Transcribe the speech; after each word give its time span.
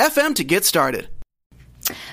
FM 0.00 0.34
to 0.36 0.44
get 0.44 0.64
started. 0.64 1.08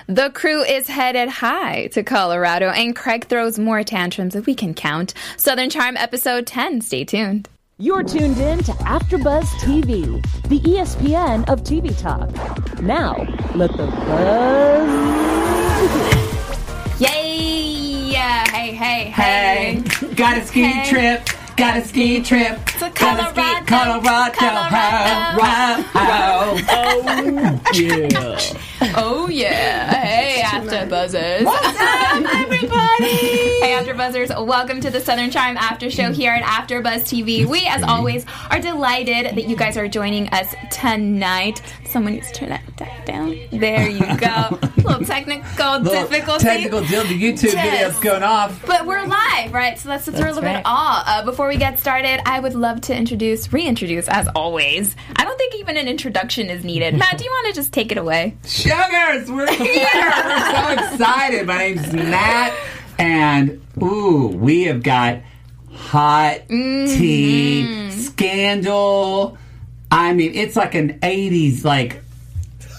The 0.08 0.28
crew 0.30 0.62
is 0.62 0.88
headed 0.88 1.30
high 1.30 1.86
to 1.92 2.02
Colorado, 2.02 2.68
and 2.68 2.94
Craig 2.94 3.26
throws 3.28 3.58
more 3.58 3.82
tantrums 3.82 4.36
if 4.36 4.44
we 4.44 4.54
can 4.54 4.74
count. 4.74 5.14
Southern 5.38 5.70
Charm 5.70 5.96
episode 5.96 6.46
10. 6.46 6.82
Stay 6.82 7.04
tuned. 7.06 7.48
You're 7.78 8.02
tuned 8.02 8.36
in 8.36 8.58
to 8.64 8.72
AfterBuzz 8.72 9.46
TV, 9.60 10.22
the 10.48 10.60
ESPN 10.60 11.48
of 11.48 11.62
TV 11.62 11.96
talk. 11.98 12.28
Now, 12.82 13.26
let 13.54 13.70
the 13.72 13.86
buzz 13.86 14.90
begin. 15.80 16.28
Yay! 16.98 18.12
Hey, 18.12 18.72
hey, 18.74 19.04
hey! 19.04 19.82
Hey! 19.82 20.14
Got 20.14 20.36
a 20.36 20.44
ski 20.44 20.64
hey. 20.64 20.90
trip 20.90 21.37
got 21.58 21.76
a 21.76 21.84
ski 21.84 22.22
trip 22.22 22.64
to 22.66 22.88
Colorado. 22.90 23.66
Colorado. 23.66 24.32
Colorado. 24.32 25.82
Colorado. 25.90 26.62
Oh, 26.70 27.60
yeah. 27.74 28.38
oh, 28.96 29.28
yeah. 29.28 29.92
Hey, 29.92 30.40
After 30.40 30.86
Buzzers. 30.86 31.44
What's 31.44 31.80
up, 31.80 32.22
everybody? 32.58 33.06
hey, 33.60 33.74
After 33.74 33.94
Buzzers. 33.94 34.30
Welcome 34.30 34.80
to 34.82 34.90
the 34.90 35.00
Southern 35.00 35.30
Charm 35.30 35.56
After 35.56 35.90
Show 35.90 36.12
here 36.12 36.32
at 36.32 36.42
After 36.42 36.82
Buzz 36.82 37.02
TV. 37.02 37.46
We, 37.46 37.66
as 37.66 37.82
always, 37.82 38.24
are 38.50 38.60
delighted 38.60 39.26
that 39.26 39.48
you 39.48 39.56
guys 39.56 39.76
are 39.76 39.88
joining 39.88 40.28
us 40.28 40.54
tonight. 40.70 41.62
Someone 41.86 42.14
needs 42.14 42.30
to 42.32 42.34
turn 42.34 42.48
that 42.50 43.06
down. 43.06 43.38
There 43.50 43.88
you 43.88 44.00
go. 44.18 44.58
little 44.76 45.04
technical 45.04 45.78
little 45.78 46.08
difficulty. 46.08 46.44
Technical 46.44 46.84
deal. 46.84 47.04
The 47.04 47.20
YouTube 47.20 47.52
yes. 47.52 47.70
video's 47.70 48.00
going 48.00 48.22
off. 48.22 48.64
But 48.66 48.86
we're 48.86 49.06
live, 49.06 49.52
right? 49.52 49.78
So 49.78 49.88
that's, 49.88 50.08
a 50.08 50.10
little 50.10 50.42
right. 50.42 50.56
bit 50.56 50.62
all. 50.66 51.02
Uh, 51.06 51.24
before 51.24 51.48
before 51.48 51.54
we 51.54 51.56
get 51.56 51.78
started, 51.78 52.20
I 52.28 52.40
would 52.40 52.54
love 52.54 52.82
to 52.82 52.94
introduce, 52.94 53.52
reintroduce, 53.54 54.06
as 54.08 54.28
always. 54.34 54.94
I 55.16 55.24
don't 55.24 55.38
think 55.38 55.54
even 55.54 55.78
an 55.78 55.88
introduction 55.88 56.50
is 56.50 56.62
needed. 56.62 56.94
Matt, 56.94 57.16
do 57.16 57.24
you 57.24 57.30
want 57.30 57.46
to 57.46 57.52
just 57.54 57.72
take 57.72 57.90
it 57.90 57.96
away? 57.96 58.36
Sugars, 58.44 59.30
we're 59.30 59.50
here. 59.54 59.86
we're 59.94 60.50
so 60.50 60.68
excited. 60.72 61.46
My 61.46 61.56
name's 61.56 61.90
Matt, 61.92 62.47
and 62.98 63.60
ooh, 63.82 64.28
we 64.28 64.64
have 64.64 64.82
got 64.82 65.20
hot 65.72 66.40
mm-hmm. 66.48 66.98
tea 66.98 67.90
scandal. 67.92 69.38
I 69.90 70.12
mean, 70.12 70.34
it's 70.34 70.56
like 70.56 70.74
an 70.74 70.98
'80s 71.00 71.64
like 71.64 72.02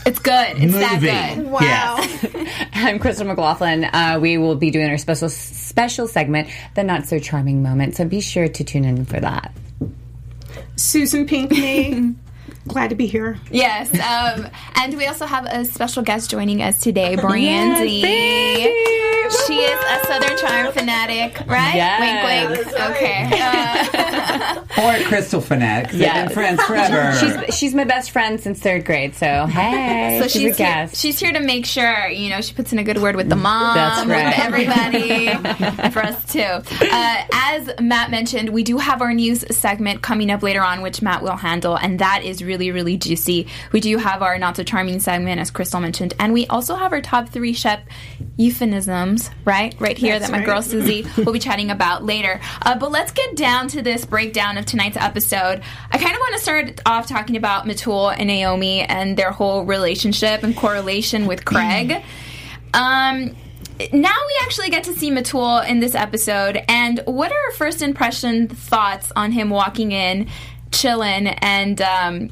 it's 0.06 0.20
good. 0.20 0.58
It's 0.58 0.73
movie. 0.73 0.80
that 0.80 1.36
good. 1.36 1.45
Wow. 1.45 1.59
Yes. 1.61 2.70
I'm 2.73 3.00
Crystal 3.00 3.28
McLaughlin. 3.28 3.84
Uh, 3.84 4.17
we 4.22 4.38
will 4.38 4.56
be 4.56 4.72
doing 4.72 4.89
our 4.89 4.98
special 4.98 5.30
special 5.30 6.08
segment, 6.08 6.50
the 6.76 6.83
not 6.83 7.06
so 7.06 7.20
charming 7.20 7.61
moment. 7.61 7.95
So 7.95 8.06
be 8.06 8.22
sure 8.22 8.48
to 8.48 8.64
tune 8.64 8.86
in 8.86 9.06
for 9.06 9.20
that. 9.20 9.54
Susan 10.76 11.28
Pinkney. 11.28 12.16
Glad 12.70 12.89
to 12.92 12.95
be 12.95 13.08
here. 13.08 13.38
Yes. 13.52 13.92
Um, 13.94 14.48
and 14.75 14.95
we 14.95 15.06
also 15.08 15.25
have 15.25 15.45
a 15.45 15.66
special 15.66 16.03
guest 16.03 16.30
joining 16.30 16.62
us 16.62 16.80
today, 16.80 17.16
Brandy. 17.16 18.02
Yes, 18.03 19.48
she 19.48 19.56
is 19.59 19.80
a 19.80 20.06
Southern 20.08 20.38
Charm 20.38 20.72
fanatic, 20.72 21.39
right? 21.48 21.76
Yes. 21.76 22.50
Wink, 22.50 22.67
wink. 22.67 22.81
Okay. 22.92 23.30
Uh, 24.30 24.64
or 24.77 25.04
Crystal 25.08 25.42
fanatic. 25.42 25.92
They've 25.92 26.02
been 26.14 26.30
friends 26.30 26.61
forever. 26.64 27.17
She's, 27.17 27.55
she's 27.55 27.73
my 27.76 27.83
best 27.83 28.11
friend 28.11 28.39
since 28.39 28.60
third 28.60 28.86
grade, 28.86 29.16
so 29.16 29.45
hey, 29.49 30.20
so 30.22 30.27
she's, 30.27 30.42
she's 30.42 30.55
a 30.55 30.58
guest. 30.58 31.02
Here, 31.02 31.11
she's 31.11 31.20
here 31.20 31.32
to 31.32 31.39
make 31.39 31.66
sure, 31.66 32.08
you 32.08 32.30
know, 32.30 32.39
she 32.42 32.54
puts 32.54 32.72
in 32.72 32.80
a 32.80 32.83
good 32.83 32.99
word 32.99 33.16
with 33.16 33.27
the 33.27 33.36
mom, 33.36 33.76
That's 33.76 34.05
right. 34.08 34.26
with 34.27 34.39
everybody, 34.39 35.27
for 35.92 36.04
us 36.04 36.32
too. 36.32 36.42
Uh, 36.42 37.23
as 37.33 37.70
Matt 37.82 38.11
mentioned, 38.11 38.49
we 38.49 38.64
do 38.64 38.77
have 38.77 39.02
our 39.02 39.14
news 39.14 39.43
segment 39.55 40.02
coming 40.04 40.30
up 40.32 40.43
later 40.43 40.61
on, 40.61 40.82
which 40.82 41.02
Matt 41.02 41.23
will 41.23 41.38
handle, 41.38 41.76
and 41.76 41.98
that 41.99 42.23
is 42.23 42.43
really, 42.43 42.58
really 42.59 42.71
really 42.71 42.97
juicy. 42.97 43.47
We 43.71 43.80
do 43.80 43.97
have 43.97 44.21
our 44.21 44.37
not 44.37 44.58
so 44.58 44.64
charming 44.64 44.99
segment, 44.99 45.39
as 45.39 45.52
Crystal 45.52 45.80
mentioned, 45.80 46.14
and 46.20 46.33
we 46.33 46.45
also 46.47 46.75
have 46.75 46.92
our 46.92 47.02
top 47.02 47.30
three 47.30 47.53
Shep 47.53 47.87
euphemisms, 48.37 49.30
right? 49.45 49.75
Right 49.80 49.97
here 49.97 50.20
That's 50.20 50.30
that 50.30 50.31
my 50.31 50.39
right. 50.39 50.45
girl 50.45 50.61
Susie 50.61 51.05
will 51.17 51.33
be 51.33 51.39
chatting 51.39 51.71
about 51.71 52.05
later. 52.05 52.39
Uh, 52.61 52.77
but 52.77 52.92
let's 52.92 53.11
get 53.11 53.36
down 53.36 53.67
to 53.69 53.81
this 53.81 54.05
breakdown 54.05 54.58
of 54.58 54.65
tonight's 54.65 54.98
episode. 54.98 55.61
I 55.92 55.98
kind 55.98 56.14
of 56.14 56.19
want 56.19 56.36
to 56.36 56.42
start 56.42 56.81
off 56.86 57.08
talking 57.08 57.37
about 57.37 57.65
Metul 57.65 58.14
and 58.17 58.27
Naomi 58.27 58.81
and 58.81 59.17
their 59.17 59.31
whole 59.31 59.65
relationship 59.65 60.43
and 60.43 60.55
correlation 60.55 61.25
with 61.27 61.45
Craig. 61.45 62.03
Um, 62.71 63.36
now 63.92 64.14
we 64.27 64.39
actually 64.43 64.69
get 64.69 64.83
to 64.83 64.93
see 64.93 65.09
Metul 65.09 65.67
in 65.67 65.80
this 65.80 65.95
episode, 65.95 66.64
and 66.67 67.02
what 67.05 67.31
are 67.31 67.45
our 67.48 67.52
first 67.53 67.81
impression 67.81 68.48
thoughts 68.48 69.11
on 69.15 69.31
him 69.31 69.49
walking 69.49 69.92
in, 69.92 70.27
chilling, 70.71 71.27
and 71.27 71.81
um, 71.81 72.30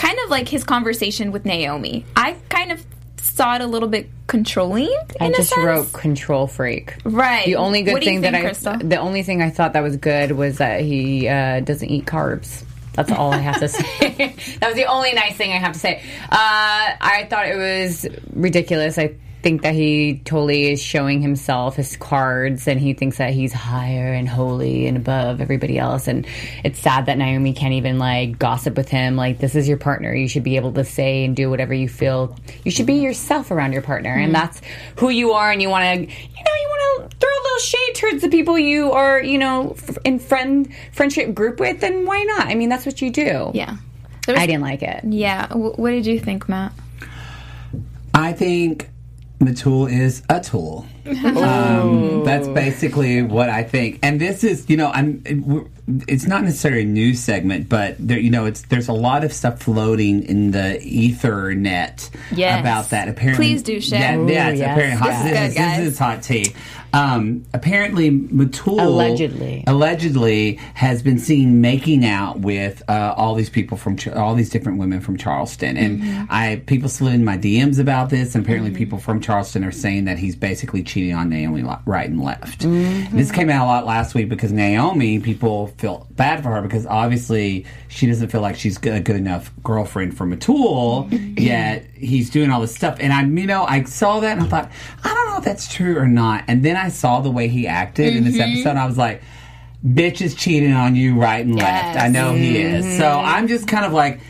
kind 0.00 0.18
of 0.24 0.30
like 0.30 0.48
his 0.48 0.64
conversation 0.64 1.30
with 1.32 1.44
Naomi? 1.44 2.04
I 2.16 2.36
kind 2.48 2.72
of 2.72 2.84
saw 3.18 3.54
it 3.56 3.60
a 3.60 3.66
little 3.66 3.88
bit 3.88 4.08
controlling. 4.26 4.88
I 5.20 5.26
in 5.26 5.34
a 5.34 5.36
just 5.36 5.54
wrote 5.56 5.92
control 5.92 6.46
freak. 6.46 6.96
Right. 7.04 7.44
The 7.46 7.56
only 7.56 7.82
good 7.82 7.92
What 7.92 8.02
do 8.02 8.06
you 8.06 8.12
thing 8.12 8.20
that 8.22 8.34
I 8.34 8.40
Crystal? 8.42 8.76
the 8.78 8.96
only 8.96 9.22
thing 9.22 9.42
I 9.42 9.50
thought 9.50 9.74
that 9.74 9.82
was 9.82 9.96
good 9.96 10.32
was 10.32 10.58
that 10.58 10.80
he 10.80 11.28
uh, 11.28 11.60
doesn't 11.60 11.88
eat 11.88 12.06
carbs. 12.06 12.64
That's 12.94 13.12
all 13.12 13.32
I 13.32 13.38
have 13.38 13.60
to 13.60 13.68
say. 13.68 14.34
that 14.60 14.66
was 14.66 14.74
the 14.74 14.86
only 14.86 15.12
nice 15.12 15.36
thing 15.36 15.52
I 15.52 15.56
have 15.58 15.72
to 15.74 15.78
say. 15.78 16.02
Uh, 16.24 16.30
I 16.32 17.26
thought 17.30 17.46
it 17.46 17.56
was 17.56 18.06
ridiculous. 18.32 18.98
I 18.98 19.14
think 19.42 19.62
that 19.62 19.74
he 19.74 20.20
totally 20.24 20.70
is 20.70 20.82
showing 20.82 21.22
himself 21.22 21.76
his 21.76 21.96
cards 21.96 22.68
and 22.68 22.78
he 22.78 22.92
thinks 22.92 23.18
that 23.18 23.32
he's 23.32 23.52
higher 23.52 24.12
and 24.12 24.28
holy 24.28 24.86
and 24.86 24.96
above 24.96 25.40
everybody 25.40 25.78
else. 25.78 26.08
And 26.08 26.26
it's 26.62 26.78
sad 26.78 27.06
that 27.06 27.16
Naomi 27.16 27.52
can't 27.52 27.74
even 27.74 27.98
like 27.98 28.38
gossip 28.38 28.76
with 28.76 28.88
him 28.88 29.16
like 29.16 29.38
this 29.38 29.54
is 29.54 29.66
your 29.66 29.78
partner. 29.78 30.14
You 30.14 30.28
should 30.28 30.44
be 30.44 30.56
able 30.56 30.72
to 30.74 30.84
say 30.84 31.24
and 31.24 31.34
do 31.34 31.48
whatever 31.48 31.72
you 31.72 31.88
feel. 31.88 32.36
You 32.64 32.70
should 32.70 32.86
be 32.86 32.94
mm-hmm. 32.94 33.04
yourself 33.04 33.50
around 33.50 33.72
your 33.72 33.82
partner 33.82 34.10
and 34.10 34.32
mm-hmm. 34.32 34.32
that's 34.32 34.60
who 34.96 35.08
you 35.08 35.32
are 35.32 35.50
and 35.50 35.62
you 35.62 35.70
want 35.70 35.84
to 35.84 36.00
you 36.00 36.06
know 36.06 36.52
you 36.62 36.68
want 36.68 37.10
to 37.10 37.16
throw 37.16 37.28
a 37.28 37.42
little 37.42 37.58
shade 37.58 37.94
towards 37.94 38.22
the 38.22 38.28
people 38.28 38.58
you 38.58 38.92
are 38.92 39.22
you 39.22 39.38
know 39.38 39.74
f- 39.76 39.98
in 40.04 40.18
friend 40.18 40.72
friendship 40.92 41.34
group 41.34 41.60
with 41.60 41.80
then 41.80 42.04
why 42.04 42.22
not? 42.24 42.46
I 42.46 42.54
mean 42.54 42.68
that's 42.68 42.84
what 42.84 43.00
you 43.00 43.10
do. 43.10 43.50
Yeah. 43.54 43.76
Was- 44.28 44.38
I 44.38 44.46
didn't 44.46 44.62
like 44.62 44.82
it. 44.82 45.04
Yeah. 45.04 45.46
W- 45.48 45.72
what 45.72 45.90
did 45.90 46.06
you 46.06 46.20
think, 46.20 46.48
Matt? 46.48 46.72
I 48.14 48.32
think 48.32 48.89
Metul 49.40 49.90
is 49.90 50.22
a 50.28 50.40
tool. 50.40 50.86
Um, 51.10 52.22
that's 52.24 52.46
basically 52.48 53.22
what 53.22 53.48
I 53.48 53.64
think. 53.64 53.98
And 54.02 54.20
this 54.20 54.44
is, 54.44 54.68
you 54.70 54.76
know, 54.76 54.90
I'm. 54.92 55.22
It's 56.06 56.26
not 56.26 56.44
necessarily 56.44 56.82
a 56.82 56.86
news 56.86 57.18
segment, 57.18 57.68
but 57.68 57.96
there, 57.98 58.18
you 58.18 58.30
know, 58.30 58.44
it's 58.46 58.62
there's 58.62 58.86
a 58.88 58.92
lot 58.92 59.24
of 59.24 59.32
stuff 59.32 59.60
floating 59.62 60.22
in 60.24 60.52
the 60.52 60.80
ether 60.82 61.52
net 61.54 62.10
Yes. 62.30 62.60
about 62.60 62.90
that. 62.90 63.08
Apparently, 63.08 63.44
Please 63.44 63.62
do 63.64 63.80
share. 63.80 63.98
Yeah, 64.00 64.16
Ooh, 64.18 64.28
yeah 64.30 64.48
it's 64.50 64.58
yes, 64.60 64.70
apparently 64.76 64.98
hot. 64.98 65.08
yes. 65.08 65.22
This 65.24 65.32
is 65.32 65.54
good, 65.54 65.58
guys. 65.60 65.78
this 65.84 65.92
is 65.94 65.98
hot 65.98 66.22
tea. 66.22 66.54
Um, 66.92 67.44
apparently, 67.54 68.10
Metul 68.10 68.82
Allegedly. 68.84 69.64
allegedly 69.66 70.54
has 70.74 71.02
been 71.02 71.18
seen 71.18 71.60
making 71.60 72.04
out 72.04 72.40
with 72.40 72.82
uh, 72.88 73.14
all 73.16 73.34
these 73.34 73.50
people 73.50 73.76
from 73.76 73.96
Ch- 73.96 74.08
all 74.08 74.34
these 74.34 74.50
different 74.50 74.78
women 74.78 75.00
from 75.00 75.16
Charleston, 75.16 75.76
and 75.76 76.00
Mm-hmm. 76.00 76.24
I 76.30 76.62
people 76.66 76.88
slid 76.88 77.14
in 77.14 77.24
my 77.24 77.36
DMs 77.36 77.78
about 77.78 78.10
this. 78.10 78.34
And 78.34 78.44
apparently, 78.44 78.70
people 78.72 78.98
from 78.98 79.20
Charleston 79.20 79.64
are 79.64 79.72
saying 79.72 80.04
that 80.06 80.18
he's 80.18 80.34
basically 80.36 80.82
cheating 80.82 81.14
on 81.14 81.28
Naomi 81.28 81.62
right 81.84 82.08
and 82.08 82.22
left. 82.22 82.60
Mm-hmm. 82.60 83.16
This 83.16 83.30
came 83.30 83.50
out 83.50 83.64
a 83.64 83.68
lot 83.68 83.86
last 83.86 84.14
week 84.14 84.28
because 84.28 84.52
Naomi 84.52 85.18
people 85.18 85.68
feel 85.78 86.06
bad 86.12 86.42
for 86.42 86.50
her 86.50 86.62
because 86.62 86.86
obviously 86.86 87.66
she 87.88 88.06
doesn't 88.06 88.28
feel 88.28 88.40
like 88.40 88.56
she's 88.56 88.76
a 88.78 89.00
good 89.00 89.16
enough 89.16 89.50
girlfriend 89.62 90.16
for 90.16 90.26
Metul, 90.26 91.08
Mm-hmm. 91.10 91.38
yet 91.38 91.84
he's 91.94 92.30
doing 92.30 92.50
all 92.50 92.60
this 92.60 92.74
stuff. 92.74 92.96
And 93.00 93.12
I, 93.12 93.22
you 93.24 93.46
know, 93.46 93.64
I 93.64 93.82
saw 93.84 94.20
that 94.20 94.32
and 94.38 94.46
I 94.46 94.48
thought, 94.48 94.70
I 95.04 95.08
don't 95.14 95.28
know 95.30 95.38
if 95.38 95.44
that's 95.44 95.72
true 95.72 95.98
or 95.98 96.06
not. 96.06 96.44
And 96.48 96.64
then 96.64 96.76
I 96.80 96.88
saw 96.88 97.20
the 97.20 97.30
way 97.30 97.48
he 97.48 97.66
acted 97.66 98.16
in 98.16 98.24
this 98.24 98.34
Mm-hmm. 98.36 98.52
episode. 98.52 98.76
I 98.76 98.86
was 98.86 98.96
like, 98.98 99.22
bitch 99.86 100.20
is 100.20 100.34
cheating 100.34 100.72
on 100.72 100.94
you 100.96 101.14
right 101.18 101.44
and 101.44 101.56
left. 101.56 101.98
I 101.98 102.08
know 102.08 102.34
he 102.34 102.58
is. 102.58 102.98
So 102.98 103.06
I'm 103.08 103.48
just 103.48 103.66
kind 103.68 103.84
of 103.84 103.92
like, 103.92 104.20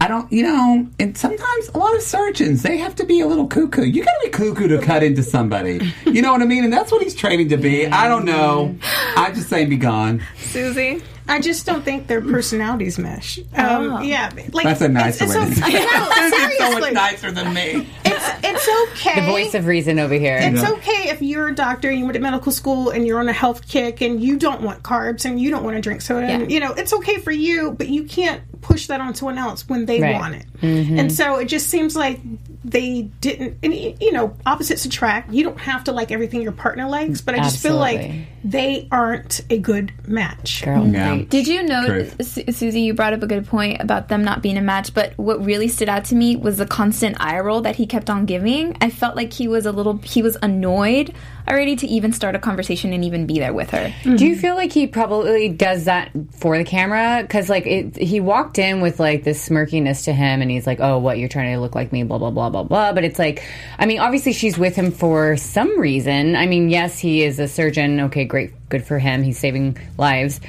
I 0.00 0.08
don't, 0.08 0.30
you 0.30 0.42
know, 0.42 0.86
and 0.98 1.16
sometimes 1.16 1.68
a 1.70 1.78
lot 1.78 1.94
of 1.94 2.02
surgeons, 2.02 2.62
they 2.62 2.76
have 2.78 2.94
to 2.96 3.06
be 3.06 3.20
a 3.20 3.26
little 3.26 3.46
cuckoo. 3.46 3.84
You 3.84 4.04
gotta 4.04 4.20
be 4.22 4.28
cuckoo 4.28 4.68
to 4.68 4.78
cut 4.78 5.02
into 5.02 5.22
somebody. 5.22 5.80
You 6.04 6.20
know 6.20 6.30
what 6.32 6.42
I 6.42 6.44
mean? 6.44 6.62
And 6.64 6.72
that's 6.72 6.92
what 6.92 7.00
he's 7.02 7.14
training 7.14 7.48
to 7.50 7.56
be. 7.56 7.86
I 7.86 8.06
don't 8.08 8.24
know. 8.26 8.76
I 9.16 9.32
just 9.34 9.48
say 9.48 9.64
be 9.64 9.76
gone. 9.78 10.22
Susie? 10.36 11.02
I 11.26 11.40
just 11.40 11.64
don't 11.64 11.82
think 11.82 12.06
their 12.06 12.20
personalities 12.20 12.98
mesh. 12.98 13.38
Um, 13.56 14.02
Yeah, 14.04 14.30
like 14.52 14.64
That's 14.64 14.82
a 14.82 14.88
nicer 14.88 15.24
it's, 15.24 15.34
way 15.34 15.42
it's 15.42 15.58
to 15.58 15.64
okay. 15.64 15.72
say 15.72 15.82
it. 15.82 16.60
No, 16.60 16.68
so 16.74 16.80
much 16.80 16.92
nicer 16.92 17.30
than 17.32 17.54
me. 17.54 17.88
it's 18.04 18.13
it's 18.42 18.68
okay. 18.92 19.20
The 19.20 19.26
voice 19.26 19.54
of 19.54 19.66
reason 19.66 19.98
over 19.98 20.14
here. 20.14 20.38
It's 20.40 20.62
okay 20.62 21.10
if 21.10 21.20
you're 21.22 21.48
a 21.48 21.54
doctor 21.54 21.88
and 21.90 21.98
you 21.98 22.04
went 22.04 22.14
to 22.14 22.20
medical 22.20 22.52
school 22.52 22.90
and 22.90 23.06
you're 23.06 23.18
on 23.20 23.28
a 23.28 23.32
health 23.32 23.66
kick 23.68 24.00
and 24.00 24.22
you 24.22 24.36
don't 24.38 24.62
want 24.62 24.82
carbs 24.82 25.24
and 25.24 25.40
you 25.40 25.50
don't 25.50 25.64
want 25.64 25.76
to 25.76 25.82
drink 25.82 26.00
soda. 26.00 26.26
And, 26.26 26.50
you 26.50 26.60
know, 26.60 26.72
it's 26.72 26.92
okay 26.92 27.18
for 27.18 27.32
you, 27.32 27.72
but 27.72 27.88
you 27.88 28.04
can't 28.04 28.42
push 28.60 28.86
that 28.86 29.00
on 29.00 29.14
someone 29.14 29.36
else 29.38 29.68
when 29.68 29.84
they 29.86 30.00
Right. 30.00 30.14
want 30.14 30.34
it. 30.36 30.46
Mm-hmm. 30.60 30.98
And 30.98 31.12
so 31.12 31.36
it 31.36 31.46
just 31.46 31.68
seems 31.68 31.94
like 31.94 32.20
they 32.64 33.02
didn't, 33.20 33.58
and, 33.62 33.74
you 33.74 34.10
know, 34.12 34.34
opposites 34.46 34.84
attract. 34.86 35.30
You 35.30 35.44
don't 35.44 35.60
have 35.60 35.84
to 35.84 35.92
like 35.92 36.10
everything 36.10 36.40
your 36.40 36.52
partner 36.52 36.88
likes, 36.88 37.20
but 37.20 37.34
I 37.34 37.38
just 37.38 37.58
feel 37.62 37.76
like 37.76 38.10
they 38.42 38.88
aren't 38.90 39.42
a 39.50 39.58
good 39.58 39.92
match. 40.08 40.62
Girl, 40.64 40.86
Yeah. 40.86 41.22
Did 41.28 41.46
you 41.46 41.62
know, 41.62 42.06
Su- 42.22 42.44
Susie, 42.52 42.80
you 42.80 42.94
brought 42.94 43.12
up 43.12 43.22
a 43.22 43.26
good 43.26 43.46
point 43.46 43.82
about 43.82 44.08
them 44.08 44.24
not 44.24 44.40
being 44.42 44.56
a 44.56 44.62
match, 44.62 44.94
but 44.94 45.12
what 45.18 45.44
really 45.44 45.68
stood 45.68 45.88
out 45.90 46.04
to 46.06 46.14
me 46.14 46.36
was 46.36 46.56
the 46.56 46.66
constant 46.66 47.16
eye 47.20 47.38
roll 47.40 47.60
that 47.62 47.76
he 47.76 47.84
kept 47.86 48.08
on 48.08 48.13
giving. 48.22 48.76
I 48.80 48.90
felt 48.90 49.16
like 49.16 49.32
he 49.32 49.48
was 49.48 49.66
a 49.66 49.72
little, 49.72 49.98
he 49.98 50.22
was 50.22 50.36
annoyed 50.42 51.12
already 51.48 51.76
to 51.76 51.86
even 51.86 52.12
start 52.12 52.34
a 52.34 52.38
conversation 52.38 52.92
and 52.92 53.04
even 53.04 53.26
be 53.26 53.38
there 53.38 53.52
with 53.52 53.70
her. 53.70 53.92
Do 54.02 54.10
you 54.10 54.32
mm-hmm. 54.32 54.40
feel 54.40 54.54
like 54.54 54.72
he 54.72 54.86
probably 54.86 55.48
does 55.48 55.84
that 55.84 56.10
for 56.32 56.56
the 56.56 56.64
camera? 56.64 57.18
Because 57.22 57.48
like 57.48 57.66
it, 57.66 57.96
he 57.96 58.20
walked 58.20 58.58
in 58.58 58.80
with 58.80 58.98
like 58.98 59.24
this 59.24 59.46
smirkiness 59.46 60.04
to 60.04 60.12
him, 60.12 60.40
and 60.40 60.50
he's 60.50 60.66
like, 60.66 60.80
"Oh, 60.80 60.98
what 60.98 61.18
you're 61.18 61.28
trying 61.28 61.54
to 61.54 61.60
look 61.60 61.74
like 61.74 61.92
me?" 61.92 62.02
Blah 62.02 62.18
blah 62.18 62.30
blah 62.30 62.50
blah 62.50 62.64
blah. 62.64 62.92
But 62.92 63.04
it's 63.04 63.18
like, 63.18 63.42
I 63.78 63.86
mean, 63.86 63.98
obviously 63.98 64.32
she's 64.32 64.56
with 64.56 64.76
him 64.76 64.90
for 64.90 65.36
some 65.36 65.78
reason. 65.78 66.36
I 66.36 66.46
mean, 66.46 66.70
yes, 66.70 66.98
he 66.98 67.22
is 67.22 67.38
a 67.38 67.48
surgeon. 67.48 68.00
Okay, 68.00 68.24
great, 68.24 68.52
good 68.68 68.84
for 68.84 68.98
him. 68.98 69.22
He's 69.22 69.38
saving 69.38 69.76
lives. 69.98 70.40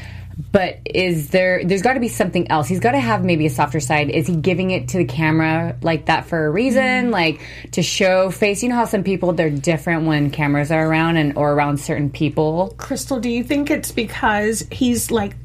But 0.52 0.80
is 0.86 1.30
there? 1.30 1.64
There's 1.64 1.82
got 1.82 1.94
to 1.94 2.00
be 2.00 2.10
something 2.10 2.50
else. 2.52 2.68
He's 2.68 2.80
got 2.82 2.92
to 2.92 3.00
have 3.00 3.24
maybe 3.24 3.46
a 3.46 3.50
softer 3.50 3.80
side. 3.80 4.10
Is 4.10 4.28
he 4.28 4.36
giving 4.36 4.72
it 4.72 4.90
to 4.90 4.98
the 4.98 5.06
camera 5.06 5.78
like 5.82 6.08
that 6.08 6.26
for 6.26 6.46
a 6.46 6.50
reason, 6.52 6.82
mm-hmm. 7.06 7.12
like 7.12 7.42
to 7.72 7.82
show 7.82 8.32
face? 8.32 8.62
You 8.62 8.70
know 8.70 8.76
how 8.76 8.86
some 8.86 9.04
people 9.04 9.32
they're 9.34 9.50
different 9.50 10.06
when 10.06 10.32
cameras 10.32 10.72
are 10.72 10.86
around 10.86 11.18
and 11.18 11.38
or 11.38 11.54
around 11.54 11.80
certain 11.80 12.10
people. 12.10 12.74
Crystal, 12.78 13.20
do 13.20 13.30
you 13.30 13.44
think 13.44 13.70
it's 13.70 13.92
because 13.92 14.68
he's 14.72 15.10
like 15.10 15.36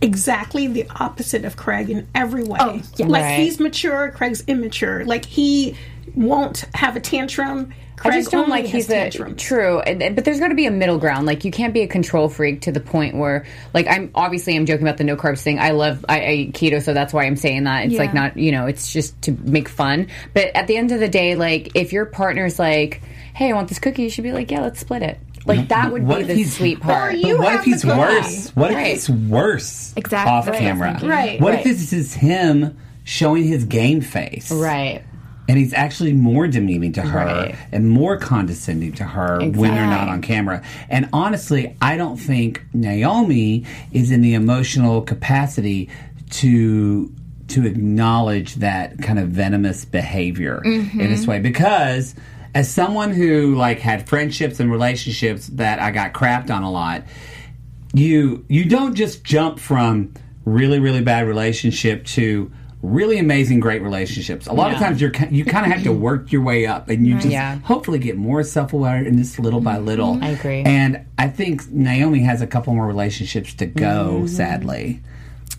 exactly 0.00 0.66
the 0.66 0.86
opposite 1.00 1.44
of 1.44 1.56
Craig 1.56 1.90
in 1.90 2.06
every 2.14 2.44
way? 2.44 2.58
Oh, 2.60 2.80
yeah. 2.96 3.06
Like 3.06 3.22
Right. 3.22 3.40
he's 3.40 3.58
mature, 3.58 4.10
Craig's 4.12 4.44
immature. 4.46 5.04
Like 5.04 5.24
he 5.24 5.76
won't 6.14 6.64
have 6.74 6.96
a 6.96 7.00
tantrum. 7.00 7.72
Craig 7.96 8.12
I 8.14 8.18
just 8.18 8.30
don't 8.30 8.44
only 8.44 8.62
like 8.62 8.66
he's 8.66 8.86
a 8.90 8.94
tantrums. 8.94 9.42
true, 9.42 9.80
and- 9.80 10.02
and- 10.02 10.14
but 10.14 10.24
there's 10.26 10.38
got 10.38 10.48
to 10.48 10.54
be 10.54 10.66
a 10.66 10.70
middle 10.70 10.98
ground. 10.98 11.26
Like 11.26 11.44
you 11.44 11.50
can't 11.50 11.72
be 11.72 11.80
a 11.82 11.86
control 11.86 12.28
freak 12.28 12.60
to 12.62 12.72
the 12.72 12.80
point 12.80 13.16
where, 13.16 13.46
like, 13.72 13.86
I'm 13.88 14.10
obviously 14.14 14.54
I'm 14.54 14.66
joking 14.66 14.86
about 14.86 14.98
the 14.98 15.04
no 15.04 15.16
carbs 15.16 15.40
thing. 15.40 15.58
I 15.58 15.70
love 15.70 16.04
I, 16.08 16.20
I 16.20 16.30
eat 16.32 16.52
keto, 16.52 16.82
so 16.82 16.92
that's 16.92 17.12
why 17.14 17.24
I'm 17.24 17.36
saying 17.36 17.64
that. 17.64 17.84
It's 17.86 17.94
Yeah. 17.94 18.00
like 18.00 18.12
not 18.14 18.36
you 18.36 18.52
know, 18.52 18.66
it's 18.66 18.92
just 18.92 19.20
to 19.22 19.32
make 19.42 19.68
fun. 19.68 20.08
But 20.34 20.54
at 20.54 20.66
the 20.66 20.76
end 20.76 20.92
of 20.92 21.00
the 21.00 21.08
day, 21.08 21.36
like 21.36 21.70
if 21.74 21.92
your 21.94 22.04
partner's 22.04 22.58
like, 22.58 23.00
"Hey, 23.34 23.50
I 23.50 23.54
want 23.54 23.68
this 23.68 23.78
cookie," 23.78 24.02
you 24.02 24.10
should 24.10 24.24
be 24.24 24.32
like, 24.32 24.50
"Yeah, 24.50 24.60
let's 24.60 24.80
split 24.80 25.02
it." 25.02 25.18
Like 25.46 25.60
mm-hmm. 25.60 25.68
that 25.68 25.92
would 25.92 26.02
What 26.02 26.26
be 26.26 26.34
the 26.34 26.44
sweet 26.44 26.80
part. 26.80 27.14
Or 27.14 27.16
you 27.16 27.36
But 27.36 27.44
what 27.44 27.54
if 27.54 27.64
he's 27.64 27.84
worse? 27.86 28.50
What 28.56 28.72
if 28.72 28.76
Right. 28.76 28.94
it's 28.94 29.08
worse 29.08 29.92
Exactly. 29.96 30.32
off 30.32 30.48
Right. 30.48 30.58
camera? 30.58 30.98
Right. 31.02 31.40
What 31.40 31.50
Right. 31.54 31.58
if 31.60 31.64
this 31.64 31.92
is 31.92 32.12
him 32.14 32.76
showing 33.04 33.44
his 33.44 33.64
game 33.64 34.00
face? 34.00 34.50
right. 34.50 35.02
And 35.48 35.58
he's 35.58 35.72
actually 35.72 36.12
more 36.12 36.48
demeaning 36.48 36.92
to 36.94 37.02
her 37.02 37.24
Right. 37.24 37.56
and 37.70 37.88
more 37.88 38.16
condescending 38.16 38.92
to 38.94 39.04
her 39.04 39.38
when 39.40 39.74
they're 39.74 39.86
not 39.86 40.08
on 40.08 40.20
camera. 40.22 40.62
And 40.88 41.08
honestly, 41.12 41.76
I 41.80 41.96
don't 41.96 42.16
think 42.16 42.64
Naomi 42.72 43.64
is 43.92 44.10
in 44.10 44.22
the 44.22 44.34
emotional 44.34 45.02
capacity 45.02 45.88
to 46.30 47.12
to 47.48 47.64
acknowledge 47.64 48.56
that 48.56 48.98
kind 48.98 49.20
of 49.20 49.28
venomous 49.28 49.84
behavior 49.84 50.60
in 50.64 50.98
this 50.98 51.20
mm-hmm. 51.20 51.30
way 51.30 51.38
because 51.38 52.16
as 52.56 52.68
someone 52.68 53.12
who 53.12 53.54
like 53.54 53.78
had 53.78 54.08
friendships 54.08 54.60
and 54.60 54.70
relationships 54.72 55.46
that 55.48 55.78
I 55.78 55.90
got 55.90 56.12
crapped 56.12 56.50
on 56.50 56.62
a 56.62 56.70
lot, 56.70 57.04
you 57.92 58.44
you 58.48 58.64
don't 58.64 58.94
just 58.94 59.22
jump 59.22 59.60
from 59.60 60.14
really 60.44 60.80
really 60.80 61.02
bad 61.02 61.26
relationship 61.26 62.04
to 62.06 62.50
really 62.82 63.18
amazing 63.18 63.58
great 63.58 63.80
relationships 63.82 64.46
a 64.46 64.52
lot 64.52 64.70
of 64.72 64.78
times 64.78 65.00
you're 65.00 65.10
you 65.30 65.44
kind 65.44 65.64
of 65.66 65.72
have 65.72 65.82
to 65.82 65.92
work 66.08 66.30
your 66.30 66.42
way 66.42 66.66
up 66.66 66.88
and 66.88 67.06
you 67.06 67.14
just 67.14 67.26
Yeah. 67.28 67.56
hopefully 67.60 67.98
get 67.98 68.16
more 68.16 68.42
self-aware 68.42 68.96
and 68.96 69.16
just 69.18 69.38
little 69.38 69.60
by 69.60 69.78
little 69.78 70.22
I 70.22 70.28
agree. 70.30 70.62
and 70.62 71.04
i 71.18 71.26
think 71.28 71.68
naomi 71.70 72.20
has 72.20 72.42
a 72.42 72.46
couple 72.46 72.74
more 72.74 72.86
relationships 72.86 73.54
to 73.54 73.66
go 73.66 74.18
Mm-hmm. 74.18 74.26
sadly 74.26 75.00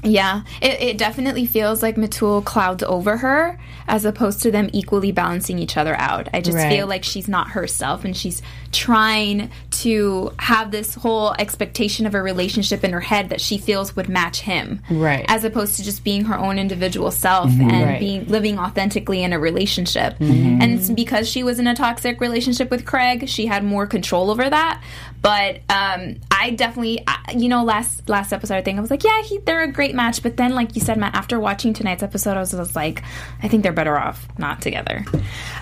Yeah, 0.04 0.42
it, 0.62 0.80
it 0.82 0.98
definitely 0.98 1.46
feels 1.46 1.82
like 1.82 1.96
Metul 1.96 2.46
clouds 2.46 2.84
over 2.84 3.18
her 3.18 3.60
as 3.88 4.06
opposed 4.06 4.42
to 4.44 4.52
them 4.52 4.70
equally 4.72 5.12
balancing 5.12 5.58
each 5.60 5.76
other 5.76 5.96
out. 5.96 6.28
I 6.34 6.42
just 6.42 6.56
Right. 6.58 6.70
feel 6.70 6.88
like 6.88 7.04
she's 7.04 7.28
not 7.28 7.50
herself 7.50 8.06
and 8.06 8.16
she's 8.16 8.42
trying 8.72 9.50
to 9.72 10.32
have 10.40 10.72
this 10.72 10.94
whole 10.96 11.34
expectation 11.40 12.06
of 12.06 12.14
a 12.16 12.22
relationship 12.22 12.84
in 12.84 12.92
her 12.92 13.00
head 13.00 13.30
that 13.30 13.42
she 13.42 13.58
feels 13.58 13.96
would 13.96 14.08
match 14.08 14.42
him. 14.42 14.82
Right. 14.90 15.26
As 15.28 15.44
opposed 15.44 15.78
to 15.78 15.84
just 15.84 16.04
being 16.04 16.26
her 16.26 16.38
own 16.38 16.60
individual 16.60 17.10
self 17.12 17.50
and 17.50 17.72
Right. 17.72 18.00
being 18.00 18.28
living 18.28 18.60
authentically 18.60 19.24
in 19.24 19.34
a 19.34 19.40
relationship. 19.40 20.18
Mm-hmm. 20.20 20.62
And 20.62 20.96
because 20.96 21.28
she 21.30 21.44
was 21.44 21.58
in 21.60 21.68
a 21.68 21.76
toxic 21.76 22.22
relationship 22.22 22.70
with 22.70 22.86
Craig, 22.86 23.28
she 23.28 23.46
had 23.48 23.64
more 23.64 23.88
control 23.88 24.30
over 24.30 24.48
that. 24.50 24.82
But 25.28 25.58
um, 25.70 26.16
I 26.32 26.52
definitely, 26.52 27.04
I- 27.06 27.34
you 27.36 27.50
know, 27.50 27.64
last 27.66 28.08
last 28.08 28.32
episode, 28.32 28.56
I 28.56 28.62
think 28.62 28.78
I 28.78 28.82
was 28.82 28.90
like, 28.90 29.04
yeah, 29.04 29.22
he, 29.24 29.40
they're 29.40 29.64
a 29.64 29.72
great 29.72 29.94
match. 29.94 30.24
But 30.24 30.38
then, 30.38 30.56
like 30.56 30.74
you 30.76 30.82
said, 30.82 30.98
Matt, 30.98 31.16
after 31.16 31.38
watching 31.40 31.74
tonight's 31.74 32.02
episode, 32.02 32.38
I 32.38 32.40
was 32.40 32.52
just 32.52 32.76
like, 32.76 33.04
I 33.44 33.50
think 33.50 33.64
they're 33.64 33.74
better 33.74 33.98
off 33.98 34.26
not 34.38 34.62
together. 34.62 35.04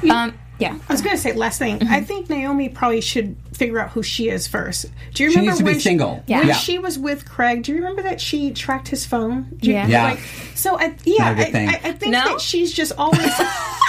Um, 0.10 0.38
yeah. 0.60 0.78
I 0.88 0.94
was 0.94 1.02
going 1.02 1.16
to 1.16 1.22
say 1.22 1.34
last 1.34 1.58
thing. 1.60 1.80
Mm-hmm. 1.80 1.94
I 1.94 2.02
think 2.02 2.30
Naomi 2.30 2.70
probably 2.70 3.02
should 3.02 3.36
figure 3.54 3.80
out 3.80 3.90
who 3.90 4.04
she 4.04 4.30
is 4.30 4.48
first. 4.48 4.86
Do 5.14 5.24
you 5.24 5.32
She 5.32 5.38
remember 5.40 5.50
needs 5.52 5.58
to 5.58 5.64
be 5.66 5.72
when 5.72 5.80
single. 5.82 6.24
She, 6.28 6.34
when 6.36 6.48
Yeah. 6.48 6.54
she 6.54 6.78
was 6.80 6.98
with 7.00 7.28
Craig? 7.28 7.64
Do 7.64 7.72
you 7.72 7.80
remember 7.80 8.04
that 8.04 8.22
she 8.22 8.52
tracked 8.52 8.88
his 8.88 9.06
phone? 9.06 9.48
Do 9.58 9.68
you- 9.68 9.74
Yeah. 9.74 9.88
Yeah. 9.88 10.04
Like, 10.12 10.20
so 10.54 10.80
I, 10.80 10.96
yeah, 11.04 11.24
Not 11.24 11.32
a 11.40 11.46
good 11.52 11.56
I. 11.56 11.60
I, 11.66 11.80
I 11.86 11.92
think 11.94 12.12
No? 12.14 12.24
that 12.24 12.40
she's 12.42 12.72
just 12.72 12.94
always. 12.98 13.20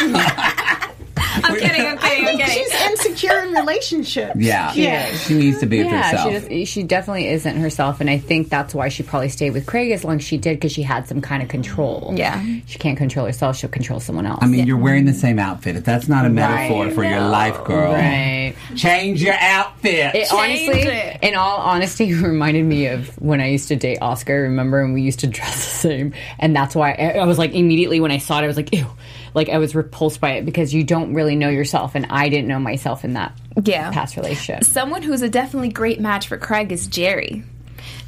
I'm 1.18 1.56
kidding. 1.56 1.86
I'm 1.86 1.98
kidding. 1.98 2.26
I'm 2.26 2.36
think 2.36 2.40
kidding. 2.42 2.64
she's 2.64 2.80
insecure 2.82 3.38
in 3.40 3.52
relationships. 3.52 4.36
yeah 4.36 4.72
Yeah. 4.74 5.06
she 5.16 5.34
needs 5.34 5.60
to 5.60 5.66
be 5.66 5.78
with 5.78 5.86
Yeah, 5.92 6.02
herself 6.10 6.48
she 6.48 6.58
just, 6.64 6.72
she 6.72 6.82
definitely 6.82 7.28
isn't 7.28 7.56
herself, 7.56 8.00
and 8.00 8.10
I 8.10 8.18
think 8.18 8.48
that's 8.48 8.74
why 8.74 8.88
she 8.88 9.02
probably 9.02 9.28
stayed 9.28 9.50
with 9.50 9.66
Craig 9.66 9.90
as 9.92 10.04
long 10.04 10.16
as 10.16 10.24
she 10.24 10.36
did 10.38 10.56
because 10.56 10.72
she 10.72 10.82
had 10.82 11.06
some 11.08 11.20
kind 11.20 11.42
of 11.42 11.48
control. 11.48 12.12
Yeah. 12.16 12.42
she 12.66 12.78
can't 12.78 12.98
control 12.98 13.26
herself; 13.26 13.56
she'll 13.56 13.70
control 13.70 14.00
someone 14.00 14.26
else. 14.26 14.40
I 14.42 14.46
mean, 14.46 14.66
you're 14.66 14.76
wearing 14.76 15.04
the 15.06 15.14
same 15.14 15.38
outfit. 15.38 15.76
If 15.76 15.84
that's 15.84 16.08
not 16.08 16.24
a 16.26 16.28
metaphor 16.30 16.84
Right. 16.86 16.94
for 16.94 17.04
your 17.04 17.20
life, 17.20 17.62
girl, 17.64 17.92
right? 17.92 18.45
Change 18.76 19.22
your 19.22 19.34
outfit. 19.34 20.14
It 20.14 20.32
honestly, 20.32 20.80
it. 20.82 21.18
in 21.22 21.34
all 21.34 21.58
honesty, 21.58 22.12
reminded 22.22 22.64
me 22.64 22.86
of 22.86 23.08
when 23.20 23.40
I 23.40 23.48
used 23.48 23.68
to 23.68 23.76
date 23.76 23.98
Oscar. 24.00 24.42
Remember, 24.42 24.80
and 24.82 24.94
we 24.94 25.02
used 25.02 25.20
to 25.20 25.26
dress 25.26 25.54
the 25.72 25.88
same, 25.88 26.14
and 26.38 26.54
that's 26.54 26.74
why 26.74 26.92
I, 26.92 27.18
I 27.18 27.24
was 27.26 27.38
like 27.38 27.54
immediately 27.54 28.00
when 28.00 28.10
I 28.12 28.18
saw 28.18 28.38
it, 28.40 28.44
I 28.44 28.46
was 28.46 28.56
like, 28.56 28.72
ew, 28.74 28.86
like 29.34 29.48
I 29.48 29.58
was 29.58 29.74
repulsed 29.74 30.20
by 30.20 30.32
it 30.32 30.44
because 30.44 30.72
you 30.74 30.84
don't 30.84 31.14
really 31.14 31.36
know 31.36 31.48
yourself, 31.48 31.94
and 31.94 32.06
I 32.10 32.28
didn't 32.28 32.48
know 32.48 32.58
myself 32.58 33.04
in 33.04 33.14
that 33.14 33.32
Yeah. 33.64 33.90
past 33.90 34.16
relationship. 34.16 34.64
Someone 34.64 35.02
who's 35.02 35.22
a 35.22 35.28
definitely 35.28 35.70
great 35.70 36.00
match 36.00 36.28
for 36.28 36.36
Craig 36.36 36.72
is 36.72 36.86
Jerry. 36.86 37.44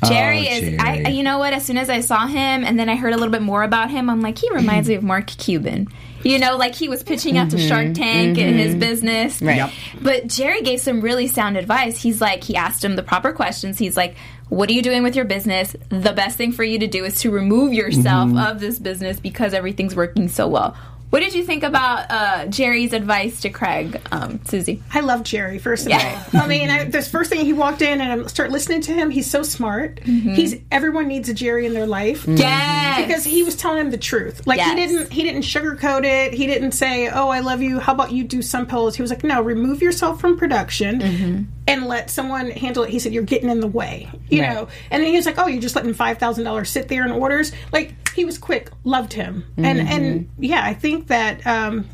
Oh, 0.03 0.09
Jerry 0.09 0.49
Oh, 0.49 0.53
is. 0.53 0.79
I, 0.79 1.09
you 1.09 1.23
know 1.25 1.39
what? 1.39 1.53
As 1.53 1.65
soon 1.65 1.77
as 1.77 1.91
I 1.91 2.01
saw 2.01 2.27
him, 2.27 2.65
and 2.65 2.79
then 2.79 2.89
I 2.89 2.95
heard 2.97 3.13
a 3.13 3.17
little 3.17 3.33
bit 3.33 3.43
more 3.43 3.63
about 3.63 3.91
him, 3.91 4.09
I'm 4.09 4.21
like, 4.21 4.39
he 4.39 4.49
reminds 4.53 4.89
me 4.89 4.95
of 4.95 5.03
Mark 5.03 5.27
Cuban. 5.27 5.89
You 6.23 6.39
know, 6.39 6.57
like 6.57 6.75
he 6.75 6.89
was 6.89 7.03
pitching 7.03 7.39
out 7.39 7.51
to 7.51 7.57
mm-hmm. 7.57 7.69
Shark 7.69 7.95
Tank 7.95 8.39
and 8.39 8.59
his 8.59 8.71
mm-hmm. 8.71 8.81
business. 8.81 9.41
Right. 9.41 9.57
Yep. 9.57 9.71
But 10.03 10.27
Jerry 10.27 10.63
gave 10.63 10.81
some 10.81 11.01
really 11.01 11.27
sound 11.29 11.57
advice. 11.57 12.01
He's 12.01 12.21
like, 12.21 12.43
he 12.45 12.57
asked 12.57 12.85
him 12.85 12.97
the 12.97 13.03
proper 13.03 13.33
questions. 13.33 13.79
He's 13.79 13.97
like, 13.97 14.17
what 14.49 14.69
are 14.69 14.73
you 14.73 14.83
doing 14.83 15.03
with 15.03 15.15
your 15.15 15.25
business? 15.25 15.77
The 15.91 16.13
best 16.13 16.37
thing 16.37 16.53
for 16.53 16.65
you 16.65 16.79
to 16.81 16.87
do 16.87 17.05
is 17.05 17.21
to 17.21 17.31
remove 17.31 17.73
yourself 17.73 18.31
mm-hmm. 18.31 18.39
of 18.39 18.61
this 18.61 18.79
business 18.79 19.21
because 19.21 19.55
everything's 19.55 19.95
working 19.95 20.29
so 20.29 20.49
well. 20.49 20.77
What 21.11 21.21
did 21.21 21.33
you 21.35 21.43
think 21.43 21.63
about 21.63 22.11
uh, 22.11 22.47
Jerry's 22.47 22.93
advice 22.93 23.41
to 23.41 23.49
Craig, 23.49 23.99
um, 24.13 24.41
Susie? 24.45 24.83
I 24.93 25.01
love 25.01 25.23
Jerry. 25.23 25.59
First 25.59 25.87
of 25.87 25.91
Yeah. 25.91 26.23
all, 26.35 26.41
I 26.43 26.47
mean, 26.47 26.69
I, 26.69 26.85
this 26.85 27.11
first 27.11 27.31
thing 27.31 27.47
he 27.47 27.55
walked 27.55 27.81
in 27.81 28.03
and 28.03 28.23
I 28.23 28.27
start 28.27 28.51
listening 28.51 28.83
to 28.83 28.93
him. 28.93 29.09
He's 29.09 29.31
so 29.31 29.43
smart. 29.43 30.01
He's 30.01 30.57
everyone 30.71 31.09
needs 31.09 31.31
a 31.31 31.35
Jerry 31.35 31.65
in 31.65 31.73
their 31.73 31.87
life. 31.87 32.27
Yes. 32.29 33.07
because 33.07 33.25
he 33.25 33.43
was 33.43 33.57
telling 33.57 33.81
him 33.81 33.91
the 33.91 33.97
truth. 33.97 34.47
Like 34.47 34.59
Yes. 34.59 34.69
he 34.69 34.75
didn't 34.87 35.11
he 35.13 35.23
didn't 35.23 35.43
sugarcoat 35.43 36.05
it. 36.05 36.35
He 36.35 36.47
didn't 36.47 36.73
say, 36.73 37.09
"Oh, 37.09 37.29
I 37.31 37.41
love 37.41 37.63
you. 37.63 37.79
How 37.79 37.95
about 37.95 38.13
you 38.13 38.25
do 38.25 38.43
some 38.43 38.67
pillows?" 38.67 38.95
He 38.97 39.01
was 39.03 39.11
like, 39.11 39.25
"No, 39.25 39.41
remove 39.41 39.81
yourself 39.81 40.21
from 40.21 40.37
production 40.37 41.49
and 41.69 41.87
let 41.87 42.11
someone 42.11 42.51
handle 42.51 42.83
it." 42.83 42.91
He 42.91 42.99
said, 42.99 43.13
"You're 43.13 43.23
getting 43.23 43.49
in 43.51 43.61
the 43.61 43.67
way." 43.69 44.09
You 44.29 44.43
Right. 44.43 44.53
know. 44.55 44.69
And 44.91 45.03
then 45.03 45.11
he 45.11 45.17
was 45.17 45.27
like, 45.27 45.39
"Oh, 45.39 45.47
you're 45.47 45.63
just 45.63 45.77
letting 45.77 45.95
five 45.95 46.19
thousand 46.19 46.45
dollars 46.45 46.69
sit 46.71 46.89
there 46.89 47.05
in 47.05 47.13
orders." 47.13 47.53
Like 47.73 47.95
he 48.15 48.25
was 48.25 48.39
quick. 48.39 48.71
Loved 48.85 49.13
him. 49.13 49.45
And 49.57 49.79
and 49.81 50.29
yeah, 50.39 50.63
I 50.65 50.75
think 50.75 51.07
that. 51.09 51.47
um 51.47 51.87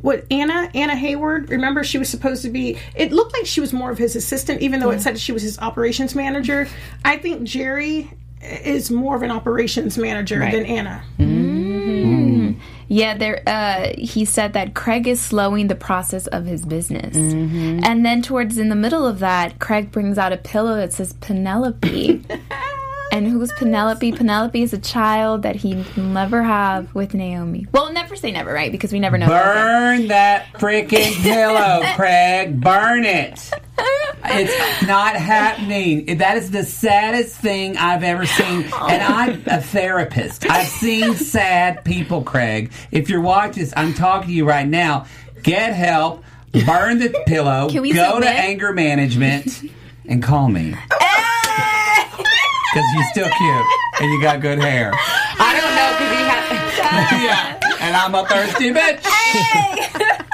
what 0.00 0.26
Anna 0.30 0.68
Anna 0.74 0.94
Hayward? 0.94 1.48
Remember, 1.48 1.82
she 1.82 1.96
was 1.96 2.10
supposed 2.10 2.42
to 2.42 2.50
be. 2.50 2.76
It 2.94 3.10
looked 3.10 3.32
like 3.32 3.46
she 3.46 3.60
was 3.62 3.72
more 3.72 3.90
of 3.90 3.96
his 3.96 4.14
assistant, 4.14 4.60
even 4.60 4.78
though 4.80 4.90
it 4.90 5.00
said 5.00 5.18
she 5.18 5.32
was 5.32 5.40
his 5.42 5.58
operations 5.58 6.14
manager. 6.14 6.68
I 7.06 7.16
think 7.16 7.42
Jerry 7.44 8.10
is 8.42 8.90
more 8.90 9.16
of 9.16 9.22
an 9.22 9.30
operations 9.30 9.96
manager 9.96 10.38
Right. 10.40 10.52
than 10.52 10.66
Anna. 10.66 11.02
Yeah, 12.88 13.16
there. 13.16 13.42
Uh, 13.46 13.92
he 13.96 14.24
said 14.24 14.52
that 14.52 14.74
Craig 14.74 15.06
is 15.06 15.20
slowing 15.20 15.68
the 15.68 15.74
process 15.74 16.26
of 16.28 16.44
his 16.44 16.64
business, 16.64 17.16
and 17.16 18.04
then 18.04 18.22
towards 18.22 18.58
in 18.58 18.68
the 18.68 18.76
middle 18.76 19.06
of 19.06 19.18
that, 19.20 19.58
Craig 19.58 19.90
brings 19.90 20.18
out 20.18 20.32
a 20.32 20.36
pillow 20.36 20.76
that 20.76 20.92
says 20.92 21.12
Penelope. 21.14 22.22
and 23.14 23.28
who's 23.28 23.52
Penelope? 23.52 24.10
Penelope 24.10 24.60
is 24.60 24.72
a 24.72 24.78
child 24.78 25.42
that 25.44 25.54
he 25.54 25.76
will 25.96 26.02
never 26.02 26.42
have 26.42 26.92
with 26.96 27.14
Naomi. 27.14 27.64
Well, 27.70 27.92
never 27.92 28.16
say 28.16 28.32
never, 28.32 28.52
right? 28.52 28.72
Because 28.72 28.92
we 28.92 28.98
never 28.98 29.16
know. 29.16 29.28
Burn 29.28 30.08
that 30.08 30.52
freaking 30.54 31.14
pillow, 31.22 31.82
Craig. 31.94 32.60
Burn 32.60 33.04
it. 33.04 33.52
It's 34.26 34.86
not 34.88 35.14
happening. 35.14 36.18
That 36.18 36.38
is 36.38 36.50
the 36.50 36.64
saddest 36.64 37.36
thing 37.36 37.76
I've 37.76 38.02
ever 38.02 38.26
seen. 38.26 38.64
And 38.64 39.02
I'm 39.02 39.42
a 39.46 39.60
therapist. 39.60 40.50
I've 40.50 40.66
seen 40.66 41.14
sad 41.14 41.84
people, 41.84 42.22
Craig. 42.22 42.72
If 42.90 43.08
you're 43.08 43.20
watching 43.20 43.62
this, 43.62 43.72
I'm 43.76 43.94
talking 43.94 44.28
to 44.28 44.34
you 44.34 44.44
right 44.44 44.66
now. 44.66 45.06
Get 45.44 45.72
help. 45.72 46.24
Burn 46.66 46.98
the 46.98 47.14
pillow. 47.26 47.68
Can 47.70 47.82
we 47.82 47.92
Go 47.92 48.18
to 48.18 48.28
anger 48.28 48.72
management 48.72 49.62
and 50.08 50.20
call 50.20 50.48
me. 50.48 50.74
Because 52.74 52.90
you're 52.96 53.04
still 53.12 53.30
cute 53.38 53.66
and 54.00 54.10
you 54.10 54.20
got 54.20 54.40
good 54.40 54.58
hair. 54.58 54.90
I 55.38 55.54
don't 55.54 55.74
know 55.78 55.94
because 55.94 56.10
he 56.10 56.24
had. 56.26 57.22
yeah. 57.22 57.76
And 57.80 57.94
I'm 57.94 58.12
a 58.16 58.26
thirsty 58.26 58.72
bitch. 58.72 59.00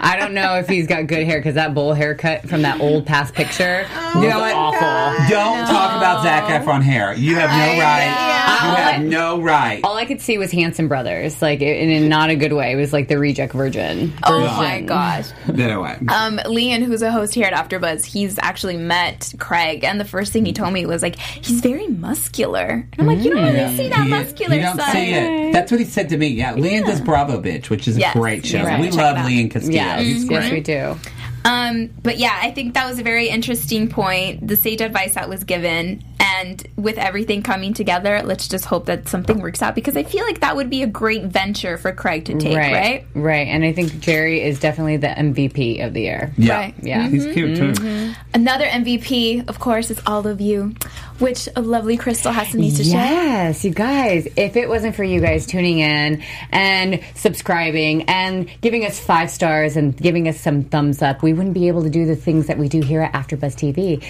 I 0.00 0.16
don't 0.16 0.32
know 0.32 0.54
if 0.58 0.68
he's 0.68 0.86
got 0.86 1.08
good 1.08 1.26
hair 1.26 1.40
because 1.40 1.56
that 1.56 1.74
bowl 1.74 1.92
haircut 1.92 2.48
from 2.48 2.62
that 2.62 2.80
old 2.80 3.04
past 3.04 3.34
picture 3.34 3.80
You 4.14 4.20
was 4.20 4.28
know 4.30 4.38
what? 4.38 4.54
awful. 4.54 5.28
Don't 5.28 5.66
talk 5.66 5.96
about 5.96 6.22
Zac 6.22 6.44
Efron 6.44 6.82
hair. 6.82 7.14
You 7.14 7.34
have 7.34 7.50
no 7.50 7.82
right. 7.82 8.47
You 8.62 8.74
have 8.76 9.02
no 9.02 9.40
right. 9.40 9.80
All 9.84 9.96
I 9.96 10.04
could 10.04 10.20
see 10.20 10.38
was 10.38 10.50
Hanson 10.50 10.88
Brothers, 10.88 11.40
like 11.42 11.60
in, 11.60 11.90
in 11.90 12.08
not 12.08 12.30
a 12.30 12.36
good 12.36 12.52
way. 12.52 12.72
It 12.72 12.76
was 12.76 12.92
like 12.92 13.08
the 13.08 13.18
reject 13.18 13.52
virgin. 13.52 14.12
Oh 14.24 14.40
version. 14.40 14.56
my 14.56 14.80
gosh. 14.82 15.26
Anyway. 15.48 15.98
Um, 16.08 16.40
Leon, 16.46 16.82
who's 16.82 17.02
a 17.02 17.10
host 17.12 17.34
here 17.34 17.46
at 17.46 17.52
AfterBuzz, 17.52 18.04
he's 18.04 18.38
actually 18.38 18.76
met 18.76 19.32
Craig, 19.38 19.84
and 19.84 20.00
the 20.00 20.04
first 20.04 20.32
thing 20.32 20.44
he 20.44 20.52
told 20.52 20.72
me 20.72 20.86
was 20.86 21.02
like, 21.02 21.18
he's 21.18 21.60
very 21.60 21.86
muscular. 21.88 22.86
And 22.92 23.00
I'm 23.00 23.06
like, 23.06 23.24
you 23.24 23.32
don't 23.34 23.42
really 23.54 23.76
see 23.76 23.88
that 23.88 24.04
You- 24.04 24.10
muscular 24.10 24.54
you 24.56 24.62
don't 24.62 24.76
side. 24.78 24.92
see 24.92 25.12
it. 25.12 25.52
That's 25.52 25.70
what 25.70 25.80
he 25.80 25.86
said 25.86 26.08
to 26.10 26.16
me. 26.16 26.28
Yeah, 26.28 26.54
Leon 26.54 26.84
does 26.84 27.00
Bravo 27.00 27.40
Bitch, 27.40 27.70
which 27.70 27.86
is 27.88 27.96
Yes. 27.98 28.14
a 28.14 28.18
great 28.18 28.44
show. 28.46 28.62
Right. 28.64 28.80
We 28.80 28.88
Check 28.88 28.96
love 28.96 29.16
it 29.16 29.20
out. 29.20 29.26
Leon 29.26 29.48
Castillo. 29.50 29.74
Yes, 29.74 30.02
He's 30.02 30.24
great. 30.24 30.42
yes, 30.42 30.52
we 30.52 30.60
do. 30.60 30.96
Um, 31.44 31.90
but 32.02 32.18
yeah, 32.18 32.38
I 32.42 32.50
think 32.50 32.74
that 32.74 32.86
was 32.88 32.98
a 32.98 33.02
very 33.02 33.28
interesting 33.28 33.88
point. 33.88 34.46
The 34.46 34.56
sage 34.56 34.80
advice 34.80 35.14
that 35.14 35.28
was 35.28 35.44
given, 35.44 36.04
and 36.20 36.66
with 36.76 36.98
everything 36.98 37.42
coming 37.42 37.74
together, 37.74 38.22
let's 38.24 38.48
just 38.48 38.64
hope 38.64 38.86
that 38.86 39.08
something 39.08 39.40
works 39.40 39.62
out 39.62 39.74
because 39.74 39.96
I 39.96 40.02
feel 40.02 40.24
like 40.24 40.40
that 40.40 40.56
would 40.56 40.68
be 40.68 40.82
a 40.82 40.86
great 40.86 41.24
venture 41.24 41.78
for 41.78 41.92
Craig 41.92 42.26
to 42.26 42.38
take, 42.38 42.56
right? 42.56 42.72
right, 42.72 43.06
right. 43.14 43.48
And 43.48 43.64
I 43.64 43.72
think 43.72 44.00
Jerry 44.00 44.42
is 44.42 44.58
definitely 44.60 44.96
the 44.98 45.08
MVP 45.08 45.84
of 45.84 45.94
the 45.94 46.02
year. 46.02 46.32
Yeah. 46.36 46.58
Right. 46.58 46.74
Yeah. 46.82 47.08
He's 47.08 47.24
cute 47.26 47.56
too. 47.56 48.14
Another 48.34 48.66
MVP, 48.66 49.48
of 49.48 49.58
course, 49.58 49.90
is 49.90 50.00
all 50.06 50.26
of 50.26 50.40
you, 50.40 50.74
which 51.18 51.48
a 51.56 51.60
lovely 51.60 51.96
Crystal 51.96 52.32
has 52.32 52.50
some 52.50 52.60
news 52.60 52.76
to 52.78 52.84
share. 52.84 53.04
Yes, 53.04 53.64
you 53.64 53.72
guys. 53.72 54.28
If 54.36 54.56
it 54.56 54.68
wasn't 54.68 54.94
for 54.94 55.04
you 55.04 55.20
guys 55.20 55.46
tuning 55.46 55.80
in 55.80 56.22
and 56.50 57.00
subscribing 57.14 58.02
and 58.08 58.48
giving 58.60 58.84
us 58.84 58.98
five 58.98 59.30
stars 59.30 59.76
and 59.76 59.96
giving 59.96 60.28
us 60.28 60.40
some 60.40 60.64
thumbs 60.64 61.02
up, 61.02 61.22
we 61.22 61.32
wouldn't 61.32 61.54
be 61.54 61.68
able 61.68 61.82
to 61.82 61.90
do 61.90 62.06
the 62.06 62.16
things 62.16 62.46
that 62.46 62.58
we 62.58 62.68
do 62.68 62.80
here 62.80 63.02
at 63.02 63.12
AfterBuzz 63.12 63.54
TV. 63.54 64.04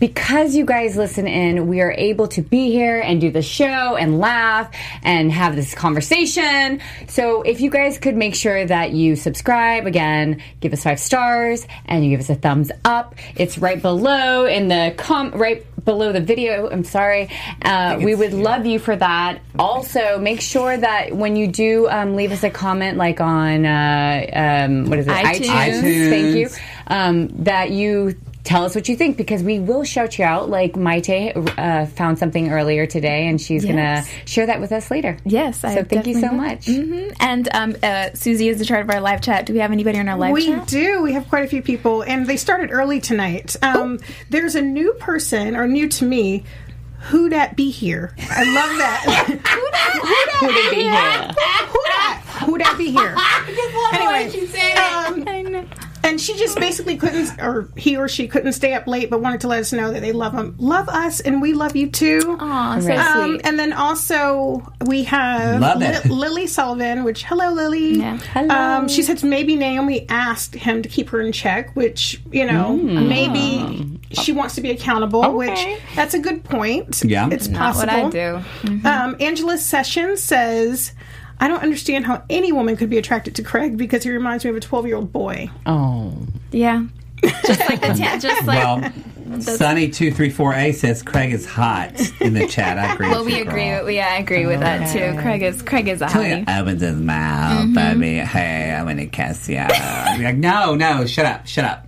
Because 0.00 0.56
you 0.56 0.64
guys 0.64 0.96
listen 0.96 1.26
in, 1.26 1.68
we 1.68 1.80
are 1.80 1.92
able 1.92 2.28
to 2.28 2.42
be 2.42 2.70
here 2.70 3.00
and 3.00 3.20
do 3.20 3.30
the 3.30 3.42
show 3.42 3.96
and 3.96 4.18
laugh 4.18 4.70
and 5.02 5.30
have 5.30 5.54
this 5.54 5.74
conversation. 5.74 6.80
So 7.08 7.42
if 7.42 7.60
you 7.60 7.70
guys 7.70 7.98
could 7.98 8.16
make 8.16 8.34
sure 8.34 8.66
that 8.66 8.90
you 8.90 9.16
subscribe 9.16 9.86
again, 9.86 10.42
give 10.60 10.72
us 10.72 10.82
five 10.82 10.98
stars, 10.98 11.66
and 11.86 12.04
you 12.04 12.10
give 12.10 12.20
us 12.20 12.28
a 12.28 12.34
thumbs 12.34 12.72
up. 12.84 13.14
It's 13.36 13.56
right 13.56 13.80
below 13.80 14.46
in 14.46 14.68
the 14.68 14.94
com 14.96 15.30
right 15.30 15.64
below 15.84 16.12
the 16.12 16.20
video. 16.20 16.68
I'm 16.70 16.84
sorry. 16.84 17.30
Uh, 17.62 17.98
we 18.02 18.14
would 18.14 18.32
love 18.32 18.66
you 18.66 18.78
for 18.78 18.96
that. 18.96 19.40
Also, 19.58 20.18
make 20.18 20.40
sure 20.40 20.76
that 20.76 21.14
when 21.14 21.36
you 21.36 21.46
do 21.46 21.88
um, 21.88 22.16
leave 22.16 22.32
us 22.32 22.42
a 22.42 22.50
comment, 22.50 22.96
like 22.96 23.20
on 23.20 23.64
uh, 23.66 24.26
um, 24.66 24.90
what 24.90 24.98
is 24.98 25.06
it, 25.06 25.12
iTunes. 25.12 25.82
iTunes. 25.82 26.10
Thank 26.10 26.36
you. 26.36 26.48
Um, 26.86 27.28
that 27.44 27.70
you 27.70 28.16
tell 28.44 28.64
us 28.64 28.74
what 28.74 28.88
you 28.88 28.94
think 28.96 29.16
because 29.16 29.42
we 29.42 29.58
will 29.58 29.84
shout 29.84 30.18
you 30.18 30.24
out. 30.24 30.48
Like 30.50 30.74
Maite 30.74 31.32
uh, 31.58 31.86
found 31.86 32.18
something 32.18 32.50
earlier 32.52 32.86
today, 32.86 33.26
and 33.26 33.40
she's 33.40 33.64
Yes. 33.64 33.70
gonna 33.74 34.04
share 34.26 34.46
that 34.46 34.60
with 34.60 34.70
us 34.70 34.90
later. 34.90 35.16
Yes, 35.24 35.64
I 35.64 35.74
So 35.76 35.84
thank 35.84 36.06
you 36.06 36.14
so 36.14 36.20
definitely 36.20 36.46
much. 36.48 36.66
will. 36.68 36.74
Mhm. 36.74 37.16
And 37.20 37.48
um, 37.54 37.76
uh, 37.82 38.10
Susie 38.14 38.48
is 38.48 38.60
in 38.60 38.66
charge 38.66 38.82
of 38.84 38.90
our 38.90 39.00
live 39.00 39.20
chat. 39.20 39.46
Do 39.46 39.52
we 39.54 39.58
have 39.60 39.72
anybody 39.72 39.98
on 39.98 40.08
our 40.08 40.16
live 40.18 40.36
chat? 40.36 40.48
we 40.48 40.54
chat? 40.54 40.66
do. 40.68 41.02
We 41.02 41.12
have 41.14 41.28
quite 41.28 41.44
a 41.44 41.48
few 41.48 41.62
people, 41.62 42.02
and 42.02 42.26
they 42.26 42.36
started 42.36 42.70
early 42.70 43.00
tonight. 43.00 43.56
Um, 43.62 43.98
There's 44.30 44.54
a 44.54 44.62
new 44.62 44.92
person, 44.94 45.56
or 45.56 45.66
new 45.66 45.88
to 45.88 46.04
me. 46.04 46.44
Who 47.08 47.28
that 47.30 47.54
be 47.56 47.70
here? 47.70 48.14
I 48.30 48.44
love 48.44 48.78
that. 48.78 49.02
who 49.28 49.70
that? 49.72 50.00
Who 50.40 50.46
that 50.48 50.70
be 50.70 50.82
here? 50.82 51.16
Who 51.68 51.80
that? 51.86 52.22
Who 52.46 52.58
that 52.58 52.78
be 52.78 52.90
here? 52.90 53.16
Anyway, 53.94 54.28
um, 54.76 55.24
I 55.28 55.42
know. 55.42 55.64
And 56.04 56.20
she 56.20 56.36
just 56.36 56.58
basically 56.58 56.96
couldn't, 56.96 57.40
or 57.40 57.68
he 57.76 57.96
or 57.96 58.06
she 58.08 58.28
couldn't 58.28 58.52
stay 58.52 58.74
up 58.74 58.86
late, 58.86 59.10
but 59.10 59.20
wanted 59.20 59.40
to 59.40 59.48
let 59.48 59.60
us 59.60 59.72
know 59.72 59.90
that 59.90 60.00
they 60.00 60.12
love 60.12 60.32
them, 60.34 60.54
love 60.58 60.88
us, 60.88 61.20
and 61.20 61.42
we 61.42 61.52
love 61.54 61.74
you 61.74 61.90
too. 61.90 62.36
Aw, 62.38 62.78
so 62.80 62.92
Um, 62.94 63.30
sweet. 63.30 63.40
and 63.44 63.58
then 63.58 63.72
also 63.72 64.72
we 64.86 65.02
have 65.04 65.60
Love 65.60 65.82
it. 65.82 66.04
Lily 66.10 66.46
Sullivan, 66.46 67.02
which 67.04 67.24
hello 67.24 67.50
Lily. 67.52 67.94
Yeah. 67.98 68.18
Um, 68.36 68.88
she 68.88 69.02
said 69.02 69.22
maybe 69.24 69.56
Naomi 69.56 70.06
asked 70.08 70.54
him 70.54 70.82
to 70.82 70.88
keep 70.88 71.08
her 71.10 71.20
in 71.20 71.32
check, 71.32 71.74
which 71.74 72.20
you 72.30 72.44
know 72.44 72.78
Mm. 72.80 73.08
maybe 73.08 74.00
she 74.12 74.32
wants 74.32 74.54
to 74.56 74.60
be 74.60 74.70
accountable, 74.70 75.32
which 75.32 75.58
that's 75.96 76.14
a 76.14 76.18
good 76.18 76.44
point. 76.44 77.02
Yeah. 77.04 77.28
it's 77.30 77.48
Not 77.48 77.74
possible. 77.74 78.04
what 78.04 78.14
I 78.16 78.42
do. 78.70 78.88
Um, 78.88 79.16
Angela 79.20 79.58
Sessions 79.58 80.22
says. 80.22 80.92
I 81.40 81.48
don't 81.48 81.62
understand 81.62 82.06
how 82.06 82.22
any 82.30 82.52
woman 82.52 82.76
could 82.76 82.90
be 82.90 82.98
attracted 82.98 83.34
to 83.36 83.42
Craig 83.42 83.76
because 83.76 84.02
he 84.04 84.10
reminds 84.10 84.44
me 84.44 84.50
of 84.50 84.56
a 84.56 84.60
12 84.60 84.86
year 84.86 84.96
old 84.96 85.12
boy. 85.12 85.50
Oh, 85.66 86.12
Yeah. 86.52 86.84
Just 87.46 87.60
like 87.60 87.80
the 87.80 87.88
ta- 87.94 88.18
just 88.20 88.46
like 88.46 88.62
Well, 88.62 89.40
Sunny 89.40 89.88
two 89.88 90.12
three 90.12 90.28
four 90.28 90.52
A 90.52 90.72
says 90.72 91.02
Craig 91.02 91.32
is 91.32 91.46
hot 91.46 91.98
in 92.20 92.34
the 92.34 92.46
chat. 92.46 92.78
I 92.78 92.92
agree. 92.92 93.08
well, 93.08 93.24
with 93.24 93.32
we 93.32 93.38
you, 93.38 93.44
agree. 93.48 93.64
girl. 93.70 93.84
With, 93.86 93.94
yeah, 93.94 94.08
I 94.12 94.16
agree 94.18 94.44
with 94.44 94.60
that 94.60 94.92
too. 94.92 95.18
Craig 95.22 95.42
is 95.42 95.62
Craig 95.62 95.88
is 95.88 96.02
a 96.02 96.08
He 96.08 96.12
hottie. 96.18 96.60
opens 96.60 96.82
his 96.82 96.96
mouth. 97.00 97.64
Mm-hmm. 97.68 97.78
I 97.78 97.94
mean, 97.94 98.26
hey, 98.26 98.74
I'm 98.74 98.84
gonna 98.86 99.06
kiss 99.06 99.48
you. 99.48 99.56
I'd 99.58 100.16
be 100.18 100.24
like, 100.24 100.36
no, 100.36 100.74
no, 100.74 101.06
shut 101.06 101.24
up, 101.24 101.46
shut 101.46 101.64
up. 101.64 101.86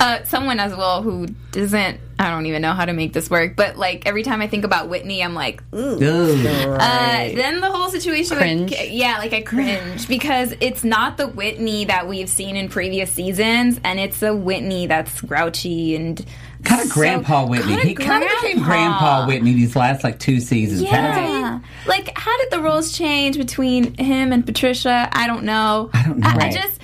Uh, 0.00 0.22
someone 0.24 0.58
as 0.60 0.74
well 0.74 1.02
who 1.02 1.26
doesn't. 1.52 2.00
I 2.18 2.30
don't 2.30 2.46
even 2.46 2.62
know 2.62 2.72
how 2.72 2.84
to 2.84 2.92
make 2.92 3.12
this 3.12 3.28
work, 3.30 3.56
but 3.56 3.76
like 3.76 4.06
every 4.06 4.22
time 4.22 4.40
I 4.42 4.46
think 4.46 4.64
about 4.64 4.88
Whitney, 4.88 5.22
I'm 5.24 5.34
like, 5.34 5.62
ooh. 5.74 6.00
Ooh. 6.02 6.74
Uh, 6.74 7.34
then 7.34 7.60
the 7.60 7.70
whole 7.70 7.88
situation, 7.90 8.36
Cringe. 8.36 8.70
With, 8.70 8.90
yeah, 8.90 9.18
like 9.18 9.32
I 9.32 9.40
cringe 9.42 10.06
because 10.06 10.54
it's 10.60 10.84
not 10.84 11.16
the 11.16 11.26
Whitney 11.26 11.86
that 11.86 12.06
we've 12.08 12.28
seen 12.28 12.56
in 12.56 12.68
previous 12.68 13.10
seasons, 13.10 13.80
and 13.82 13.98
it's 13.98 14.22
a 14.22 14.34
Whitney 14.34 14.86
that's 14.86 15.20
grouchy 15.20 15.96
and 15.96 16.24
Kind 16.64 16.80
of 16.82 16.88
so- 16.88 16.94
Grandpa 16.94 17.44
Whitney. 17.46 17.72
kinda 17.74 17.88
He 17.88 17.94
kind 17.94 18.22
of 18.22 18.30
became 18.40 18.62
grandpa. 18.62 18.66
Grandpa 18.68 19.26
Whitney 19.26 19.52
these 19.54 19.74
last 19.74 20.04
like 20.04 20.20
two 20.20 20.38
seasons. 20.38 20.82
hasn't? 20.88 21.26
Yeah. 21.28 21.58
Like, 21.86 22.16
how 22.16 22.36
did 22.38 22.50
the 22.52 22.60
roles 22.60 22.92
change 22.96 23.36
between 23.36 23.94
him 23.96 24.32
and 24.32 24.46
Patricia? 24.46 25.08
I 25.12 25.26
don't 25.26 25.42
know. 25.42 25.90
I 25.92 26.02
don't 26.04 26.18
know. 26.18 26.28
I, 26.28 26.34
Right. 26.36 26.52
just. 26.54 26.80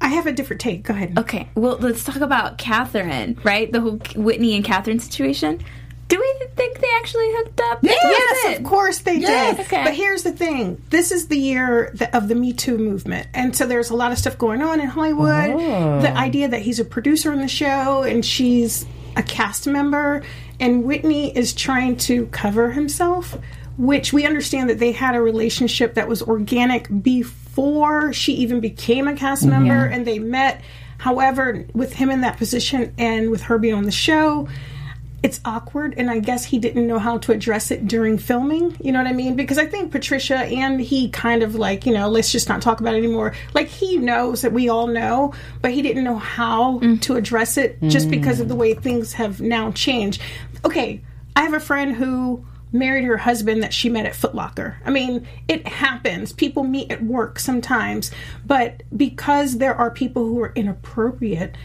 I 0.00 0.08
have 0.08 0.26
a 0.26 0.32
different 0.32 0.60
take. 0.60 0.82
Go 0.82 0.94
ahead. 0.94 1.18
Okay, 1.18 1.48
well, 1.54 1.78
let's 1.78 2.04
talk 2.04 2.16
about 2.16 2.58
Catherine, 2.58 3.38
right? 3.44 3.70
The 3.70 3.80
whole 3.80 3.98
Whitney 4.16 4.54
and 4.54 4.64
Catherine 4.64 4.98
situation. 4.98 5.62
Do 6.06 6.18
we 6.20 6.46
think 6.54 6.80
they 6.80 6.88
actually 6.96 7.28
hooked 7.32 7.60
up? 7.62 7.80
They 7.80 7.88
Yes, 7.90 8.58
of 8.58 8.64
course 8.64 8.98
they 8.98 9.16
Yes. 9.16 9.56
did. 9.56 9.66
Okay. 9.66 9.84
But 9.84 9.94
here's 9.94 10.22
the 10.22 10.32
thing: 10.32 10.80
this 10.90 11.10
is 11.10 11.28
the 11.28 11.38
year 11.38 11.94
of 12.12 12.28
the 12.28 12.34
Me 12.34 12.52
Too 12.52 12.76
movement, 12.76 13.26
and 13.32 13.56
so 13.56 13.66
there's 13.66 13.88
a 13.90 13.96
lot 13.96 14.12
of 14.12 14.18
stuff 14.18 14.36
going 14.36 14.60
on 14.60 14.80
in 14.80 14.86
Hollywood. 14.88 15.50
Oh. 15.50 16.00
The 16.02 16.14
idea 16.16 16.48
that 16.48 16.60
he's 16.60 16.78
a 16.78 16.84
producer 16.84 17.32
on 17.32 17.38
the 17.38 17.48
show 17.48 18.02
and 18.02 18.24
she's 18.24 18.84
a 19.16 19.22
cast 19.22 19.66
member, 19.66 20.22
and 20.60 20.84
Whitney 20.84 21.34
is 21.34 21.54
trying 21.54 21.96
to 21.98 22.26
cover 22.26 22.72
himself, 22.72 23.38
which 23.78 24.12
we 24.12 24.26
understand 24.26 24.68
that 24.68 24.78
they 24.80 24.92
had 24.92 25.14
a 25.14 25.22
relationship 25.22 25.94
that 25.94 26.06
was 26.08 26.20
organic 26.22 26.86
before 27.02 27.40
she 28.12 28.32
even 28.34 28.60
became 28.60 29.08
a 29.08 29.14
cast 29.14 29.44
member, 29.44 29.84
and 29.86 30.06
they 30.06 30.18
met. 30.18 30.62
However, 30.98 31.66
with 31.74 31.92
him 31.92 32.08
in 32.08 32.22
that 32.22 32.38
position 32.38 32.94
and 32.96 33.30
with 33.30 33.42
her 33.42 33.58
being 33.58 33.74
on 33.74 33.84
the 33.84 33.90
show, 33.90 34.48
it's 35.24 35.40
awkward 35.46 35.94
and 35.96 36.10
i 36.10 36.18
guess 36.18 36.44
he 36.44 36.58
didn't 36.58 36.86
know 36.86 36.98
how 36.98 37.16
to 37.16 37.32
address 37.32 37.70
it 37.70 37.88
during 37.88 38.18
filming 38.18 38.76
you 38.78 38.92
know 38.92 38.98
what 38.98 39.08
i 39.08 39.12
mean? 39.12 39.34
Because 39.34 39.56
i 39.56 39.64
think 39.64 39.90
patricia 39.90 40.36
and 40.36 40.78
he 40.78 41.08
kind 41.08 41.42
of 41.42 41.54
like 41.54 41.86
you 41.86 41.94
know 41.94 42.10
let's 42.10 42.30
just 42.30 42.46
not 42.46 42.60
talk 42.60 42.80
about 42.80 42.94
it 42.94 42.98
anymore. 42.98 43.34
Like 43.54 43.68
he 43.68 43.96
knows 43.96 44.42
that 44.42 44.52
we 44.52 44.68
all 44.68 44.86
know 44.86 45.32
but 45.62 45.70
he 45.70 45.80
didn't 45.80 46.04
know 46.04 46.18
how 46.18 46.78
mm. 46.80 47.00
to 47.00 47.16
address 47.16 47.56
it 47.56 47.80
just 47.84 48.10
because 48.10 48.38
of 48.38 48.48
the 48.48 48.54
mm. 48.54 48.58
way 48.58 48.74
things 48.74 49.14
have 49.14 49.40
now 49.40 49.72
changed. 49.72 50.20
Okay 50.62 51.00
i 51.34 51.42
have 51.42 51.54
a 51.54 51.60
friend 51.60 51.96
who 51.96 52.44
married 52.74 53.04
her 53.04 53.16
husband 53.16 53.62
that 53.62 53.72
she 53.72 53.88
met 53.88 54.04
at 54.04 54.16
Foot 54.16 54.34
Locker. 54.34 54.76
I 54.84 54.90
mean, 54.90 55.26
it 55.48 55.66
happens. 55.66 56.32
People 56.32 56.64
meet 56.64 56.90
at 56.90 57.02
work 57.02 57.38
sometimes, 57.38 58.10
but 58.44 58.82
because 58.96 59.58
there 59.58 59.74
are 59.74 59.90
people 59.90 60.24
who 60.24 60.40
are 60.40 60.52
inappropriate, 60.54 61.56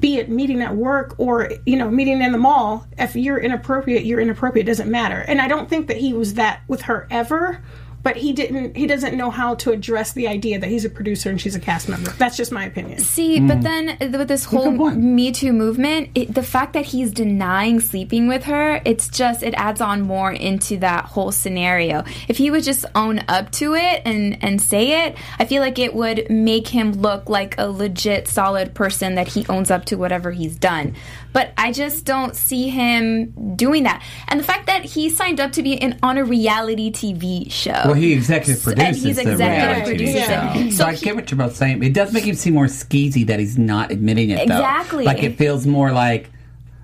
be 0.00 0.16
it 0.16 0.28
meeting 0.28 0.60
at 0.62 0.74
work 0.74 1.14
or 1.18 1.52
you 1.66 1.76
know 1.76 1.90
meeting 1.90 2.20
in 2.22 2.32
the 2.32 2.38
mall, 2.38 2.86
if 2.98 3.14
you're 3.14 3.38
inappropriate, 3.38 4.04
you're 4.04 4.20
inappropriate. 4.20 4.66
It 4.66 4.70
doesn't 4.70 4.90
matter. 4.90 5.20
And 5.28 5.40
I 5.40 5.46
don't 5.46 5.68
think 5.68 5.86
that 5.88 5.98
he 5.98 6.12
was 6.12 6.34
that 6.34 6.62
with 6.66 6.82
her 6.82 7.06
ever. 7.10 7.62
But 8.04 8.16
he 8.16 8.32
didn't. 8.32 8.76
He 8.76 8.86
doesn't 8.86 9.16
know 9.16 9.30
how 9.30 9.56
to 9.56 9.72
address 9.72 10.12
the 10.12 10.28
idea 10.28 10.60
that 10.60 10.68
he's 10.68 10.84
a 10.84 10.90
producer 10.90 11.30
and 11.30 11.40
she's 11.40 11.56
a 11.56 11.60
cast 11.60 11.88
member. 11.88 12.10
That's 12.12 12.36
just 12.36 12.52
my 12.52 12.64
opinion. 12.64 13.00
See, 13.00 13.40
but 13.40 13.58
mm. 13.58 13.62
then 13.62 14.12
with 14.12 14.28
this 14.28 14.44
whole. 14.44 14.90
Me 14.90 15.32
Too 15.32 15.52
movement, 15.52 16.10
it, 16.14 16.34
the 16.34 16.42
fact 16.42 16.74
that 16.74 16.84
he's 16.84 17.10
denying 17.10 17.80
sleeping 17.80 18.28
with 18.28 18.44
her, 18.44 18.80
it's 18.84 19.08
just 19.08 19.42
it 19.42 19.54
adds 19.54 19.80
on 19.80 20.02
more 20.02 20.30
into 20.30 20.76
that 20.78 21.06
whole 21.06 21.32
scenario. 21.32 22.04
If 22.28 22.36
he 22.36 22.50
would 22.50 22.62
just 22.62 22.84
own 22.94 23.24
up 23.26 23.50
to 23.52 23.74
it 23.74 24.02
and 24.04 24.36
and 24.44 24.60
say 24.60 25.06
it, 25.06 25.16
I 25.38 25.46
feel 25.46 25.62
like 25.62 25.78
it 25.78 25.94
would 25.94 26.30
make 26.30 26.68
him 26.68 26.92
look 26.92 27.28
like 27.28 27.54
a 27.58 27.68
legit 27.68 28.28
solid 28.28 28.74
person 28.74 29.14
that 29.14 29.28
he 29.28 29.46
owns 29.48 29.70
up 29.70 29.86
to 29.86 29.96
whatever 29.96 30.30
he's 30.30 30.56
done. 30.56 30.94
But 31.32 31.52
I 31.56 31.72
just 31.72 32.04
don't 32.04 32.36
see 32.36 32.68
him 32.68 33.56
doing 33.56 33.82
that. 33.82 34.02
And 34.28 34.38
the 34.38 34.44
fact 34.44 34.66
that 34.66 34.84
he 34.84 35.10
signed 35.10 35.40
up 35.40 35.52
to 35.52 35.62
be 35.62 35.72
in 35.72 35.98
on 36.02 36.16
a 36.16 36.24
reality 36.24 36.92
TV 36.92 37.50
show. 37.50 37.82
Well, 37.84 37.93
he 37.94 38.12
executive 38.12 38.62
So- 38.62 38.70
and 38.70 38.78
produces 38.78 39.02
he's 39.04 39.16
the 39.16 39.22
executive 39.32 39.38
reality 39.56 39.96
produces 39.96 40.24
show. 40.26 40.52
it. 40.54 40.70
So, 40.72 40.76
So 40.76 40.84
I 40.86 40.94
he- 40.94 41.04
get 41.04 41.16
what 41.16 41.30
you're 41.30 41.38
both 41.38 41.56
saying. 41.56 41.82
It 41.82 41.92
does 41.94 42.12
make 42.12 42.24
him 42.24 42.34
seem 42.36 42.54
more 42.54 42.66
skeezy 42.66 43.26
that 43.26 43.38
he's 43.40 43.56
not 43.58 43.90
admitting 43.90 44.30
it. 44.30 44.36
Though. 44.48 44.54
Exactly. 44.56 45.04
Like 45.04 45.22
it 45.22 45.36
feels 45.38 45.66
more 45.66 45.92
like. 45.92 46.30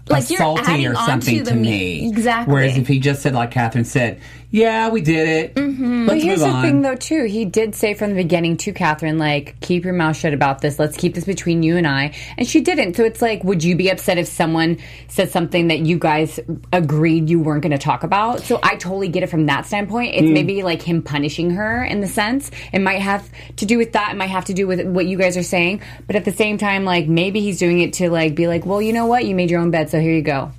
Like 0.09 0.29
adding 0.33 0.88
or 0.88 0.97
something 0.97 1.45
to 1.45 1.50
to, 1.50 1.55
me- 1.55 2.00
me. 2.02 2.09
Exactly. 2.09 2.52
Whereas 2.52 2.76
if 2.76 2.88
he 2.88 2.99
just 2.99 3.23
said, 3.23 3.33
like 3.33 3.52
Catherine 3.52 3.85
said, 3.85 4.19
"Yeah, 4.50 4.88
we 4.88 5.00
did 5.00 5.28
it. 5.28 5.54
Mm-hmm. 5.54 6.07
Let's 6.07 6.23
Here's 6.23 6.40
the 6.40 6.49
on." 6.49 6.62
thing, 6.62 6.83
though, 6.83 6.97
too. 6.97 7.25
He 7.25 7.45
did 7.45 7.75
say 7.75 7.95
from 7.95 8.11
the 8.11 8.16
beginning 8.16 8.57
to 8.59 8.73
Catherine, 8.73 9.19
like, 9.19 9.61
keep 9.61 9.85
your 9.85 9.92
mouth 9.95 10.16
shut 10.16 10.35
about 10.35 10.61
this. 10.61 10.78
Let's 10.78 10.97
keep 10.97 11.14
this 11.14 11.25
between 11.25 11.62
you 11.62 11.76
and 11.76 11.87
I. 11.87 12.14
And 12.37 12.47
she 12.47 12.61
didn't. 12.61 12.95
So 12.95 13.04
it's 13.04 13.23
like, 13.23 13.45
would 13.45 13.62
you 13.62 13.76
be 13.76 13.90
upset 13.90 14.19
if 14.19 14.26
someone 14.26 14.78
said 15.09 15.30
something 15.30 15.69
that 15.69 15.80
you 15.80 15.99
guys 15.99 16.40
agreed 16.73 17.30
you 17.30 17.40
weren't 17.40 17.62
going 17.62 17.73
to 17.73 17.78
talk 17.78 18.02
about? 18.02 18.40
So 18.40 18.59
I 18.62 18.76
totally 18.76 19.09
get 19.09 19.23
it 19.23 19.28
from 19.28 19.47
that 19.47 19.66
standpoint. 19.66 20.14
It's 20.14 20.30
maybe 20.30 20.62
like 20.62 20.83
him 20.83 21.02
punishing 21.02 21.50
her 21.50 21.85
in 21.85 22.00
the 22.00 22.09
sense. 22.09 22.50
It 22.73 22.80
might 22.80 23.00
have 23.00 23.30
to 23.57 23.66
do 23.66 23.78
with 23.78 23.92
that. 23.92 24.12
It 24.12 24.16
might 24.16 24.30
have 24.30 24.47
to 24.47 24.54
do 24.54 24.66
with 24.66 24.87
what 24.87 25.07
you 25.07 25.16
guys 25.16 25.37
are 25.37 25.42
saying. 25.42 25.83
But 26.07 26.16
at 26.16 26.25
the 26.25 26.33
same 26.33 26.59
time, 26.59 26.85
like, 26.85 27.07
maybe 27.07 27.40
he's 27.40 27.59
doing 27.59 27.80
it 27.80 27.92
to, 27.95 28.11
like, 28.11 28.35
be 28.35 28.49
like, 28.49 28.66
well, 28.66 28.83
you 28.83 28.92
know 28.92 29.07
what? 29.07 29.25
You 29.25 29.35
made 29.35 29.50
your 29.50 29.61
own 29.61 29.71
bed, 29.71 29.90
so 29.90 30.00
here 30.00 30.12
you 30.12 30.23
go. 30.23 30.50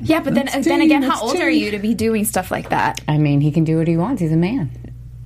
Yeah, 0.00 0.20
but 0.20 0.34
then 0.34 0.48
then 0.62 0.80
again, 0.80 1.02
how 1.02 1.20
old 1.20 1.36
are 1.36 1.50
you 1.50 1.70
to 1.70 1.78
be 1.78 1.94
doing 1.94 2.24
stuff 2.24 2.50
like 2.50 2.70
that? 2.70 3.00
I 3.08 3.18
mean, 3.18 3.40
he 3.40 3.50
can 3.52 3.64
do 3.64 3.78
what 3.78 3.88
he 3.88 3.96
wants. 3.96 4.20
He's 4.20 4.32
a 4.32 4.36
man. 4.36 4.70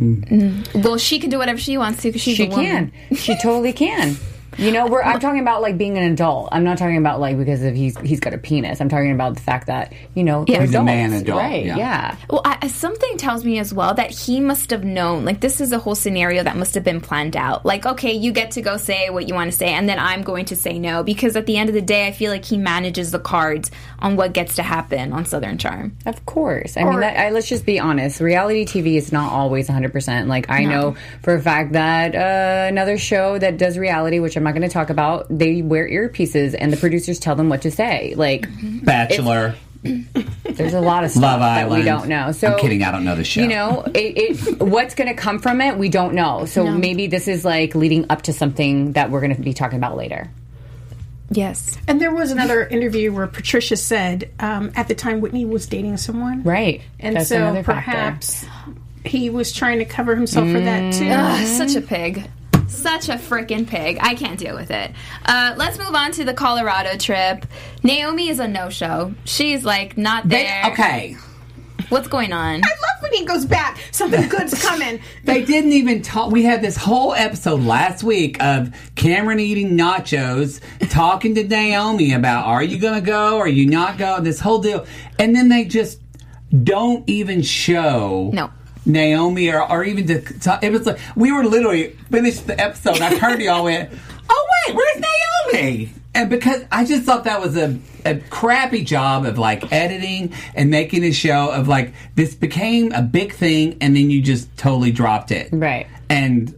Mm. 0.01 0.85
Well, 0.85 0.97
she 0.99 1.19
can 1.19 1.31
do 1.31 1.39
whatever 1.39 1.59
she 1.59 1.77
wants 1.77 2.03
to 2.03 2.09
because 2.09 2.23
she's 2.23 2.37
She 2.37 2.47
a 2.47 2.51
woman. 2.51 2.93
can. 3.09 3.17
She 3.17 3.37
totally 3.43 3.73
can. 3.73 4.17
You 4.59 4.73
know, 4.73 4.87
we're, 4.89 5.03
I'm 5.03 5.21
talking 5.21 5.41
about 5.41 5.63
like 5.63 5.79
being 5.79 5.97
an 5.97 6.13
adult. 6.13 6.49
I'm 6.51 6.65
not 6.65 6.79
talking 6.79 6.97
about 6.97 7.21
like 7.21 7.39
because 7.39 7.63
of 7.63 7.77
he's 7.77 7.97
he's 7.99 8.19
got 8.19 8.35
a 8.35 8.39
penis. 8.39 8.81
I'm 8.81 8.89
talking 8.89 9.13
about 9.13 9.37
the 9.37 9.41
fact 9.41 9.69
that 9.69 9.93
you 10.15 10.25
know 10.25 10.45
they're 10.45 10.63
He's 10.63 10.71
a 10.71 10.79
adults, 10.79 10.87
man 10.87 11.13
adult, 11.13 11.39
right? 11.39 11.65
yeah. 11.65 11.77
Yeah. 11.77 12.17
Well, 12.29 12.43
I, 12.45 12.67
something 12.67 13.17
tells 13.19 13.45
me 13.45 13.61
as 13.61 13.73
well 13.73 13.95
that 13.95 14.11
he 14.11 14.41
must 14.41 14.71
have 14.71 14.85
known. 14.85 15.25
Like 15.25 15.41
this 15.41 15.61
is 15.61 15.71
a 15.71 15.79
whole 15.79 15.95
scenario 15.95 16.43
that 16.43 16.57
must 16.57 16.75
have 16.75 16.83
been 16.83 17.01
planned 17.01 17.37
out. 17.37 17.65
Like, 17.65 17.87
okay, 17.87 18.13
you 18.13 18.33
get 18.33 18.51
to 18.53 18.63
go 18.63 18.77
say 18.77 19.11
what 19.11 19.29
you 19.29 19.35
want 19.35 19.51
to 19.53 19.57
say, 19.57 19.69
and 19.69 19.89
then 19.89 20.01
I'm 20.01 20.23
going 20.23 20.47
to 20.47 20.57
say 20.57 20.79
no 20.79 21.05
because 21.05 21.37
at 21.37 21.47
the 21.47 21.57
end 21.57 21.69
of 21.69 21.75
the 21.75 21.83
day, 21.83 22.09
I 22.09 22.13
feel 22.13 22.33
like 22.33 22.45
he 22.45 22.57
manages 22.57 23.13
the 23.13 23.21
cards 23.21 23.71
on 24.01 24.17
what 24.17 24.33
gets 24.33 24.57
to 24.57 24.65
happen 24.65 25.13
on 25.13 25.25
Southern 25.25 25.59
Charm. 25.59 25.97
Of 26.05 26.27
course. 26.27 26.77
I 26.77 26.83
mean, 26.83 27.01
that, 27.01 27.17
I, 27.17 27.31
let's 27.31 27.49
just 27.49 27.65
be 27.65 27.79
honest. 27.79 28.21
Reality 28.21 28.65
TV 28.65 28.97
is 28.97 29.13
not 29.13 29.33
always 29.33 29.69
100%. 29.69 30.27
Like, 30.27 30.51
I 30.51 30.65
know 30.65 30.97
for 31.23 31.35
a 31.35 31.41
fact 31.41 31.73
that 31.73 32.15
uh, 32.15 32.69
another 32.69 32.99
show 32.99 33.39
that 33.39 33.57
does 33.57 33.79
reality, 33.79 34.19
which 34.19 34.37
I'm 34.37 34.48
not 34.49 34.59
going 34.59 34.69
to 34.69 34.73
talk 34.73 34.91
about, 34.91 35.27
they 35.31 35.63
wear 35.63 35.89
earpieces 35.89 36.55
and 36.59 36.73
the 36.73 36.77
producers 36.77 37.19
tell 37.19 37.37
them 37.37 37.49
what 37.49 37.63
to 37.63 37.71
say. 37.71 38.15
Like, 38.17 38.47
Bachelor, 38.85 39.55
there's 39.83 40.75
a 40.75 40.81
lot 40.81 41.05
of 41.05 41.11
stuff 41.11 41.23
Love 41.23 41.41
that 41.41 41.65
Island. 41.65 41.81
we 41.81 41.85
don't 41.85 42.09
know. 42.09 42.33
So 42.33 42.53
I'm 42.53 42.59
kidding. 42.59 42.83
I 42.83 42.91
don't 42.91 43.05
know 43.05 43.15
the 43.15 43.25
show. 43.25 43.43
You 43.43 43.49
know, 43.49 43.83
it, 43.95 44.39
it, 44.49 44.63
what's 44.63 44.95
going 44.95 45.09
to 45.09 45.15
come 45.15 45.39
from 45.39 45.61
it, 45.61 45.77
we 45.77 45.89
don't 45.89 46.15
know. 46.15 46.47
So 46.47 46.67
maybe 46.71 47.07
this 47.07 47.29
is 47.29 47.45
like 47.45 47.75
leading 47.75 48.07
up 48.11 48.23
to 48.23 48.33
something 48.33 48.93
that 48.93 49.11
we're 49.11 49.21
going 49.21 49.37
to 49.37 49.43
be 49.43 49.55
talking 49.55 49.79
about 49.79 49.97
later. 49.97 50.31
Yes. 51.31 51.77
And 51.87 52.01
there 52.01 52.15
was 52.15 52.31
another 52.31 52.67
interview 52.67 53.13
where 53.13 53.27
Patricia 53.27 53.77
said 53.77 54.31
um, 54.41 54.73
at 54.75 54.89
the 54.89 54.95
time 54.95 55.21
Whitney 55.21 55.45
was 55.45 55.67
dating 55.67 55.99
someone. 55.99 56.43
Right. 56.43 56.81
And 56.99 57.17
That's 57.17 57.29
so 57.29 57.37
another 57.37 57.63
factor. 57.63 57.91
perhaps 57.91 58.47
he 59.05 59.31
was 59.31 59.53
trying 59.53 59.79
to 59.79 59.85
cover 59.85 60.17
himself 60.17 60.51
for 60.51 60.59
that 60.61 60.95
too. 60.95 61.09
Ugh, 61.11 61.47
such 61.47 61.75
a 61.77 61.83
pig. 61.83 62.29
Such 62.69 63.09
a 63.09 63.15
freaking 63.15 63.67
pig. 63.67 63.99
I 64.01 64.15
can't 64.15 64.39
deal 64.39 64.55
with 64.55 64.71
it. 64.71 64.93
Uh, 65.25 65.55
let's 65.57 65.79
move 65.79 65.95
on 65.95 66.13
to 66.13 66.25
the 66.25 66.35
Colorado 66.35 66.97
trip. 66.97 67.47
Naomi 67.83 68.29
is 68.29 68.39
a 68.41 68.47
no-show. 68.47 69.15
She's 69.25 69.65
like 69.65 69.97
not 69.97 70.29
They- 70.29 70.45
there. 70.45 70.63
okay. 70.73 71.17
What's 71.89 72.09
going 72.09 72.35
on? 72.35 72.57
I 72.63 72.69
love 72.69 73.03
when 73.03 73.13
he 73.15 73.25
goes 73.25 73.47
back. 73.47 73.79
Something 73.93 74.29
good's 74.29 74.61
coming. 74.63 75.01
They 75.25 75.43
didn't 75.43 75.73
even 75.73 76.03
talk. 76.03 76.31
We 76.31 76.43
had 76.43 76.61
this 76.61 76.77
whole 76.77 77.15
episode 77.15 77.63
last 77.63 78.03
week 78.05 78.43
of 78.43 78.71
Cameron 78.95 79.41
eating 79.41 79.71
nachos, 79.71 80.61
talking 80.91 81.35
to 81.37 81.45
Naomi 81.45 82.13
about 82.13 82.45
are 82.47 82.63
you 82.63 82.79
going 82.79 82.95
to 83.01 83.07
go? 83.07 83.39
Are 83.39 83.49
you 83.49 83.67
not 83.67 83.97
go? 83.97 84.21
This 84.21 84.39
whole 84.41 84.59
deal, 84.59 84.85
and 85.19 85.35
then 85.35 85.49
they 85.49 85.65
just 85.65 86.01
don't 86.63 87.09
even 87.09 87.41
show. 87.41 88.31
No. 88.35 88.51
Naomi 88.89 89.51
or, 89.51 89.71
or 89.71 89.85
even 89.85 90.07
to 90.07 90.21
talk. 90.41 90.63
It 90.65 90.73
was 90.73 90.87
like 90.87 90.99
we 91.15 91.33
were 91.33 91.45
literally 91.45 91.91
finished 92.11 92.47
the 92.47 92.59
episode. 92.61 93.01
I 93.01 93.19
turned 93.19 93.39
to 93.39 93.45
y'all 93.45 93.65
went, 93.65 93.91
"Oh 94.29 94.47
wait, 94.67 94.77
where's 94.77 95.05
Naomi?" 95.53 95.93
And 96.15 96.29
because 96.31 96.65
I 96.73 96.85
just 96.85 97.05
thought 97.05 97.25
that 97.25 97.41
was 97.41 97.57
a, 97.57 97.79
a 98.05 98.17
crappy 98.17 98.83
job 98.83 99.25
of 99.25 99.39
like 99.39 99.71
editing 99.73 100.33
and 100.55 100.69
making 100.69 101.05
a 101.05 101.13
show 101.13 101.53
of 101.53 101.69
like 101.69 101.93
this 102.17 102.35
became 102.35 102.91
a 102.93 103.03
big 103.03 103.33
thing 103.35 103.77
and 103.81 103.95
then 103.95 104.11
you 104.11 104.21
just 104.21 104.57
totally 104.57 104.91
dropped 104.91 105.31
it. 105.31 105.51
Right. 105.53 105.87
And 106.09 106.58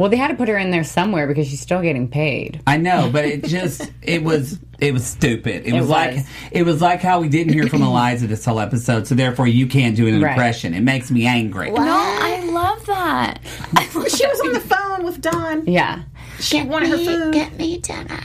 Well, 0.00 0.08
they 0.08 0.16
had 0.16 0.28
to 0.28 0.34
put 0.34 0.48
her 0.48 0.56
in 0.56 0.70
there 0.70 0.82
somewhere 0.82 1.26
because 1.26 1.46
she's 1.46 1.60
still 1.60 1.82
getting 1.82 2.08
paid. 2.08 2.62
I 2.66 2.78
know, 2.78 3.10
but 3.12 3.26
it 3.26 3.44
just 3.44 3.92
it 4.00 4.22
was 4.22 4.58
it 4.78 4.94
was 4.94 5.04
stupid. 5.04 5.66
It, 5.66 5.74
was, 5.74 5.82
was. 5.82 5.90
like 5.90 6.24
it 6.52 6.62
was 6.62 6.80
like 6.80 7.02
how 7.02 7.20
we 7.20 7.28
didn't 7.28 7.52
hear 7.52 7.66
from 7.68 7.82
Eliza 7.82 8.26
this 8.26 8.42
whole 8.42 8.60
episode, 8.60 9.06
so 9.06 9.14
therefore 9.14 9.46
you 9.46 9.66
can't 9.66 9.94
do 9.94 10.06
an 10.06 10.22
Right. 10.22 10.30
impression. 10.30 10.72
It 10.72 10.80
makes 10.80 11.10
me 11.10 11.26
angry. 11.26 11.70
No, 11.70 11.82
I 11.86 12.42
love 12.50 12.86
that. 12.86 13.40
she 14.08 14.26
was 14.26 14.40
on 14.40 14.54
the 14.54 14.60
phone 14.60 15.04
with 15.04 15.20
Don. 15.20 15.66
Yeah. 15.66 16.04
She 16.38 16.62
wanted 16.62 16.88
her 16.88 16.96
food. 16.96 17.34
Get 17.34 17.58
me 17.58 17.76
dinner. 17.76 18.18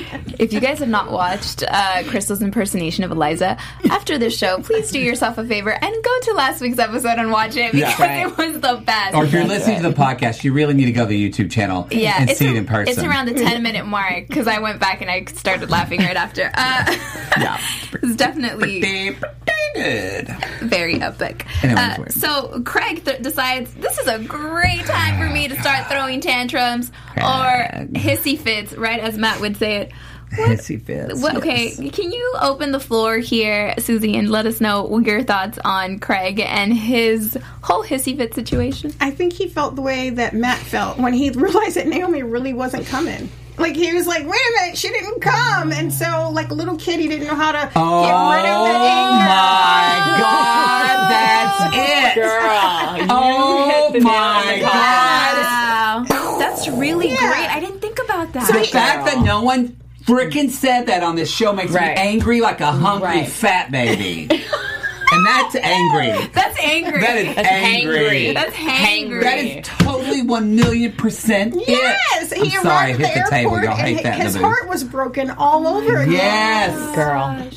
If 0.44 0.52
you 0.52 0.60
guys 0.60 0.78
have 0.80 0.90
not 0.90 1.10
watched 1.10 1.64
uh, 1.66 2.02
Crystal's 2.06 2.42
impersonation 2.42 3.02
of 3.02 3.10
Eliza 3.10 3.56
after 3.88 4.18
this 4.18 4.36
show, 4.36 4.58
please 4.58 4.90
do 4.90 5.00
yourself 5.00 5.38
a 5.38 5.46
favor 5.46 5.70
and 5.70 6.04
go 6.04 6.20
to 6.20 6.34
last 6.34 6.60
week's 6.60 6.78
episode 6.78 7.18
and 7.18 7.30
watch 7.30 7.56
it 7.56 7.72
because 7.72 7.98
right. 7.98 8.26
it 8.26 8.36
was 8.36 8.60
the 8.60 8.82
best. 8.84 9.14
Or 9.14 9.24
if 9.24 9.32
you're 9.32 9.46
listening 9.46 9.80
to 9.80 9.88
the 9.88 9.94
podcast, 9.94 10.44
you 10.44 10.52
really 10.52 10.74
need 10.74 10.84
to 10.84 10.92
go 10.92 11.04
to 11.04 11.08
the 11.08 11.30
YouTube 11.30 11.50
channel 11.50 11.88
yeah, 11.90 12.20
and 12.20 12.28
it's, 12.28 12.38
see 12.38 12.46
a- 12.46 12.50
it 12.50 12.56
in 12.56 12.66
person. 12.66 12.92
it's 12.92 13.02
around 13.02 13.24
the 13.24 13.32
10 13.42 13.62
minute 13.62 13.86
mark 13.86 14.28
because 14.28 14.46
I 14.46 14.58
went 14.58 14.80
back 14.80 15.00
and 15.00 15.10
I 15.10 15.24
started 15.24 15.70
laughing 15.70 16.00
right 16.00 16.14
after. 16.14 16.52
Uh, 16.52 16.94
yeah. 17.40 17.58
it's 17.94 18.16
definitely 18.16 18.80
Pretty, 18.80 19.12
pretty 19.14 20.34
very 20.66 21.00
epic. 21.00 21.46
Uh, 21.62 22.04
so 22.08 22.60
Craig 22.66 23.02
th- 23.02 23.22
decides 23.22 23.72
this 23.72 23.98
is 23.98 24.08
a 24.08 24.18
great 24.18 24.84
time 24.84 25.18
for 25.18 25.32
me 25.32 25.48
to 25.48 25.58
start 25.58 25.88
throwing 25.88 26.20
tantrums 26.20 26.92
or 27.16 27.86
hissy 27.94 28.38
fits, 28.38 28.74
right 28.74 29.00
as 29.00 29.16
Matt 29.16 29.40
would 29.40 29.56
say 29.56 29.76
it. 29.78 29.92
Hissy 30.36 30.80
fits. 30.80 31.20
What, 31.20 31.36
okay, 31.36 31.72
yes. 31.78 31.94
can 31.94 32.10
you 32.12 32.34
open 32.40 32.72
the 32.72 32.80
floor 32.80 33.18
here, 33.18 33.74
Susie, 33.78 34.16
and 34.16 34.30
let 34.30 34.46
us 34.46 34.60
know 34.60 34.98
your 34.98 35.22
thoughts 35.22 35.58
on 35.64 35.98
Craig 35.98 36.40
and 36.40 36.72
his 36.74 37.38
whole 37.62 37.82
hissy 37.84 38.16
fit 38.16 38.34
situation? 38.34 38.92
I 39.00 39.10
think 39.10 39.32
he 39.32 39.48
felt 39.48 39.76
the 39.76 39.82
way 39.82 40.10
that 40.10 40.34
Matt 40.34 40.58
felt 40.58 40.98
when 40.98 41.12
he 41.12 41.30
realized 41.34 41.76
that 41.76 41.86
Naomi 41.86 42.22
really 42.22 42.52
wasn't 42.54 42.86
coming. 42.86 43.28
Like 43.56 43.76
he 43.76 43.94
was 43.94 44.08
like, 44.08 44.26
wait 44.26 44.40
a 44.40 44.60
minute, 44.62 44.76
she 44.76 44.88
didn't 44.88 45.20
come, 45.20 45.70
and 45.70 45.92
so 45.92 46.28
like 46.32 46.50
a 46.50 46.54
little 46.54 46.76
kid, 46.76 46.98
he 46.98 47.06
didn't 47.06 47.28
know 47.28 47.36
how 47.36 47.52
to 47.52 47.70
Oh 47.76 48.02
get 48.02 48.10
rid 48.34 48.50
of 48.50 48.64
that 48.66 48.80
oh 48.80 48.90
anger. 48.98 49.28
my 49.30 50.18
God, 50.18 51.10
that's 51.10 51.76
it. 51.76 52.20
Girl, 52.20 53.16
Oh 53.16 53.68
hit 53.92 54.02
the 54.02 54.08
oh 54.08 54.10
my 54.10 54.54
the 54.56 54.60
God. 54.62 56.08
Wow, 56.10 56.36
that's 56.38 56.66
really 56.68 57.10
Yeah. 57.12 57.18
great. 57.30 57.48
I 57.48 57.60
didn't 57.60 57.78
think 57.80 58.00
about 58.04 58.32
that. 58.32 58.52
The 58.52 58.64
fact 58.64 59.06
that 59.06 59.24
no 59.24 59.42
one 59.42 59.76
freaking 60.06 60.50
said 60.50 60.86
that 60.86 61.02
on 61.02 61.16
this 61.16 61.30
show 61.30 61.52
makes 61.52 61.72
Right. 61.72 61.96
me 61.96 62.02
angry 62.02 62.40
like 62.40 62.60
a 62.60 62.72
hungry 62.72 63.08
Right. 63.08 63.28
fat 63.28 63.70
baby. 63.70 64.28
and 65.12 65.26
that's 65.26 65.54
angry. 65.56 66.28
That's 66.32 66.58
angry. 66.62 67.00
That 67.00 67.16
is 67.18 67.34
That's 67.36 67.48
angry. 67.48 67.98
hangry. 67.98 68.34
That's 68.34 68.54
hangry. 68.56 69.22
That 69.22 69.38
is 69.38 69.66
totally 69.66 70.22
one 70.22 70.54
million 70.56 70.92
percent 70.92 71.54
it. 71.56 71.68
Yes, 71.68 72.32
he 72.32 72.56
I'm 72.56 72.62
sorry, 72.62 72.68
I 72.68 72.90
at 72.90 72.98
hit 72.98 73.14
the 73.14 73.20
the 73.24 73.30
table. 73.30 73.50
airport 73.56 73.64
Y'all 73.64 73.76
hate 73.76 73.96
and 73.98 74.06
that 74.06 74.20
his 74.20 74.34
the 74.34 74.40
booth. 74.40 74.48
heart 74.48 74.68
was 74.68 74.84
broken 74.84 75.30
all 75.30 75.66
over 75.66 75.98
again. 75.98 76.12
Yes, 76.12 76.94
girl. 76.96 77.50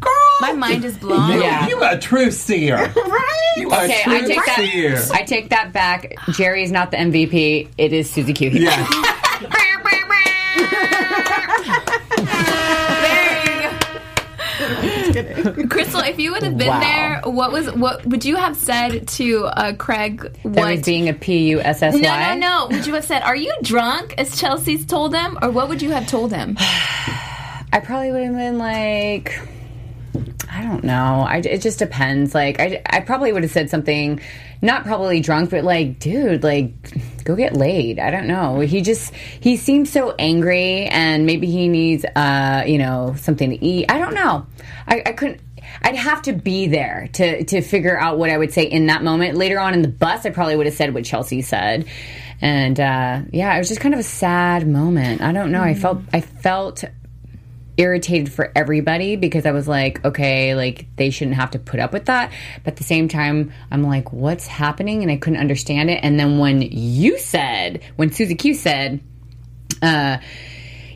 Girl 0.00 0.12
My 0.40 0.52
mind 0.52 0.84
is 0.86 0.96
blown. 0.96 1.30
You- 1.32 1.42
Yeah. 1.42 1.68
You 1.68 1.82
a 1.82 1.98
true 1.98 2.30
seer. 2.30 2.76
Right? 2.96 3.26
You 3.56 3.68
are 3.70 3.84
Okay, 3.84 4.00
a 4.00 4.04
true 4.04 4.14
I 4.14 4.20
take 4.26 4.44
seer. 4.70 4.94
that. 4.94 5.10
I 5.12 5.22
take 5.24 5.50
that 5.50 5.72
back. 5.72 6.14
Jerry 6.30 6.62
is 6.62 6.70
not 6.70 6.92
the 6.92 6.96
MVP. 6.98 7.68
It 7.76 7.92
is 7.92 8.08
Susie 8.08 8.32
Q. 8.32 8.50
Yes. 8.50 8.88
Crystal, 15.70 16.00
if 16.00 16.18
you 16.18 16.32
would 16.32 16.42
have 16.42 16.56
been 16.58 16.68
Wow. 16.68 16.80
there, 16.80 17.20
what 17.32 17.52
was 17.52 17.70
what 17.72 18.04
would 18.06 18.24
you 18.24 18.36
have 18.36 18.56
said 18.56 19.06
to 19.08 19.44
uh, 19.46 19.72
Craig? 19.74 20.20
That 20.22 20.44
What? 20.44 20.70
was 20.76 20.82
being 20.82 21.08
a 21.08 21.14
P 21.14 21.48
U 21.50 21.60
S 21.60 21.82
S 21.82 21.94
Y. 21.94 22.00
no, 22.00 22.34
no, 22.34 22.68
no. 22.68 22.76
Would 22.76 22.86
you 22.86 22.94
have 22.94 23.04
said, 23.04 23.22
"Are 23.22 23.36
you 23.36 23.52
drunk?" 23.62 24.14
as 24.18 24.38
Chelsea's 24.40 24.84
told 24.86 25.14
him, 25.14 25.38
or 25.42 25.50
what 25.50 25.68
would 25.68 25.82
you 25.82 25.90
have 25.90 26.06
told 26.06 26.32
him? 26.32 26.56
I 27.72 27.80
probably 27.84 28.10
would 28.10 28.24
have 28.24 28.34
been 28.34 28.58
like, 28.58 29.38
I 30.50 30.62
don't 30.62 30.82
know. 30.82 31.24
I, 31.28 31.36
it 31.36 31.62
just 31.62 31.78
depends. 31.78 32.34
Like, 32.34 32.58
I, 32.60 32.82
I 32.86 33.00
probably 33.00 33.32
would 33.32 33.44
have 33.44 33.52
said 33.52 33.70
something, 33.70 34.20
not 34.62 34.84
probably 34.84 35.20
drunk, 35.20 35.50
but 35.50 35.64
like, 35.64 35.98
dude, 35.98 36.42
like, 36.42 37.24
go 37.24 37.34
get 37.34 37.56
laid. 37.56 37.98
I 37.98 38.10
don't 38.10 38.26
know. 38.26 38.60
He 38.60 38.82
just, 38.82 39.14
he 39.14 39.56
seems 39.56 39.90
so 39.90 40.14
angry 40.18 40.84
and 40.86 41.26
maybe 41.26 41.46
he 41.46 41.68
needs, 41.68 42.04
uh, 42.04 42.64
you 42.66 42.78
know, 42.78 43.14
something 43.18 43.50
to 43.50 43.64
eat. 43.64 43.86
I 43.90 43.98
don't 43.98 44.14
know. 44.14 44.46
I, 44.86 45.02
I 45.06 45.12
couldn't. 45.12 45.40
I'd 45.82 45.96
have 45.96 46.22
to 46.22 46.32
be 46.32 46.66
there 46.66 47.08
to 47.14 47.44
to 47.44 47.62
figure 47.62 47.98
out 47.98 48.18
what 48.18 48.28
I 48.28 48.36
would 48.36 48.52
say 48.52 48.64
in 48.64 48.86
that 48.86 49.02
moment. 49.02 49.36
Later 49.36 49.60
on 49.60 49.72
in 49.72 49.82
the 49.82 49.88
bus, 49.88 50.26
I 50.26 50.30
probably 50.30 50.56
would 50.56 50.66
have 50.66 50.74
said 50.74 50.92
what 50.92 51.04
Chelsea 51.04 51.42
said, 51.42 51.86
and 52.40 52.78
uh, 52.78 53.22
yeah, 53.30 53.54
it 53.54 53.58
was 53.58 53.68
just 53.68 53.80
kind 53.80 53.94
of 53.94 54.00
a 54.00 54.04
sad 54.04 54.66
moment. 54.66 55.20
I 55.20 55.32
don't 55.32 55.52
know. 55.52 55.62
I 55.62 55.74
felt 55.74 56.02
I 56.12 56.22
felt 56.22 56.84
irritated 57.80 58.30
for 58.30 58.52
everybody 58.54 59.16
because 59.16 59.46
I 59.46 59.52
was 59.52 59.66
like, 59.66 60.04
okay, 60.04 60.54
like 60.54 60.86
they 60.96 61.08
shouldn't 61.08 61.36
have 61.36 61.52
to 61.52 61.58
put 61.58 61.80
up 61.80 61.92
with 61.92 62.04
that. 62.04 62.30
But 62.62 62.74
at 62.74 62.76
the 62.76 62.84
same 62.84 63.08
time, 63.08 63.52
I'm 63.70 63.82
like, 63.82 64.12
what's 64.12 64.46
happening? 64.46 65.02
And 65.02 65.10
I 65.10 65.16
couldn't 65.16 65.40
understand 65.40 65.88
it. 65.88 66.00
And 66.02 66.20
then 66.20 66.38
when 66.38 66.60
you 66.60 67.18
said, 67.18 67.82
when 67.96 68.12
Susie 68.12 68.34
Q 68.34 68.52
said, 68.52 69.00
uh, 69.80 70.18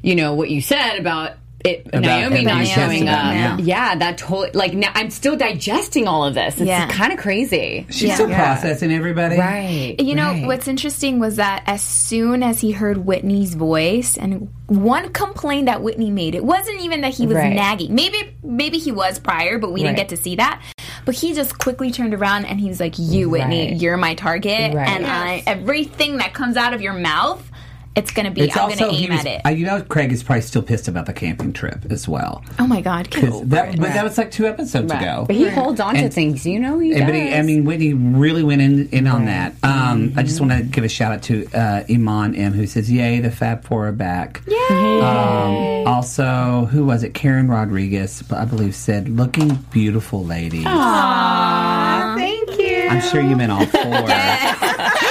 you 0.02 0.14
know, 0.14 0.34
what 0.34 0.50
you 0.50 0.60
said 0.60 0.98
about 0.98 1.38
it, 1.64 1.92
Naomi 1.94 2.44
not 2.44 2.66
showing 2.66 3.08
up. 3.08 3.32
yeah. 3.34 3.56
Yeah. 3.58 3.94
that 3.96 4.18
totally, 4.18 4.50
like, 4.52 4.74
now 4.74 4.90
I'm 4.94 5.08
still 5.10 5.34
digesting 5.34 6.06
all 6.06 6.24
of 6.24 6.34
this. 6.34 6.58
It's 6.58 6.66
Yeah. 6.66 6.88
kind 6.88 7.12
of 7.12 7.18
crazy. 7.18 7.86
She's 7.90 8.12
still 8.14 8.28
processing 8.28 8.92
everybody. 8.92 9.38
Right. 9.38 9.96
You 9.98 10.14
know, 10.14 10.24
right. 10.32 10.46
what's 10.46 10.68
interesting 10.68 11.18
was 11.20 11.36
that 11.36 11.62
as 11.66 11.80
soon 11.82 12.42
as 12.42 12.60
he 12.60 12.72
heard 12.72 12.98
Whitney's 12.98 13.54
voice 13.54 14.18
and 14.18 14.48
one 14.66 15.10
complaint 15.12 15.66
that 15.66 15.82
Whitney 15.82 16.10
made, 16.10 16.34
it 16.34 16.44
wasn't 16.44 16.80
even 16.82 17.00
that 17.00 17.14
he 17.14 17.26
was 17.26 17.36
Right. 17.36 17.54
nagging. 17.54 17.94
Maybe 17.94 18.34
maybe 18.42 18.78
he 18.78 18.92
was 18.92 19.18
prior, 19.18 19.58
but 19.58 19.72
we 19.72 19.82
didn't 19.82 19.96
get 19.96 20.10
to 20.10 20.16
see 20.18 20.36
that. 20.36 20.60
But 21.06 21.14
he 21.14 21.32
just 21.34 21.58
quickly 21.58 21.90
turned 21.90 22.12
around 22.14 22.44
and 22.44 22.60
he 22.60 22.68
was 22.68 22.78
like, 22.80 22.94
"You, 22.98 23.30
Whitney, 23.30 23.68
Right. 23.72 23.80
you're 23.80 23.96
my 23.96 24.14
target, 24.14 24.74
Right. 24.74 24.88
and 24.88 25.06
I 25.06 25.42
everything 25.46 26.18
that 26.18 26.34
comes 26.34 26.56
out 26.56 26.72
of 26.74 26.80
your 26.82 26.92
mouth, 26.94 27.50
it's 27.96 28.10
gonna 28.12 28.30
be. 28.30 28.42
It's 28.42 28.56
I'm 28.56 28.64
also 28.64 28.86
gonna 28.86 28.96
aim 28.98 29.10
was, 29.10 29.20
at 29.20 29.26
it." 29.26 29.40
uh, 29.46 29.50
you 29.50 29.66
know, 29.66 29.80
Craig 29.82 30.12
is 30.12 30.22
probably 30.22 30.42
still 30.42 30.62
pissed 30.62 30.88
about 30.88 31.06
the 31.06 31.12
camping 31.12 31.52
trip 31.52 31.86
as 31.90 32.06
well. 32.08 32.42
oh 32.58 32.66
my 32.66 32.80
god, 32.80 33.10
get 33.10 33.20
'Cause 33.24 33.34
over 33.34 33.44
that, 33.46 33.74
it. 33.74 33.80
but 33.80 33.88
that 33.94 34.02
was 34.04 34.18
like 34.18 34.30
two 34.30 34.46
episodes 34.46 34.90
Right. 34.92 35.02
ago. 35.02 35.24
But 35.26 35.36
he 35.36 35.48
holds 35.48 35.80
on 35.80 35.94
to 35.94 36.08
things, 36.08 36.44
you 36.46 36.58
know. 36.60 36.78
He 36.78 36.90
And- 36.92 37.00
does. 37.00 37.06
But 37.06 37.14
he, 37.14 37.34
I 37.34 37.42
mean, 37.42 37.64
Whitney 37.64 37.94
really 37.94 38.42
went 38.42 38.60
in, 38.62 38.88
in 38.90 39.06
on 39.06 39.26
that. 39.26 39.54
Um, 39.62 40.12
I 40.16 40.22
just 40.22 40.40
want 40.40 40.52
to 40.52 40.62
give 40.62 40.84
a 40.84 40.88
shout 40.88 41.12
out 41.12 41.22
to 41.24 41.46
uh, 41.54 41.82
Iman 41.90 42.34
M, 42.34 42.52
who 42.52 42.66
says, 42.66 42.90
"Yay, 42.90 43.20
the 43.20 43.30
Fab 43.30 43.64
Four 43.64 43.88
are 43.88 43.92
back." 43.92 44.42
Yay! 44.46 45.00
Um, 45.00 45.86
also, 45.86 46.68
who 46.72 46.84
was 46.84 47.02
it? 47.02 47.14
Karen 47.14 47.48
Rodriguez, 47.48 48.22
I 48.30 48.44
believe, 48.44 48.74
said, 48.74 49.08
"Looking 49.08 49.54
beautiful, 49.70 50.24
ladies." 50.24 50.64
Thank 50.64 52.58
you. 52.58 52.88
I'm 52.88 53.00
sure 53.02 53.20
you 53.20 53.36
meant 53.36 53.52
all 53.52 53.66
four. 53.66 53.82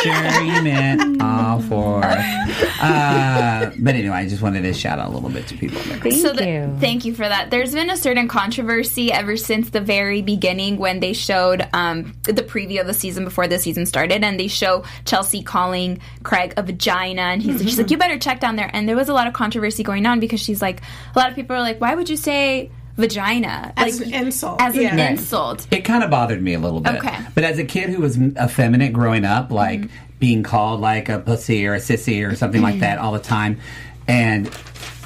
sure 0.04 0.42
you 0.44 0.62
meant 0.62 1.22
all 1.22 1.62
four. 1.62 2.04
Uh, 2.04 3.72
but 3.80 3.96
anyway, 3.96 4.16
I 4.16 4.28
just 4.28 4.42
wanted 4.42 4.64
to 4.64 4.74
shout 4.74 5.00
out 5.00 5.10
a 5.10 5.12
little 5.12 5.30
bit 5.30 5.48
to 5.48 5.58
people 5.58 5.80
there. 5.84 5.98
Thank 6.00 6.16
so 6.16 6.34
the- 6.34 6.46
you. 6.48 6.78
thank 6.80 7.06
you 7.06 7.14
for 7.14 7.28
that. 7.28 7.50
There's 7.52 7.74
been 7.74 7.90
a 7.90 7.98
certain 7.98 8.28
controversy 8.28 9.12
ever 9.12 9.38
since 9.38 9.70
the 9.70 9.82
very 9.82 10.22
beginning 10.22 10.78
when 10.78 11.00
they 11.00 11.14
showed 11.14 11.68
um, 11.74 12.14
the 12.24 12.44
preview 12.44 12.82
of 12.82 12.88
the 12.88 12.94
season 12.94 13.24
before 13.24 13.48
the 13.48 13.58
season 13.60 13.86
started, 13.86 14.24
and 14.24 14.40
they 14.40 14.48
show 14.48 14.84
Chelsea 15.06 15.42
calling 15.44 16.00
Craig 16.24 16.54
a 16.58 16.64
vagina, 16.64 17.22
and 17.22 17.42
he's 17.42 17.62
she's 17.62 17.78
like, 17.78 17.90
"You 17.92 17.98
better 17.98 18.20
check 18.20 18.40
down 18.40 18.56
there." 18.56 18.70
And 18.74 18.88
there 18.88 18.96
was 18.96 19.10
a 19.10 19.14
lot 19.14 19.28
of 19.28 19.34
controversy 19.34 19.84
going 19.84 20.06
on 20.06 20.20
because 20.20 20.40
she's 20.42 20.62
like, 20.62 20.82
a 21.16 21.20
lot 21.20 21.30
of 21.30 21.36
people 21.36 21.56
are 21.56 21.62
like, 21.62 21.80
"Why 21.80 21.96
would 21.96 22.10
you 22.10 22.18
say?" 22.18 22.70
Vagina 22.98 23.74
As 23.76 24.00
like 24.00 24.08
an 24.08 24.14
insult. 24.26 24.62
as 24.62 24.76
an 24.76 24.84
Right. 24.86 25.00
insult. 25.12 25.68
It 25.72 25.82
kind 25.82 26.04
of 26.04 26.10
bothered 26.12 26.42
me 26.42 26.54
a 26.54 26.60
little 26.60 26.80
bit. 26.80 26.96
Okay. 26.96 27.18
But 27.34 27.44
as 27.44 27.58
a 27.60 27.64
kid 27.64 27.90
who 27.90 28.02
was 28.02 28.18
effeminate 28.20 28.94
growing 28.94 29.26
up, 29.26 29.52
like 29.52 29.82
Mm-hmm. 29.82 29.96
being 30.20 30.44
called 30.44 30.80
like 30.80 31.10
a 31.10 31.20
pussy 31.20 31.66
or 31.66 31.74
a 31.74 31.80
sissy 31.80 32.26
or 32.30 32.36
something 32.36 32.62
like 32.62 32.80
that 32.80 32.98
all 33.00 33.12
the 33.12 33.20
time, 33.20 33.60
and 34.08 34.50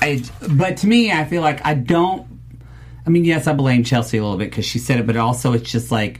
I, 0.02 0.22
but 0.50 0.78
to 0.78 0.88
me, 0.88 1.12
I 1.12 1.26
feel 1.26 1.42
like 1.42 1.66
I 1.66 1.74
don't. 1.74 2.28
I 3.06 3.10
mean, 3.10 3.24
yes, 3.26 3.48
I 3.48 3.54
blame 3.54 3.84
Chelsea 3.84 4.18
a 4.18 4.22
little 4.22 4.38
bit 4.38 4.50
because 4.52 4.66
she 4.66 4.80
said 4.80 5.00
it, 5.00 5.08
but 5.08 5.16
also 5.18 5.54
it's 5.54 5.72
just 5.72 5.90
like 5.92 6.20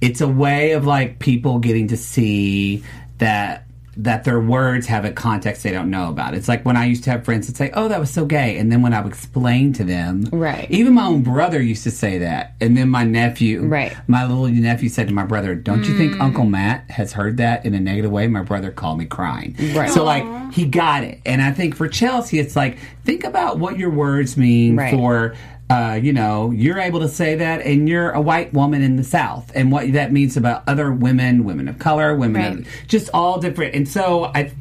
it's 0.00 0.20
a 0.20 0.28
way 0.28 0.72
of 0.72 0.84
like 0.84 1.20
people 1.20 1.58
getting 1.60 1.88
to 1.88 1.96
see 1.96 2.82
that 3.18 3.66
that 3.96 4.24
their 4.24 4.40
words 4.40 4.86
have 4.86 5.04
a 5.04 5.10
context 5.10 5.62
they 5.62 5.70
don't 5.70 5.90
know 5.90 6.08
about. 6.08 6.34
It's 6.34 6.48
like 6.48 6.64
when 6.64 6.76
I 6.76 6.86
used 6.86 7.04
to 7.04 7.10
have 7.10 7.24
friends 7.24 7.46
that 7.46 7.56
say, 7.56 7.70
"Oh, 7.74 7.88
that 7.88 8.00
was 8.00 8.10
so 8.10 8.24
gay," 8.24 8.58
and 8.58 8.70
then 8.72 8.82
when 8.82 8.92
I 8.92 9.00
would 9.00 9.12
explain 9.12 9.72
to 9.74 9.84
them, 9.84 10.24
Right. 10.32 10.66
Even 10.70 10.94
my 10.94 11.06
own 11.06 11.22
brother 11.22 11.60
used 11.62 11.84
to 11.84 11.90
say 11.90 12.18
that, 12.18 12.54
and 12.60 12.76
then 12.76 12.88
my 12.88 13.04
nephew, 13.04 13.62
Right. 13.66 13.94
my 14.08 14.24
little 14.26 14.46
nephew 14.48 14.88
said 14.88 15.08
to 15.08 15.14
my 15.14 15.24
brother, 15.24 15.54
"Don't 15.54 15.84
you 15.84 15.94
Mm. 15.94 15.98
think 15.98 16.20
Uncle 16.20 16.44
Matt 16.46 16.84
has 16.90 17.12
heard 17.12 17.36
that 17.36 17.64
in 17.64 17.74
a 17.74 17.80
negative 17.80 18.10
way?" 18.10 18.26
My 18.26 18.42
brother 18.42 18.70
called 18.70 18.98
me 18.98 19.04
crying. 19.04 19.54
Right. 19.74 19.90
So 19.90 20.04
like 20.04 20.24
he 20.52 20.64
got 20.66 21.04
it, 21.04 21.20
and 21.26 21.40
I 21.42 21.52
think 21.52 21.74
for 21.76 21.88
Chelsea, 21.88 22.38
it's 22.38 22.56
like 22.56 22.78
think 23.04 23.24
about 23.24 23.58
what 23.58 23.78
your 23.78 23.90
words 23.90 24.36
mean 24.36 24.76
Right. 24.76 24.94
for. 24.94 25.34
Uh, 25.74 25.94
you 25.94 26.12
know, 26.12 26.52
you're 26.52 26.78
able 26.78 27.00
to 27.00 27.08
say 27.08 27.34
that, 27.34 27.60
and 27.62 27.88
you're 27.88 28.10
a 28.12 28.20
white 28.20 28.52
woman 28.52 28.80
in 28.80 28.94
the 28.94 29.02
South, 29.02 29.50
and 29.56 29.72
what 29.72 29.92
that 29.92 30.12
means 30.12 30.36
about 30.36 30.62
other 30.68 30.92
women, 30.92 31.44
women 31.44 31.66
of 31.66 31.80
color, 31.80 32.14
women, 32.14 32.42
Right. 32.58 32.58
of, 32.60 32.86
just 32.86 33.10
all 33.12 33.40
different. 33.40 33.74
And 33.74 33.88
so, 33.88 34.26
I, 34.26 34.52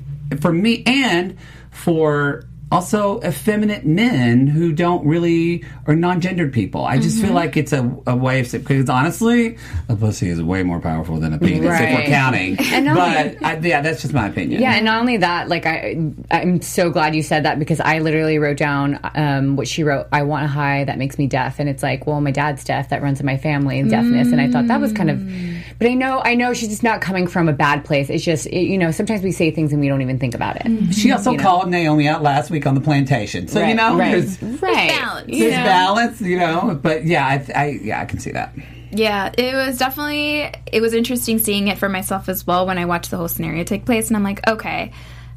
for 0.41 0.52
me, 0.52 0.82
and 0.88 1.38
for 1.69 2.45
also 2.73 3.21
effeminate 3.21 3.86
men 3.86 4.47
who 4.47 4.71
don't 4.71 5.05
really 5.05 5.63
or 5.88 5.95
non-gendered 5.95 6.51
people. 6.53 6.86
I 6.86 6.97
just 6.97 7.13
Mm-hmm. 7.17 7.25
feel 7.27 7.36
like 7.36 7.57
it's 7.57 7.73
a, 7.73 7.95
a 8.07 8.15
way 8.15 8.39
of 8.39 8.51
because 8.51 8.89
honestly, 8.89 9.57
a 9.89 9.95
pussy 9.95 10.29
is 10.29 10.41
way 10.41 10.63
more 10.63 10.79
powerful 10.79 11.19
than 11.19 11.33
a 11.33 11.38
penis 11.39 11.79
if 11.79 11.95
we're 11.99 12.05
counting. 12.05 12.57
And 12.73 12.86
but 12.88 13.43
I, 13.43 13.57
yeah, 13.62 13.81
that's 13.81 14.01
just 14.01 14.13
my 14.13 14.27
opinion. 14.27 14.62
Yeah, 14.62 14.73
and 14.75 14.86
not 14.86 14.99
only 14.99 15.17
that, 15.17 15.47
like 15.49 15.65
I, 15.65 15.95
I'm 16.31 16.62
so 16.62 16.89
glad 16.89 17.13
you 17.15 17.21
said 17.21 17.45
that 17.45 17.59
because 17.59 17.79
I 17.79 17.99
literally 17.99 18.39
wrote 18.39 18.57
down 18.57 18.99
um, 19.15 19.55
what 19.55 19.67
she 19.67 19.83
wrote. 19.83 20.07
I 20.12 20.23
want 20.23 20.45
a 20.45 20.47
high 20.47 20.83
that 20.86 20.97
makes 20.97 21.17
me 21.19 21.27
deaf, 21.27 21.59
and 21.59 21.69
it's 21.69 21.83
like, 21.83 22.07
well, 22.07 22.19
my 22.21 22.31
dad's 22.31 22.63
deaf. 22.63 22.89
That 22.89 23.01
runs 23.03 23.19
in 23.19 23.25
my 23.25 23.38
family 23.38 23.79
and 23.79 23.89
deafness, 23.89 24.31
and 24.31 24.41
I 24.41 24.49
thought 24.49 24.67
that 24.67 24.81
was 24.81 24.91
kind 24.91 25.09
of. 25.12 25.21
But 25.79 25.88
I 25.89 25.93
know, 25.95 26.21
I 26.23 26.36
know 26.36 26.53
she's 26.53 26.69
just 26.69 26.83
not 26.83 27.01
coming 27.01 27.27
from 27.27 27.47
a 27.49 27.53
bad 27.53 27.83
place. 27.83 28.09
It's 28.09 28.23
just, 28.23 28.45
it, 28.47 28.62
you 28.67 28.77
know, 28.77 28.91
sometimes 28.91 29.21
we 29.21 29.31
say 29.31 29.51
things 29.51 29.71
and 29.73 29.81
we 29.81 29.88
don't 29.88 30.01
even 30.01 30.17
think 30.19 30.33
about 30.36 30.57
it. 30.63 30.93
She 30.93 31.12
also 31.12 31.31
You 31.31 31.38
know. 31.38 31.43
called 31.43 31.69
Naomi 31.69 32.07
out 32.07 32.21
last 32.23 32.49
week 32.51 32.62
on 32.65 32.76
the 32.76 32.82
plantation, 32.82 33.47
so 33.47 33.63
you 33.63 33.76
know 33.76 33.97
right. 33.97 34.12
there's, 34.12 34.41
right, 34.62 34.89
balance. 34.89 35.30
You 35.30 35.39
there's 35.39 35.58
know? 35.58 35.63
balance, 35.63 36.21
you 36.21 36.38
know. 36.38 36.80
But 36.82 37.06
yeah, 37.06 37.26
I, 37.26 37.52
I 37.56 37.65
yeah 37.82 38.02
I 38.02 38.06
can 38.06 38.19
see 38.19 38.32
that. 38.32 38.54
Yeah, 38.91 39.32
it 39.38 39.56
was 39.56 39.78
definitely 39.78 40.52
it 40.71 40.82
was 40.82 40.93
interesting 40.93 41.39
seeing 41.39 41.67
it 41.67 41.78
for 41.78 41.89
myself 41.89 42.30
as 42.30 42.45
well 42.45 42.65
when 42.65 42.78
I 42.78 42.86
watched 42.86 43.12
the 43.12 43.17
whole 43.17 43.28
scenario 43.28 43.63
take 43.63 43.86
place 43.86 44.08
and 44.08 44.17
I'm 44.17 44.23
like, 44.23 44.47
okay. 44.47 44.91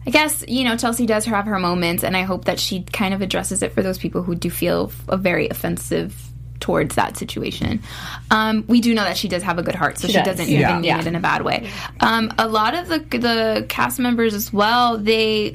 I 0.08 0.10
guess, 0.10 0.44
you 0.46 0.62
know, 0.62 0.76
Chelsea 0.76 1.04
does 1.04 1.24
have 1.24 1.46
her 1.46 1.58
moments 1.58 2.04
and 2.04 2.16
I 2.16 2.22
hope 2.22 2.44
that 2.44 2.60
she 2.60 2.84
kind 2.84 3.12
of 3.12 3.22
addresses 3.22 3.60
it 3.64 3.72
for 3.72 3.82
those 3.82 3.98
people 3.98 4.22
who 4.22 4.36
do 4.36 4.50
feel 4.50 4.92
a 5.08 5.16
very 5.16 5.48
offensive 5.48 6.14
towards 6.60 6.94
that 6.96 7.16
situation. 7.16 7.80
Um, 8.30 8.64
we 8.66 8.80
do 8.80 8.94
know 8.94 9.04
that 9.04 9.16
she 9.16 9.28
does 9.28 9.42
have 9.42 9.58
a 9.58 9.62
good 9.62 9.74
heart, 9.74 9.98
so 9.98 10.08
she, 10.08 10.14
does. 10.14 10.24
doesn't 10.26 10.48
Yeah. 10.48 10.60
even 10.70 10.74
mean 10.76 10.84
Yeah. 10.84 10.98
it 11.00 11.06
in 11.06 11.14
a 11.14 11.20
bad 11.20 11.42
way. 11.42 11.68
Um, 12.00 12.32
a 12.38 12.48
lot 12.48 12.74
of 12.74 12.88
the 12.88 12.98
the 13.18 13.66
cast 13.68 13.98
members 13.98 14.34
as 14.34 14.52
well, 14.52 14.98
they 14.98 15.50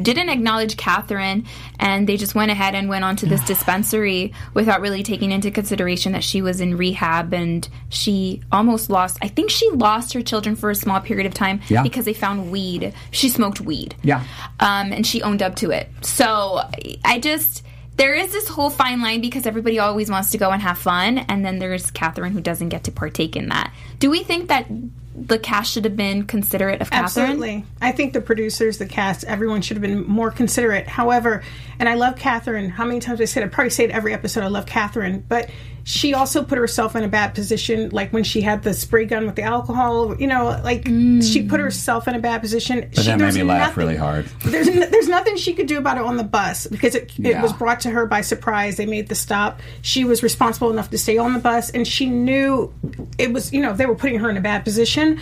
didn't 0.00 0.28
acknowledge 0.28 0.76
Catherine, 0.76 1.44
and 1.78 2.06
they 2.08 2.16
just 2.16 2.34
went 2.34 2.50
ahead 2.50 2.74
and 2.74 2.88
went 2.88 3.04
on 3.04 3.16
to 3.16 3.26
this 3.26 3.40
dispensary 3.46 4.32
without 4.54 4.80
really 4.80 5.02
taking 5.02 5.32
into 5.32 5.50
consideration 5.50 6.12
that 6.12 6.22
she 6.24 6.42
was 6.42 6.60
in 6.60 6.76
rehab 6.76 7.32
and 7.32 7.68
she 7.88 8.40
almost 8.52 8.90
lost. 8.90 9.18
I 9.22 9.28
think 9.28 9.50
she 9.50 9.68
lost 9.70 10.12
her 10.12 10.22
children 10.22 10.54
for 10.56 10.70
a 10.70 10.74
small 10.74 11.00
period 11.00 11.26
of 11.26 11.34
time 11.34 11.60
Yeah. 11.68 11.82
because 11.82 12.04
they 12.04 12.14
found 12.14 12.50
weed. 12.50 12.92
She 13.10 13.28
smoked 13.28 13.60
weed. 13.60 13.94
Yeah. 14.02 14.22
Um, 14.60 14.92
and 14.92 15.06
she 15.06 15.22
owned 15.22 15.42
up 15.42 15.56
to 15.56 15.70
it. 15.70 15.90
So 16.02 16.60
I 17.04 17.18
just 17.18 17.64
there 17.96 18.14
is 18.14 18.32
this 18.32 18.48
whole 18.48 18.70
fine 18.70 19.02
line 19.02 19.20
because 19.20 19.46
everybody 19.46 19.78
always 19.78 20.10
wants 20.10 20.30
to 20.30 20.38
go 20.38 20.50
and 20.50 20.62
have 20.62 20.78
fun, 20.78 21.18
and 21.18 21.44
then 21.44 21.58
there's 21.58 21.90
Catherine 21.90 22.32
who 22.32 22.40
doesn't 22.40 22.70
get 22.70 22.84
to 22.84 22.92
partake 22.92 23.36
in 23.36 23.48
that. 23.48 23.72
Do 23.98 24.10
we 24.10 24.22
think 24.22 24.48
that 24.48 24.66
the 25.14 25.38
cast 25.38 25.72
should 25.72 25.84
have 25.84 25.96
been 25.96 26.24
considerate 26.24 26.80
of 26.80 26.90
Catherine? 26.90 27.26
Absolutely. 27.26 27.64
I 27.80 27.92
think 27.92 28.14
the 28.14 28.22
producers, 28.22 28.78
the 28.78 28.86
cast, 28.86 29.24
everyone 29.24 29.60
should 29.60 29.76
have 29.76 29.82
been 29.82 30.06
more 30.06 30.30
considerate. 30.30 30.88
However, 30.88 31.42
and 31.78 31.88
I 31.88 31.94
love 31.94 32.16
Catherine. 32.16 32.70
How 32.70 32.84
many 32.84 32.98
times 32.98 33.20
I 33.20 33.26
said, 33.26 33.42
I 33.42 33.48
probably 33.48 33.70
say 33.70 33.84
it 33.84 33.90
every 33.90 34.14
episode, 34.14 34.42
I 34.42 34.48
love 34.48 34.64
Catherine. 34.66 35.24
But 35.28 35.50
she 35.84 36.14
also 36.14 36.44
put 36.44 36.58
herself 36.58 36.94
in 36.96 37.02
a 37.02 37.08
bad 37.08 37.34
position, 37.34 37.90
like 37.90 38.12
when 38.12 38.22
she 38.24 38.40
had 38.40 38.62
the 38.62 38.72
spray 38.74 39.04
gun 39.04 39.26
with 39.26 39.34
the 39.36 39.42
alcohol. 39.42 40.14
You 40.20 40.26
know, 40.26 40.60
like 40.62 40.86
she 40.86 41.46
put 41.48 41.60
herself 41.60 42.06
in 42.08 42.14
a 42.14 42.18
bad 42.20 42.40
position. 42.40 42.88
But 42.94 43.04
that 43.04 43.18
made 43.18 43.34
me 43.34 43.42
laugh 43.42 43.76
really 43.76 43.96
hard. 43.96 44.26
There's, 44.44 44.68
n- 44.68 44.90
there's 44.90 45.08
nothing 45.08 45.36
she 45.36 45.52
could 45.54 45.66
do 45.66 45.78
about 45.78 45.96
it 45.96 46.02
on 46.04 46.16
the 46.16 46.24
bus 46.24 46.66
because 46.68 46.94
it, 46.94 47.10
it 47.18 47.30
Yeah. 47.32 47.42
was 47.42 47.52
brought 47.52 47.80
to 47.80 47.90
her 47.90 48.06
by 48.06 48.20
surprise. 48.20 48.76
They 48.76 48.86
made 48.86 49.08
the 49.08 49.14
stop. 49.14 49.60
She 49.82 50.04
was 50.04 50.22
responsible 50.22 50.70
enough 50.70 50.90
to 50.90 50.98
stay 50.98 51.18
on 51.18 51.32
the 51.34 51.40
bus, 51.40 51.70
and 51.70 51.86
she 51.86 52.06
knew 52.06 52.72
it 53.18 53.32
was, 53.32 53.52
you 53.52 53.60
know, 53.60 53.72
they 53.74 53.86
were 53.86 53.94
putting 53.96 54.18
her 54.20 54.30
in 54.30 54.36
a 54.36 54.40
bad 54.40 54.64
position. 54.64 55.20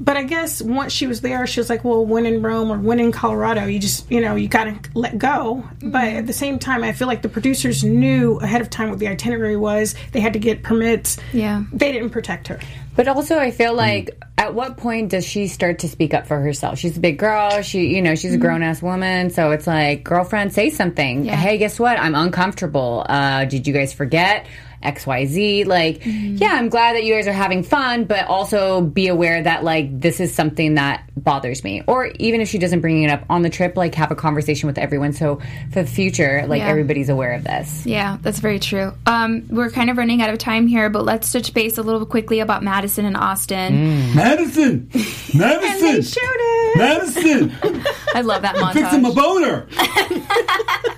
But 0.00 0.16
I 0.16 0.22
guess 0.22 0.62
once 0.62 0.92
she 0.92 1.06
was 1.06 1.20
there, 1.20 1.46
she 1.46 1.60
was 1.60 1.68
like, 1.68 1.84
well, 1.84 2.04
when 2.04 2.24
in 2.24 2.40
Rome 2.40 2.70
or 2.70 2.78
when 2.78 3.00
in 3.00 3.10
Colorado, 3.10 3.66
you 3.66 3.78
just, 3.78 4.10
you 4.10 4.20
know, 4.20 4.36
you 4.36 4.48
got 4.48 4.64
to 4.64 4.90
let 4.94 5.18
go. 5.18 5.64
But 5.80 6.04
mm-hmm. 6.04 6.18
at 6.18 6.26
the 6.26 6.32
same 6.32 6.58
time, 6.58 6.84
I 6.84 6.92
feel 6.92 7.08
like 7.08 7.22
the 7.22 7.28
producers 7.28 7.82
knew 7.82 8.38
ahead 8.38 8.60
of 8.60 8.70
time 8.70 8.90
what 8.90 8.98
the 8.98 9.08
itinerary 9.08 9.56
was. 9.56 9.94
They 10.12 10.20
had 10.20 10.34
to 10.34 10.38
get 10.38 10.62
permits. 10.62 11.18
Yeah. 11.32 11.64
They 11.72 11.92
didn't 11.92 12.10
protect 12.10 12.48
her. 12.48 12.60
But 12.94 13.08
also, 13.08 13.38
I 13.38 13.50
feel 13.50 13.74
mm. 13.74 13.78
like 13.78 14.22
at 14.36 14.54
what 14.54 14.76
point 14.76 15.10
does 15.10 15.24
she 15.26 15.48
start 15.48 15.80
to 15.80 15.88
speak 15.88 16.14
up 16.14 16.26
for 16.26 16.38
herself? 16.38 16.78
She's 16.78 16.96
a 16.96 17.00
big 17.00 17.18
girl. 17.18 17.62
She, 17.62 17.94
you 17.94 18.02
know, 18.02 18.14
she's 18.14 18.32
a 18.32 18.34
mm-hmm. 18.34 18.42
grown 18.42 18.62
ass 18.62 18.80
woman. 18.80 19.30
So 19.30 19.50
it's 19.50 19.66
like, 19.66 20.04
girlfriend, 20.04 20.52
say 20.52 20.70
something. 20.70 21.24
Yeah. 21.24 21.34
Hey, 21.34 21.58
guess 21.58 21.78
what? 21.78 21.98
I'm 21.98 22.14
uncomfortable. 22.14 23.04
Uh, 23.08 23.44
did 23.44 23.66
you 23.66 23.72
guys 23.72 23.92
forget? 23.92 24.46
XYZ. 24.82 25.66
Like, 25.66 26.00
yeah, 26.04 26.52
I'm 26.54 26.68
glad 26.68 26.94
that 26.96 27.04
you 27.04 27.14
guys 27.14 27.26
are 27.26 27.32
having 27.32 27.62
fun, 27.62 28.04
but 28.04 28.26
also 28.26 28.80
be 28.80 29.08
aware 29.08 29.42
that, 29.42 29.64
like, 29.64 30.00
this 30.00 30.20
is 30.20 30.34
something 30.34 30.74
that 30.74 31.04
bothers 31.16 31.64
me. 31.64 31.82
Or 31.86 32.06
even 32.18 32.40
if 32.40 32.48
she 32.48 32.58
doesn't 32.58 32.80
bring 32.80 33.02
it 33.02 33.10
up 33.10 33.24
on 33.28 33.42
the 33.42 33.50
trip, 33.50 33.76
like, 33.76 33.94
have 33.96 34.10
a 34.10 34.14
conversation 34.14 34.66
with 34.66 34.78
everyone. 34.78 35.12
So 35.12 35.40
for 35.72 35.82
the 35.82 35.86
future, 35.88 36.44
like, 36.46 36.60
Yeah. 36.60 36.68
everybody's 36.68 37.08
aware 37.08 37.32
of 37.34 37.44
this. 37.44 37.84
Yeah, 37.86 38.18
that's 38.22 38.38
very 38.38 38.58
true. 38.60 38.92
Um, 39.06 39.44
we're 39.50 39.70
kind 39.70 39.90
of 39.90 39.96
running 39.96 40.22
out 40.22 40.30
of 40.30 40.38
time 40.38 40.66
here, 40.66 40.88
but 40.90 41.04
let's 41.04 41.30
touch 41.32 41.52
base 41.54 41.76
a 41.78 41.82
little 41.82 42.06
quickly 42.06 42.40
about 42.40 42.62
Madison 42.62 43.04
and 43.04 43.16
Austin. 43.16 44.14
Madison! 44.14 44.88
Madison! 45.34 46.02
Shoot 46.02 46.20
it! 46.22 46.78
Madison! 46.78 47.52
I 48.14 48.20
love 48.20 48.42
that 48.42 48.56
Fixing 48.72 49.02
my 49.02 49.10
montage. 49.10 49.14
boner! 49.16 49.66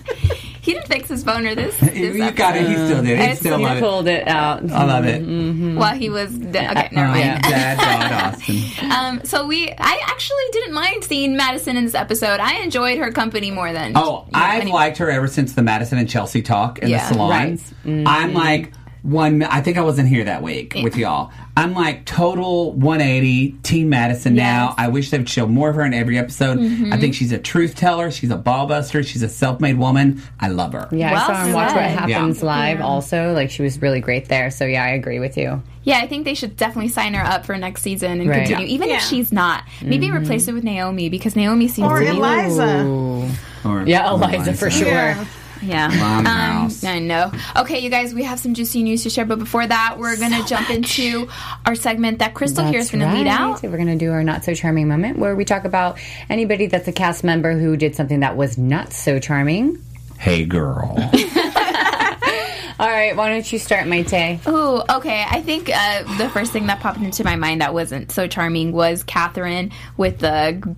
He 0.62 0.74
didn't 0.74 0.88
fix 0.88 1.08
his 1.08 1.24
boner 1.24 1.54
this. 1.54 1.76
this 1.80 1.94
You 2.16 2.30
got 2.32 2.56
it. 2.56 2.66
He 2.68 2.74
still 2.74 3.02
did. 3.02 3.18
He 3.18 3.24
I 3.24 3.34
still 3.34 3.56
see. 3.58 3.64
love 3.64 3.76
it. 3.76 3.80
Pulled 3.80 4.08
it 4.08 4.28
out. 4.28 4.70
I 4.70 4.84
love 4.84 5.04
it. 5.06 5.22
episode 5.22 5.76
while 5.78 5.94
he 5.96 6.10
was. 6.10 6.34
Okay, 6.34 6.50
never 6.92 7.08
Oh, 7.08 7.10
mind. 7.12 7.42
Dad, 7.42 7.78
God, 7.78 8.34
Austin. 8.34 8.90
Um, 8.90 9.24
so 9.24 9.46
we, 9.46 9.70
I 9.70 10.00
actually 10.06 10.44
didn't 10.52 10.74
mind 10.74 11.04
seeing 11.04 11.36
Madison 11.36 11.76
in 11.76 11.84
this 11.84 11.94
episode. 11.94 12.40
I 12.40 12.56
enjoyed 12.62 12.98
her 12.98 13.10
company 13.10 13.50
more 13.50 13.72
than. 13.72 13.92
Oh, 13.96 14.24
you 14.26 14.32
know, 14.32 14.38
I've 14.44 14.60
any- 14.62 14.72
liked 14.72 14.98
her 14.98 15.10
ever 15.10 15.26
since 15.28 15.54
the 15.54 15.62
Madison 15.62 15.98
and 15.98 16.08
Chelsea 16.08 16.42
talk 16.42 16.78
in 16.80 16.88
Yeah, 16.90 17.08
the 17.08 17.14
salon. 17.14 17.30
right. 17.30 17.52
Mm-hmm. 17.54 18.06
I'm 18.06 18.34
like 18.34 18.72
one. 19.02 19.42
I 19.42 19.60
think 19.60 19.76
I 19.78 19.82
wasn't 19.82 20.08
here 20.08 20.24
that 20.24 20.42
week 20.42 20.74
with 20.82 20.96
y'all. 20.96 21.30
I'm 21.56 21.74
like 21.74 22.04
total 22.06 22.72
180 22.72 23.52
Team 23.62 23.88
Madison 23.88 24.34
now. 24.34 24.74
I 24.78 24.88
wish 24.88 25.10
they 25.10 25.18
would 25.18 25.28
show 25.28 25.46
more 25.46 25.68
of 25.70 25.76
her 25.76 25.84
in 25.84 25.92
every 25.94 26.18
episode. 26.18 26.58
Mm-hmm. 26.58 26.92
I 26.92 26.98
think 26.98 27.14
she's 27.14 27.32
a 27.32 27.38
truth 27.38 27.74
teller. 27.74 28.10
She's 28.10 28.30
a 28.30 28.36
ball 28.36 28.66
buster. 28.66 29.02
She's 29.02 29.22
a 29.22 29.28
self-made 29.28 29.78
woman. 29.78 30.22
I 30.40 30.48
love 30.48 30.72
her. 30.72 30.88
Yeah, 30.92 31.12
Well 31.12 31.22
I 31.22 31.26
saw 31.26 31.34
her 31.34 31.44
and 31.46 31.54
watch 31.54 31.74
what 31.74 31.82
happens 31.84 32.38
Yeah. 32.40 32.46
live. 32.46 32.80
Also, 32.80 33.32
like 33.32 33.50
she 33.50 33.62
was 33.62 33.80
really 33.82 34.00
great 34.00 34.28
there. 34.28 34.50
So 34.50 34.64
yeah, 34.64 34.84
I 34.84 34.90
agree 34.90 35.18
with 35.18 35.36
you. 35.36 35.62
Yeah, 35.82 35.98
I 35.98 36.06
think 36.06 36.24
they 36.24 36.34
should 36.34 36.56
definitely 36.56 36.88
sign 36.90 37.14
her 37.14 37.24
up 37.24 37.46
for 37.46 37.56
next 37.56 37.82
season 37.82 38.20
and 38.20 38.28
Right. 38.28 38.40
continue, 38.46 38.66
Yeah. 38.66 38.74
even 38.74 38.90
if 38.90 39.02
she's 39.02 39.32
not. 39.32 39.64
Maybe 39.82 40.06
Mm-hmm. 40.08 40.16
replace 40.24 40.46
it 40.48 40.52
with 40.52 40.64
Naomi 40.64 41.08
because 41.08 41.36
Naomi 41.36 41.68
seems 41.68 41.88
Or 41.90 41.98
to 42.00 42.04
be. 42.04 42.10
Eliza. 42.10 43.28
Or- 43.64 43.84
Yeah, 43.86 44.10
or 44.10 44.14
Eliza 44.14 44.54
for 44.54 44.70
sure. 44.70 44.88
Yeah. 44.88 45.24
Yeah. 45.62 45.86
Um, 45.86 46.24
house. 46.24 46.84
I 46.84 46.98
know. 46.98 47.32
Okay, 47.56 47.80
you 47.80 47.90
guys, 47.90 48.14
we 48.14 48.22
have 48.24 48.38
some 48.40 48.54
juicy 48.54 48.82
news 48.82 49.02
to 49.02 49.10
share, 49.10 49.24
but 49.24 49.38
before 49.38 49.66
that, 49.66 49.96
we're 49.98 50.16
going 50.16 50.32
to 50.32 50.44
jump 50.46 50.70
into 50.70 51.28
our 51.66 51.74
segment 51.74 52.18
that 52.20 52.34
Crystal 52.34 52.64
here 52.64 52.80
is 52.80 52.90
going 52.90 53.00
to 53.06 53.12
lead 53.12 53.26
out. 53.26 53.62
We're 53.62 53.70
going 53.70 53.86
to 53.86 53.96
do 53.96 54.10
our 54.12 54.24
not 54.24 54.44
so 54.44 54.54
charming 54.54 54.88
moment 54.88 55.18
where 55.18 55.36
we 55.36 55.44
talk 55.44 55.64
about 55.64 55.98
anybody 56.28 56.66
that's 56.66 56.88
a 56.88 56.92
cast 56.92 57.24
member 57.24 57.58
who 57.58 57.76
did 57.76 57.94
something 57.94 58.20
that 58.20 58.36
was 58.36 58.56
not 58.58 58.92
so 58.92 59.18
charming. 59.18 59.82
Hey, 60.18 60.44
girl. 60.44 60.96
All 62.80 62.88
right, 62.88 63.14
why 63.14 63.28
don't 63.28 63.52
you 63.52 63.58
start, 63.58 63.84
Maite? 63.86 64.40
Oh, 64.46 64.82
okay. 64.96 65.26
I 65.28 65.42
think 65.42 65.68
uh, 65.68 66.16
the 66.16 66.30
first 66.30 66.50
thing 66.50 66.66
that 66.68 66.80
popped 66.80 67.00
into 67.00 67.24
my 67.24 67.36
mind 67.36 67.60
that 67.60 67.74
wasn't 67.74 68.10
so 68.10 68.26
charming 68.26 68.72
was 68.72 69.02
Catherine 69.02 69.70
with 69.98 70.20
the 70.20 70.58
g- 70.64 70.74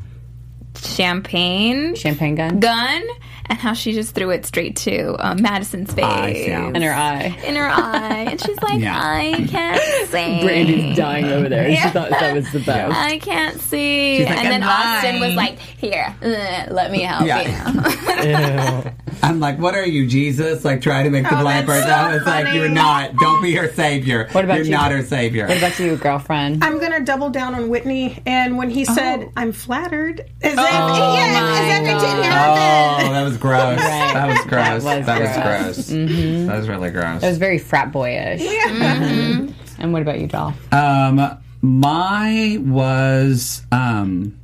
champagne 0.76 1.94
Champagne 1.94 2.34
gun 2.34 2.60
gun 2.60 3.02
and 3.46 3.58
how 3.58 3.72
she 3.74 3.92
just 3.92 4.14
threw 4.14 4.30
it 4.30 4.46
straight 4.46 4.76
to 4.76 5.16
um, 5.18 5.42
Madison's 5.42 5.92
face. 5.92 6.04
Eyes, 6.04 6.46
yeah. 6.46 6.68
in 6.68 6.80
her 6.80 6.92
eye. 6.92 7.36
In 7.44 7.56
her 7.56 7.68
eye. 7.68 8.26
And 8.30 8.40
she's 8.40 8.62
like, 8.62 8.80
Yeah. 8.80 8.98
I 8.98 9.46
can't 9.48 10.08
see. 10.08 10.42
Brandy's 10.44 10.96
dying 10.96 11.26
over 11.26 11.48
there. 11.48 11.74
She 11.74 11.88
thought 11.88 12.10
that 12.10 12.34
was 12.34 12.50
the 12.52 12.60
best. 12.60 12.94
I 12.96 13.18
can't 13.18 13.60
see. 13.60 14.24
Like, 14.24 14.38
and 14.38 14.46
then 14.46 14.62
"I'm 14.62 14.96
Austin 14.98 15.20
was 15.20 15.34
like, 15.34 15.58
Here, 15.58 16.14
uh, 16.22 16.72
let 16.72 16.90
me 16.92 17.00
help 17.02 17.26
Yeah. 17.26 18.82
you. 18.82 18.90
I'm 19.22 19.38
like, 19.40 19.58
what 19.58 19.74
are 19.74 19.86
you, 19.86 20.06
Jesus? 20.06 20.64
Like, 20.64 20.82
trying 20.82 21.04
to 21.04 21.10
make 21.10 21.24
the 21.28 21.38
Oh, 21.38 21.42
blind 21.42 21.68
that's 21.68 21.80
person. 21.84 21.88
so 21.88 21.94
I 21.94 22.14
was 22.14 22.26
like, 22.26 22.54
you're 22.54 22.68
not. 22.68 23.14
Don't 23.16 23.40
be 23.42 23.54
her 23.54 23.72
savior. 23.72 24.28
What 24.32 24.44
about 24.44 24.56
you're 24.56 24.64
you? 24.66 24.70
not 24.72 24.90
her 24.92 25.02
savior. 25.02 25.46
What 25.46 25.58
about 25.58 25.78
you, 25.78 25.96
girlfriend? 25.96 26.62
I'm 26.64 26.78
gonna 26.80 27.00
double 27.00 27.30
down 27.30 27.54
on 27.54 27.68
Whitney, 27.68 28.20
and 28.26 28.56
when 28.58 28.70
he 28.70 28.84
said, 28.84 29.24
Oh. 29.24 29.32
"I'm 29.36 29.52
flattered," 29.52 30.20
as 30.42 30.52
if, 30.52 30.56
my 30.56 30.62
yeah, 30.62 31.54
as 31.54 31.80
if 31.80 31.88
it 31.88 32.00
didn't 32.00 32.18
Oh, 32.18 32.22
happen. 32.22 33.12
that 33.12 33.22
was 33.22 33.36
gross. 33.36 33.78
Right. 33.78 34.14
That 34.14 34.26
was 34.28 34.38
gross. 34.46 34.84
That 34.84 34.96
was 34.98 35.06
That 35.06 35.20
was 35.20 35.30
gross. 35.30 35.90
gross. 35.90 36.46
That 36.46 36.56
was 36.58 36.68
really 36.68 36.90
gross. 36.90 37.20
That 37.20 37.28
was 37.28 37.38
very 37.38 37.58
frat 37.58 37.92
boyish. 37.92 38.40
Yeah. 38.42 39.46
And 39.78 39.92
what 39.92 40.02
about 40.02 40.20
you, 40.20 40.26
doll? 40.26 40.54
Um, 40.72 41.38
my 41.60 42.58
was 42.60 43.62
um, 43.72 44.36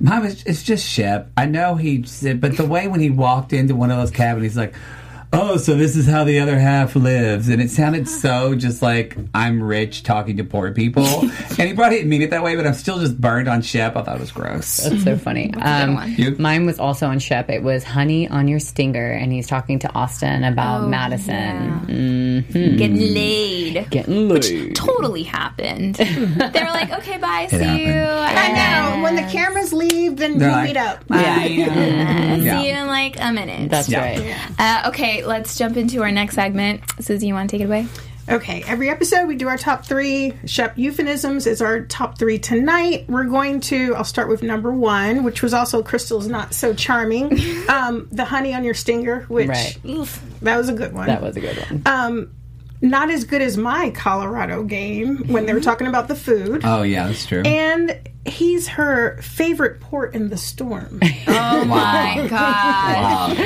my 0.00 0.18
was 0.20 0.42
it's 0.44 0.62
just 0.62 0.86
Shep. 0.86 1.30
I 1.36 1.46
know 1.46 1.76
he 1.76 2.04
but 2.34 2.56
the 2.56 2.66
way 2.66 2.88
when 2.88 3.00
he 3.00 3.10
walked 3.10 3.52
into 3.52 3.74
one 3.74 3.90
of 3.90 3.98
those 3.98 4.10
cabins, 4.10 4.44
he's 4.44 4.56
like. 4.56 4.74
Oh, 5.32 5.56
so 5.58 5.76
this 5.76 5.94
is 5.96 6.08
how 6.08 6.24
the 6.24 6.40
other 6.40 6.58
half 6.58 6.96
lives, 6.96 7.48
and 7.48 7.62
it 7.62 7.70
sounded 7.70 8.08
so 8.08 8.56
just 8.56 8.82
like 8.82 9.16
I'm 9.32 9.62
rich 9.62 10.02
talking 10.02 10.38
to 10.38 10.44
poor 10.44 10.72
people, 10.72 11.04
and 11.30 11.60
he 11.68 11.72
probably 11.72 11.98
didn't 11.98 12.10
mean 12.10 12.22
it 12.22 12.30
that 12.30 12.42
way, 12.42 12.56
but 12.56 12.66
I'm 12.66 12.74
still 12.74 12.98
just 12.98 13.20
burned 13.20 13.48
on 13.48 13.62
Shep. 13.62 13.94
I 13.94 14.02
thought 14.02 14.16
it 14.16 14.20
was 14.20 14.32
gross. 14.32 14.78
That's 14.78 15.04
so 15.04 15.16
funny. 15.16 15.54
Um, 15.54 16.16
mine 16.38 16.66
was 16.66 16.80
also 16.80 17.06
on 17.06 17.20
Shep. 17.20 17.48
It 17.48 17.62
was 17.62 17.84
Honey 17.84 18.26
on 18.28 18.48
Your 18.48 18.58
Stinger, 18.58 19.08
and 19.12 19.32
he's 19.32 19.46
talking 19.46 19.78
to 19.80 19.92
Austin 19.94 20.42
about 20.42 20.82
Oh, 20.82 20.88
Madison. 20.88 22.44
Getting 22.50 22.96
laid. 23.14 23.88
Getting 23.90 24.28
laid. 24.30 24.32
Which 24.32 24.76
Totally 24.76 25.22
happened. 25.22 25.94
they 25.94 26.60
were 26.60 26.70
like, 26.70 26.90
okay, 26.90 27.18
bye, 27.18 27.46
see 27.48 27.56
happened. 27.58 27.78
you. 27.80 27.92
I 27.94 28.52
know. 28.96 29.02
When 29.04 29.14
the 29.14 29.22
cameras 29.30 29.72
leave, 29.72 30.16
then 30.16 30.38
They're 30.38 30.48
we'll 30.48 30.56
like, 30.58 30.68
meet 30.68 30.76
up. 30.76 31.06
"Bye." 31.06 31.46
See 31.46 32.44
Yeah. 32.46 32.62
you 32.62 32.72
in 32.72 32.86
like 32.88 33.16
a 33.20 33.32
minute. 33.32 33.70
That's 33.70 33.88
Yeah. 33.88 34.00
right. 34.00 34.36
Uh, 34.58 34.88
okay, 34.88 35.19
let's 35.26 35.56
jump 35.58 35.76
into 35.76 36.02
our 36.02 36.10
next 36.12 36.34
segment. 36.34 36.82
Susie, 37.00 37.26
you 37.28 37.34
want 37.34 37.50
to 37.50 37.54
take 37.56 37.62
it 37.62 37.66
away? 37.66 37.86
Okay, 38.28 38.62
every 38.66 38.88
episode 38.90 39.26
we 39.26 39.34
do 39.34 39.48
our 39.48 39.58
top 39.58 39.84
three. 39.84 40.34
Shep 40.46 40.76
Euphemisms 40.78 41.46
is 41.48 41.60
our 41.60 41.80
top 41.80 42.16
three 42.16 42.38
tonight. 42.38 43.06
We're 43.08 43.24
going 43.24 43.58
to, 43.62 43.94
I'll 43.96 44.04
start 44.04 44.28
with 44.28 44.42
number 44.42 44.70
one, 44.72 45.24
which 45.24 45.42
was 45.42 45.52
also 45.52 45.82
Crystal's 45.82 46.28
Not 46.28 46.54
So 46.54 46.72
Charming. 46.72 47.32
um, 47.68 48.08
the 48.12 48.24
honey 48.24 48.54
on 48.54 48.62
your 48.62 48.74
stinger, 48.74 49.22
which 49.22 49.48
Right. 49.48 49.76
oof, 49.84 50.22
that 50.42 50.56
was 50.56 50.68
a 50.68 50.74
good 50.74 50.92
one. 50.92 51.06
That 51.08 51.22
was 51.22 51.36
a 51.36 51.40
good 51.40 51.56
one. 51.56 51.82
um, 51.86 52.30
not 52.82 53.10
as 53.10 53.24
good 53.24 53.42
as 53.42 53.56
my 53.56 53.90
Colorado 53.90 54.62
game 54.62 55.24
when 55.28 55.46
they 55.46 55.52
were 55.52 55.60
talking 55.60 55.86
about 55.88 56.06
the 56.08 56.14
food. 56.14 56.62
Oh 56.64 56.82
yeah, 56.82 57.08
that's 57.08 57.26
true. 57.26 57.42
and 57.44 57.98
he's 58.26 58.68
her 58.68 59.20
favorite 59.22 59.80
port 59.80 60.14
in 60.14 60.28
the 60.28 60.36
storm. 60.36 61.00
Oh 61.32 61.64
my 61.64 62.26
god. 62.28 63.36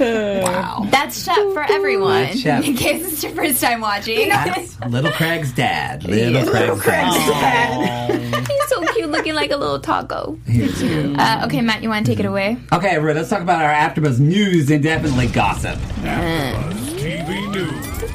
wow. 0.00 0.86
That's 0.90 1.24
Shep 1.24 1.36
for 1.52 1.62
everyone. 1.62 2.22
That's 2.24 2.40
Shep. 2.40 2.64
In 2.66 2.74
case 2.76 3.12
it's 3.12 3.22
your 3.22 3.32
first 3.32 3.60
time 3.60 3.80
watching. 3.80 4.28
That's 4.28 4.80
Little 4.80 5.12
Craig's 5.12 5.52
dad. 5.52 6.04
Little 6.08 6.44
Craig's 6.76 7.16
dad. 7.16 8.46
He's 8.48 8.68
so 8.68 8.84
cute 8.94 9.10
looking 9.10 9.34
like 9.34 9.50
a 9.52 9.56
little 9.56 9.78
taco. 9.78 10.38
Uh, 10.48 11.42
okay, 11.44 11.60
Matt, 11.60 11.82
you 11.82 11.88
want 11.88 12.04
to 12.06 12.12
take 12.12 12.20
it 12.20 12.26
away? 12.26 12.56
Okay, 12.72 12.88
everyone, 12.90 13.16
let's 13.16 13.30
talk 13.30 13.42
about 13.42 13.62
our 13.62 13.72
AfterBuzz 13.72 14.18
news 14.20 14.70
and 14.70 14.82
definitely 14.82 15.28
gossip. 15.28 15.78
TV 15.78 17.28
News. 17.28 17.43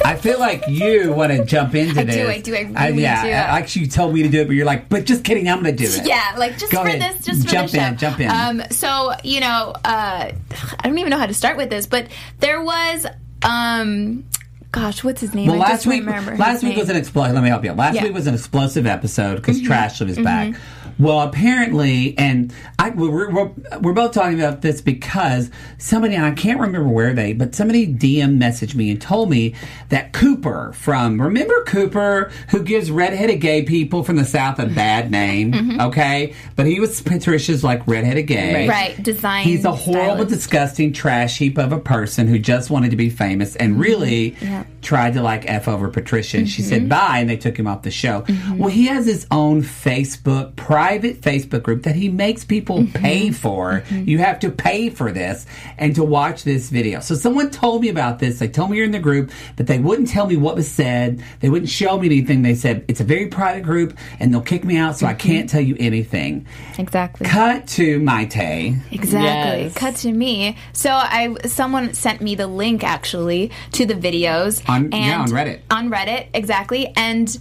I 0.06 0.16
feel 0.16 0.40
like 0.40 0.64
you 0.68 1.14
want 1.14 1.32
to 1.32 1.46
jump 1.46 1.76
into 1.76 2.00
I 2.00 2.04
do, 2.04 2.12
this. 2.12 2.30
I 2.30 2.40
do, 2.42 2.56
I 2.56 2.88
really 2.90 3.02
yeah, 3.04 3.24
do. 3.24 3.30
actually, 3.30 3.84
you 3.84 3.88
told 3.90 4.14
me 4.14 4.24
to 4.24 4.30
do 4.30 4.42
it, 4.42 4.48
but 4.48 4.56
you're 4.56 4.66
like, 4.66 4.90
but 4.90 5.06
just 5.06 5.24
kidding, 5.24 5.48
I'm 5.50 5.62
going 5.64 5.76
to 5.76 5.84
do 5.84 5.90
it. 5.92 6.06
Yeah, 6.06 6.36
like 6.38 6.58
just 6.58 6.72
Go 6.72 6.82
for 6.82 6.88
ahead. 6.88 7.02
this, 7.16 7.26
just 7.26 7.44
for 7.46 7.52
Jump 7.52 7.72
this 7.72 7.82
show. 7.82 7.88
in, 7.88 7.98
jump 7.98 8.20
in. 8.20 8.30
Um, 8.32 8.62
so 8.72 9.14
you 9.24 9.40
know, 9.42 9.74
uh, 9.86 10.32
I 10.80 10.88
don't 10.88 10.98
even 10.98 11.10
know 11.12 11.18
how 11.18 11.26
to 11.28 11.34
start 11.34 11.58
with 11.58 11.70
this, 11.70 11.86
but 11.86 12.08
there 12.40 12.62
was, 12.64 13.06
um, 13.44 14.24
gosh, 14.72 15.04
what's 15.04 15.22
his 15.22 15.34
name? 15.34 15.48
Well, 15.48 15.62
I 15.62 15.70
last 15.70 15.86
week, 15.86 16.06
remember 16.06 16.36
last 16.38 16.64
week 16.64 16.72
name. 16.72 16.80
was 16.80 16.90
an 16.90 16.96
explosive. 16.96 17.34
Let 17.36 17.44
me 17.44 17.50
help 17.50 17.64
you. 17.64 17.74
Last 17.74 17.96
Yeah. 17.96 18.02
Mm-hmm. 18.02 18.08
week 18.10 18.16
was 18.16 18.28
an 18.28 18.34
explosive 18.36 18.86
episode 18.86 19.36
because 19.36 19.62
Trashley 19.62 20.08
was 20.08 20.18
back. 20.20 20.56
Well, 21.00 21.22
apparently, 21.22 22.18
and 22.18 22.54
I, 22.78 22.90
we're, 22.90 23.32
we're, 23.32 23.52
we're 23.80 23.94
both 23.94 24.12
talking 24.14 24.40
about 24.40 24.62
this 24.62 24.82
because 24.82 25.50
somebody, 25.78 26.16
and 26.16 26.26
I 26.26 26.32
can't 26.32 26.60
remember 26.60 26.90
where 26.90 27.14
they, 27.14 27.34
but 27.34 27.56
somebody 27.56 27.88
DM 27.88 28.38
messaged 28.38 28.76
me 28.76 28.92
and 28.92 29.02
told 29.02 29.30
me 29.30 29.56
that 29.90 30.12
Cooper 30.14 30.74
from, 30.74 31.22
remember 31.22 31.64
Cooper, 31.64 32.32
who 32.50 32.64
gives 32.64 32.92
redheaded 32.92 33.40
gay 33.42 33.64
people 33.64 34.04
from 34.04 34.18
the 34.18 34.26
South 34.26 34.60
a 34.60 34.66
bad 34.66 35.10
name, 35.10 35.80
okay? 35.80 36.36
But 36.56 36.66
he 36.66 36.80
was 36.80 37.02
Patricia's 37.02 37.64
like 37.64 37.88
redheaded 37.88 38.28
gay. 38.28 38.54
Mm-hmm. 38.54 38.70
Right, 38.70 39.02
design. 39.02 39.44
He's 39.46 39.66
a 39.66 39.72
horrible, 39.72 40.16
stylist. 40.16 40.30
disgusting 40.30 40.94
trash 40.94 41.38
heap 41.38 41.58
of 41.58 41.72
a 41.72 41.80
person 41.80 42.28
who 42.28 42.38
just 42.38 42.70
wanted 42.70 42.92
to 42.92 42.98
be 42.98 43.10
famous 43.10 43.56
and 43.56 43.80
really 43.80 44.10
Mm-hmm. 44.10 44.46
Yeah. 44.46 44.64
Mm-hmm. 44.80 44.96
tried 44.96 45.14
to 45.14 45.22
like 45.22 45.46
F 45.50 45.68
over 45.68 45.90
Patricia. 45.90 46.38
And 46.38 46.50
she 46.50 46.62
said 46.62 46.88
bye, 46.90 47.18
and 47.20 47.30
they 47.30 47.38
took 47.38 47.58
him 47.58 47.68
off 47.68 47.82
the 47.84 47.92
show. 47.92 48.26
Well, 48.56 48.70
he 48.70 48.86
has 48.88 49.06
his 49.06 49.28
own 49.32 49.62
Facebook, 49.62 50.56
private 50.56 51.22
Facebook 51.22 51.64
group 51.64 51.84
that 51.84 51.96
he 51.96 52.10
makes 52.10 52.44
people 52.46 52.80
Mm-hmm. 52.80 52.92
pay 53.04 53.32
for. 53.32 53.84
You 53.92 54.20
have 54.20 54.40
to 54.40 54.50
pay 54.52 54.90
for 54.90 55.12
this 55.12 55.46
and 55.78 55.96
to 55.96 56.04
watch 56.04 56.44
this 56.44 56.70
video. 56.70 57.00
So 57.02 57.16
someone 57.16 57.50
told 57.52 57.82
me 57.82 57.90
about 57.90 58.20
this. 58.20 58.40
They 58.40 58.48
told 58.48 58.70
me 58.72 58.78
you're 58.78 58.86
in 58.86 58.92
the 58.92 59.00
group, 59.00 59.32
but 59.58 59.68
they 59.68 59.80
wouldn't 59.80 60.08
tell 60.08 60.28
me 60.28 60.38
what 60.38 60.56
was 60.56 60.70
said. 60.70 61.22
They 61.42 61.50
wouldn't 61.50 61.70
show 61.70 62.00
me 62.00 62.06
anything. 62.08 62.42
They 62.44 62.56
said 62.56 62.86
it's 62.88 63.00
a 63.02 63.04
very 63.04 63.28
private 63.28 63.64
group 63.64 63.98
and 64.20 64.34
they'll 64.34 64.42
kick 64.42 64.64
me 64.64 64.78
out, 64.78 64.98
so 64.98 65.06
I 65.08 65.14
Mm-hmm. 65.14 65.28
can't 65.28 65.50
tell 65.50 65.62
you 65.62 65.76
anything. 65.80 66.46
exactly. 66.78 67.28
Cut 67.28 67.68
to 67.70 68.00
Mayte. 68.00 68.80
Exactly. 68.92 69.64
Yes. 69.64 69.74
Cut 69.74 69.96
to 69.98 70.12
me. 70.12 70.56
So 70.74 70.92
I 70.92 71.36
someone 71.46 71.94
sent 71.94 72.22
me 72.22 72.36
the 72.36 72.48
link 72.48 72.84
actually 72.84 73.52
to 73.74 73.86
the 73.86 73.96
videos 73.96 74.62
On- 74.70 74.92
yeah, 74.92 75.22
on 75.22 75.30
Reddit. 75.30 75.62
On 75.72 75.90
Reddit, 75.90 76.28
exactly. 76.34 76.94
And 76.96 77.38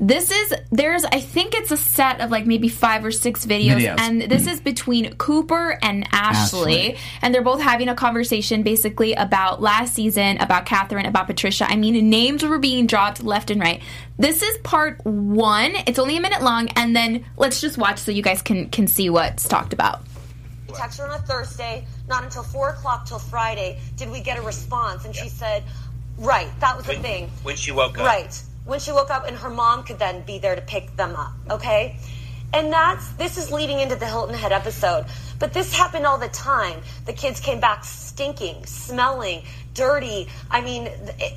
this 0.00 0.30
is 0.30 0.54
there's 0.70 1.04
I 1.04 1.20
think 1.20 1.54
it's 1.54 1.72
a 1.72 1.76
set 1.76 2.20
of 2.20 2.30
like 2.30 2.46
maybe 2.46 2.68
five 2.68 3.04
or 3.04 3.10
six 3.10 3.44
videos, 3.44 3.80
Videos. 3.80 3.98
and 3.98 4.22
this 4.22 4.42
mm-hmm. 4.42 4.50
is 4.50 4.60
between 4.60 5.14
Cooper 5.16 5.76
and 5.82 6.06
Ashley, 6.12 6.92
Ashley. 6.92 6.98
and 7.20 7.34
they're 7.34 7.42
both 7.42 7.60
having 7.60 7.88
a 7.88 7.96
conversation 7.96 8.62
basically 8.62 9.14
about 9.14 9.60
last 9.60 9.94
season, 9.94 10.38
about 10.38 10.66
Kathryn, 10.66 11.06
about 11.06 11.26
Patricia. 11.26 11.66
I 11.68 11.74
mean, 11.74 12.08
names 12.08 12.44
were 12.44 12.58
being 12.60 12.86
dropped 12.86 13.24
left 13.24 13.50
and 13.50 13.60
right. 13.60 13.82
This 14.18 14.42
is 14.42 14.56
part 14.58 15.04
one. 15.04 15.72
It's 15.86 15.98
only 15.98 16.16
a 16.16 16.20
minute 16.20 16.42
long, 16.42 16.68
and 16.76 16.94
then 16.94 17.24
let's 17.36 17.60
just 17.60 17.76
watch 17.76 17.98
so 17.98 18.12
you 18.12 18.22
guys 18.22 18.40
can 18.40 18.68
can 18.70 18.86
see 18.86 19.10
what's 19.10 19.48
talked 19.48 19.72
about. 19.72 20.02
text 20.74 21.00
her 21.00 21.08
on 21.08 21.14
a 21.18 21.22
Thursday, 21.24 21.84
not 22.08 22.22
until 22.22 22.44
four 22.44 22.70
o'clock 22.70 23.04
till 23.04 23.18
Friday 23.18 23.80
did 23.96 24.08
we 24.10 24.20
get 24.20 24.38
a 24.38 24.42
response. 24.42 25.04
And 25.04 25.14
she 25.14 25.28
said, 25.28 25.64
right, 26.18 26.48
that 26.60 26.76
was 26.76 26.86
the 26.86 26.94
thing. 26.94 27.30
when 27.42 27.56
she 27.56 27.72
woke 27.72 27.98
up. 27.98 28.06
Right. 28.06 28.42
When 28.64 28.80
she 28.80 28.92
woke 28.92 29.10
up 29.10 29.26
and 29.26 29.36
her 29.36 29.50
mom 29.50 29.84
could 29.84 29.98
then 29.98 30.22
be 30.22 30.38
there 30.38 30.54
to 30.54 30.60
pick 30.60 30.94
them 30.96 31.16
up. 31.16 31.32
Okay? 31.50 31.98
And 32.52 32.72
that's, 32.72 33.10
this 33.12 33.36
is 33.36 33.50
leading 33.50 33.80
into 33.80 33.96
the 33.96 34.06
Hilton 34.06 34.34
Head 34.34 34.52
episode. 34.52 35.06
But 35.38 35.52
this 35.52 35.74
happened 35.74 36.06
all 36.06 36.18
the 36.18 36.28
time. 36.28 36.80
The 37.06 37.12
kids 37.12 37.40
came 37.40 37.60
back 37.60 37.84
stinking, 37.84 38.66
smelling, 38.66 39.42
dirty. 39.74 40.28
I 40.50 40.60
mean, 40.62 40.86
it, 41.18 41.34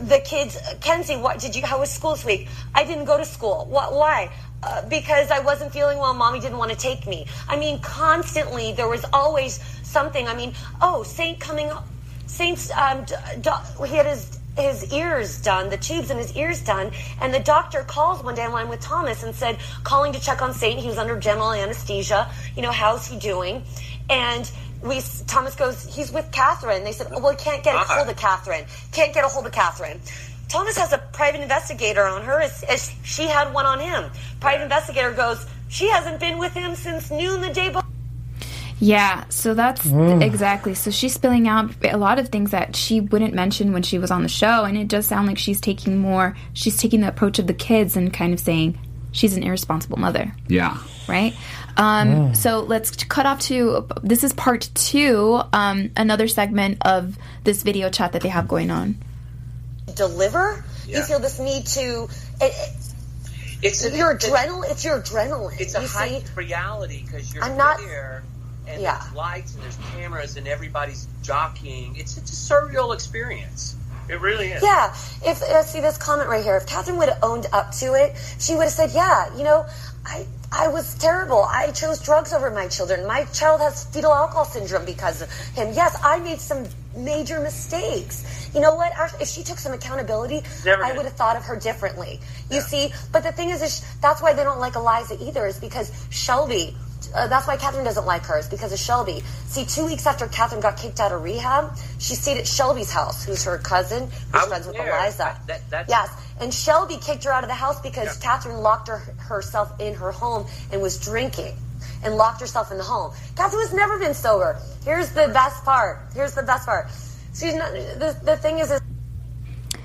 the 0.00 0.20
kids, 0.20 0.58
Kenzie, 0.80 1.16
what 1.16 1.38
did 1.38 1.56
you? 1.56 1.64
How 1.64 1.80
was 1.80 1.90
school 1.90 2.12
this 2.12 2.24
week? 2.24 2.48
I 2.74 2.84
didn't 2.84 3.06
go 3.06 3.16
to 3.16 3.24
school. 3.24 3.66
What? 3.68 3.92
Why? 3.92 4.30
Uh, 4.62 4.86
because 4.88 5.30
I 5.30 5.40
wasn't 5.40 5.72
feeling 5.72 5.98
well. 5.98 6.14
Mommy 6.14 6.40
didn't 6.40 6.58
want 6.58 6.70
to 6.70 6.76
take 6.76 7.06
me. 7.06 7.26
I 7.48 7.56
mean, 7.56 7.80
constantly 7.80 8.72
there 8.72 8.88
was 8.88 9.04
always 9.12 9.60
something. 9.82 10.26
I 10.28 10.34
mean, 10.34 10.54
oh, 10.80 11.02
Saint 11.02 11.40
coming 11.40 11.70
up. 11.70 11.86
Saint's 12.38 12.70
um, 12.70 13.04
d- 13.04 13.50
he 13.88 13.96
had 13.96 14.06
his 14.06 14.38
his 14.56 14.92
ears 14.92 15.42
done, 15.42 15.70
the 15.70 15.76
tubes 15.76 16.08
in 16.10 16.18
his 16.18 16.36
ears 16.36 16.62
done, 16.62 16.92
and 17.20 17.34
the 17.34 17.40
doctor 17.40 17.82
calls 17.82 18.22
one 18.22 18.36
day 18.36 18.44
in 18.44 18.52
line 18.52 18.68
with 18.68 18.80
Thomas 18.80 19.24
and 19.24 19.34
said, 19.34 19.58
calling 19.82 20.12
to 20.12 20.20
check 20.20 20.40
on 20.40 20.52
Saint. 20.52 20.78
He 20.78 20.86
was 20.86 20.98
under 20.98 21.18
general 21.18 21.52
anesthesia. 21.52 22.30
You 22.54 22.62
know, 22.62 22.70
how's 22.70 23.08
he 23.08 23.18
doing? 23.18 23.64
And 24.08 24.50
we 24.82 25.00
Thomas 25.26 25.56
goes, 25.56 25.84
he's 25.92 26.12
with 26.12 26.30
Kathryn. 26.30 26.84
They 26.84 26.92
said, 26.92 27.08
oh, 27.10 27.20
well, 27.20 27.32
we 27.32 27.36
can't 27.36 27.64
get 27.64 27.74
a 27.74 27.80
hold 27.80 28.08
of 28.08 28.16
Kathryn. 28.16 28.64
Can't 28.92 29.12
get 29.12 29.24
a 29.24 29.28
hold 29.28 29.46
of 29.46 29.52
Kathryn. 29.52 29.98
Thomas 30.48 30.78
has 30.78 30.92
a 30.92 30.98
private 30.98 31.40
investigator 31.40 32.04
on 32.04 32.22
her 32.22 32.40
as, 32.40 32.62
as 32.64 32.92
she 33.02 33.24
had 33.24 33.52
one 33.52 33.66
on 33.66 33.80
him. 33.80 34.10
Private 34.38 34.62
investigator 34.62 35.10
goes, 35.10 35.44
she 35.68 35.88
hasn't 35.88 36.20
been 36.20 36.38
with 36.38 36.54
him 36.54 36.76
since 36.76 37.10
noon 37.10 37.40
the 37.40 37.52
day 37.52 37.68
before. 37.68 37.87
Yeah, 38.80 39.24
so 39.28 39.54
that's 39.54 39.84
exactly. 39.86 40.74
So 40.74 40.90
she's 40.90 41.12
spilling 41.14 41.48
out 41.48 41.74
a 41.84 41.96
lot 41.96 42.18
of 42.18 42.28
things 42.28 42.52
that 42.52 42.76
she 42.76 43.00
wouldn't 43.00 43.34
mention 43.34 43.72
when 43.72 43.82
she 43.82 43.98
was 43.98 44.10
on 44.10 44.22
the 44.22 44.28
show, 44.28 44.64
and 44.64 44.76
it 44.78 44.86
does 44.88 45.06
sound 45.06 45.26
like 45.26 45.38
she's 45.38 45.60
taking 45.60 45.98
more. 45.98 46.36
She's 46.52 46.76
taking 46.76 47.00
the 47.00 47.08
approach 47.08 47.38
of 47.40 47.46
the 47.48 47.54
kids 47.54 47.96
and 47.96 48.12
kind 48.12 48.32
of 48.32 48.38
saying 48.40 48.78
she's 49.10 49.36
an 49.36 49.42
irresponsible 49.42 49.98
mother, 49.98 50.32
Yeah. 50.46 50.78
right? 51.08 51.34
Um, 51.76 52.34
So 52.36 52.60
let's 52.60 52.90
cut 53.04 53.26
off 53.26 53.40
to 53.42 53.86
this 54.02 54.22
is 54.22 54.32
part 54.32 54.68
two, 54.74 55.40
um, 55.52 55.90
another 55.96 56.28
segment 56.28 56.78
of 56.82 57.16
this 57.44 57.62
video 57.64 57.90
chat 57.90 58.12
that 58.12 58.22
they 58.22 58.28
have 58.28 58.46
going 58.46 58.70
on. 58.70 58.96
Deliver? 59.94 60.64
You 60.86 61.02
feel 61.02 61.18
this 61.18 61.38
need 61.40 61.66
to. 61.66 62.08
It, 62.40 62.52
it, 62.54 62.70
It's 63.62 63.84
a, 63.84 63.96
your 63.96 64.16
adrenaline. 64.16 64.70
It's 64.70 64.84
your 64.84 65.00
adrenaline. 65.00 65.58
It's 65.60 65.74
a 65.74 65.82
you 65.82 65.88
heightened 65.88 66.30
reality 66.36 67.02
because 67.04 67.34
you're 67.34 67.42
I'm 67.42 67.56
not- 67.56 67.78
there 67.78 68.22
and 68.68 68.82
Yeah. 68.82 68.98
there's 69.02 69.14
lights 69.14 69.54
and 69.54 69.62
there's 69.62 69.78
cameras 69.92 70.36
and 70.36 70.46
everybody's 70.48 71.06
jockeying. 71.22 71.96
It's 71.96 72.16
it's 72.16 72.30
a 72.32 72.54
surreal 72.54 72.94
experience. 72.94 73.74
It 74.08 74.20
really 74.20 74.52
is. 74.52 74.62
Yeah. 74.62 74.94
If 75.22 75.42
uh, 75.42 75.62
see 75.62 75.80
this 75.80 75.98
comment 75.98 76.28
right 76.30 76.42
here, 76.42 76.56
if 76.56 76.66
Kathryn 76.66 76.96
would 76.96 77.10
have 77.10 77.18
owned 77.22 77.46
up 77.52 77.72
to 77.80 77.92
it, 77.94 78.16
she 78.38 78.54
would 78.54 78.64
have 78.64 78.72
said, 78.72 78.90
"Yeah, 78.92 79.34
you 79.36 79.44
know, 79.44 79.66
I 80.06 80.26
I 80.50 80.68
was 80.68 80.94
terrible. 80.94 81.42
I 81.44 81.70
chose 81.72 82.00
drugs 82.00 82.32
over 82.32 82.50
my 82.50 82.68
children. 82.68 83.06
My 83.06 83.24
child 83.26 83.60
has 83.60 83.84
fetal 83.84 84.12
alcohol 84.14 84.46
syndrome 84.46 84.86
because 84.86 85.20
of 85.20 85.30
him. 85.54 85.74
Yes, 85.74 85.98
I 86.02 86.20
made 86.20 86.40
some 86.40 86.64
major 86.96 87.38
mistakes. 87.40 88.48
You 88.54 88.62
know 88.62 88.74
what? 88.74 88.92
If 89.20 89.28
she 89.28 89.42
took 89.42 89.58
some 89.58 89.74
accountability, 89.74 90.42
I 90.66 90.92
would 90.96 91.04
have 91.04 91.14
thought 91.16 91.36
of 91.36 91.44
her 91.44 91.56
differently. 91.56 92.18
You 92.50 92.62
see, 92.62 92.94
but 93.12 93.22
the 93.22 93.32
thing 93.32 93.50
is, 93.50 93.60
is 93.60 93.84
that's 94.00 94.22
why 94.22 94.32
they 94.32 94.42
don't 94.42 94.58
like 94.58 94.74
Eliza 94.74 95.22
either, 95.22 95.46
is 95.46 95.58
because 95.60 95.92
Shelby. 96.08 96.74
Uh, 97.14 97.26
that's 97.26 97.46
why 97.46 97.56
Kathryn 97.56 97.84
doesn't 97.84 98.06
like 98.06 98.24
her, 98.24 98.38
is 98.38 98.48
because 98.48 98.72
of 98.72 98.78
Shelby. 98.78 99.22
See, 99.46 99.64
two 99.64 99.86
weeks 99.86 100.06
after 100.06 100.26
Kathryn 100.26 100.60
got 100.60 100.76
kicked 100.76 101.00
out 101.00 101.12
of 101.12 101.22
rehab, 101.22 101.76
she 101.98 102.14
stayed 102.14 102.38
at 102.38 102.46
Shelby's 102.46 102.90
house, 102.92 103.24
who's 103.24 103.44
her 103.44 103.58
cousin, 103.58 104.10
who's 104.32 104.46
friends 104.46 104.66
with 104.66 104.76
there. 104.76 104.88
Eliza. 104.96 105.38
That- 105.46 105.88
yes, 105.88 106.10
and 106.40 106.52
Shelby 106.52 106.96
kicked 106.98 107.24
her 107.24 107.32
out 107.32 107.44
of 107.44 107.48
the 107.48 107.54
house 107.54 107.80
because 107.80 108.18
Yeah. 108.22 108.30
Kathryn 108.36 108.60
locked 108.62 108.88
her, 108.88 108.98
herself 109.18 109.72
in 109.80 109.94
her 109.94 110.12
home 110.12 110.46
and 110.70 110.80
was 110.82 110.98
drinking 110.98 111.56
and 112.02 112.16
locked 112.16 112.40
herself 112.40 112.70
in 112.70 112.78
the 112.78 112.84
home. 112.84 113.12
Kathryn 113.34 113.60
has 113.60 113.72
never 113.72 113.98
been 113.98 114.14
sober. 114.14 114.58
Here's 114.84 115.10
the 115.10 115.28
best 115.28 115.64
part. 115.64 116.00
Here's 116.14 116.34
the 116.34 116.42
best 116.42 116.66
part. 116.66 116.88
She's 117.34 117.54
not, 117.54 117.72
the, 117.72 118.16
the 118.24 118.36
thing 118.36 118.58
is, 118.58 118.70
is 118.70 118.80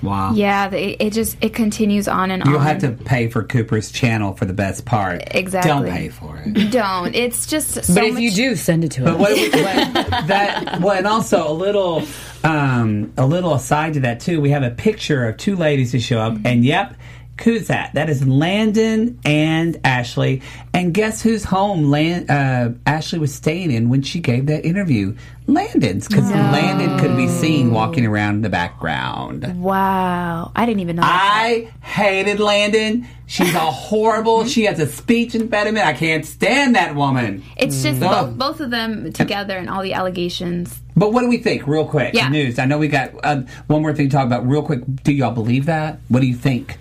Wow. 0.04 0.34
Yeah, 0.34 0.68
the- 0.70 1.04
it 1.04 1.14
just 1.14 1.38
it 1.42 1.54
continues 1.54 2.08
on 2.08 2.30
and 2.30 2.44
on. 2.44 2.50
You'll 2.50 2.60
have 2.60 2.80
to 2.80 2.92
pay 2.92 3.28
for 3.30 3.44
Cooper's 3.44 3.92
channel 3.92 4.34
for 4.34 4.46
the 4.46 4.54
best 4.54 4.86
part. 4.86 5.24
Exactly. 5.32 5.72
Don't 5.72 5.86
pay 5.90 6.10
for 6.10 6.42
it. 6.46 6.72
Don't. 6.72 7.16
It's 7.16 7.46
just 7.46 7.84
so 7.86 7.94
But 7.94 8.04
if 8.04 8.14
much- 8.16 8.24
you 8.24 8.32
do, 8.32 8.56
send 8.56 8.84
it 8.84 8.92
to 8.94 9.04
But 9.04 9.14
us. 9.14 9.20
what, 9.20 9.32
what 9.32 10.28
that 10.28 10.80
well, 10.82 10.98
and 10.98 11.08
also 11.08 11.50
a 11.50 11.54
little 11.54 12.04
um, 12.44 13.14
a 13.18 13.26
little 13.26 13.54
aside 13.54 13.94
to 13.94 14.02
that 14.02 14.20
too. 14.20 14.42
We 14.42 14.50
have 14.52 14.64
a 14.64 14.72
picture 14.72 15.28
of 15.28 15.38
two 15.38 15.56
ladies 15.56 15.92
who 15.94 16.00
show 16.00 16.20
up, 16.20 16.38
and 16.44 16.66
yep. 16.66 16.96
Who's 17.44 17.68
that? 17.68 17.94
That 17.96 18.10
is 18.10 18.26
Landon 18.28 19.20
and 19.26 19.80
Ashley. 19.84 20.42
And 20.74 20.94
guess 20.94 21.22
whose 21.22 21.44
home 21.44 21.86
Land, 21.90 22.30
uh, 22.30 22.70
Ashley 22.86 23.18
was 23.20 23.34
staying 23.34 23.72
in 23.72 23.90
when 23.90 24.02
she 24.04 24.20
gave 24.20 24.46
that 24.46 24.64
interview? 24.66 25.16
Landon's, 25.48 26.08
because 26.08 26.30
Landon 26.30 26.98
could 27.00 27.18
be 27.18 27.28
seen 27.28 27.72
walking 27.72 28.06
around 28.06 28.36
in 28.36 28.42
the 28.44 28.50
background. 28.50 29.62
Wow, 29.62 30.52
I 30.56 30.66
didn't 30.66 30.82
even 30.82 30.96
know. 30.98 31.02
that. 31.02 31.32
I 31.44 31.72
hated 31.86 32.40
Landon. 32.40 33.08
She's 33.26 33.54
a 33.56 33.60
horrible. 33.60 34.46
she 34.46 34.64
has 34.66 34.80
a 34.80 34.88
speech 34.88 35.34
impediment. 35.36 35.86
I 35.86 35.94
can't 35.94 36.26
stand 36.26 36.76
that 36.76 36.96
woman. 36.96 37.44
It's 37.58 37.82
just 37.84 38.00
Mm. 38.00 38.10
both, 38.10 38.38
both 38.38 38.60
of 38.62 38.70
them 38.70 39.12
together 39.12 39.58
and 39.58 39.70
all 39.70 39.82
the 39.82 39.94
allegations. 39.94 40.80
But 40.96 41.12
what 41.12 41.22
do 41.22 41.30
we 41.30 41.38
think, 41.40 41.68
real 41.68 41.88
quick? 41.88 42.14
Yeah. 42.14 42.30
News. 42.30 42.60
I 42.60 42.66
know 42.66 42.78
we 42.78 42.88
got 42.88 43.10
uh, 43.24 43.42
one 43.68 43.82
more 43.82 43.94
thing 43.94 44.08
to 44.10 44.16
talk 44.16 44.28
about, 44.28 44.48
real 44.48 44.62
quick. 44.62 44.82
Do 45.04 45.12
y'all 45.12 45.32
believe 45.34 45.66
that? 45.66 46.00
What 46.10 46.20
do 46.22 46.28
you 46.28 46.36
think? 46.36 46.78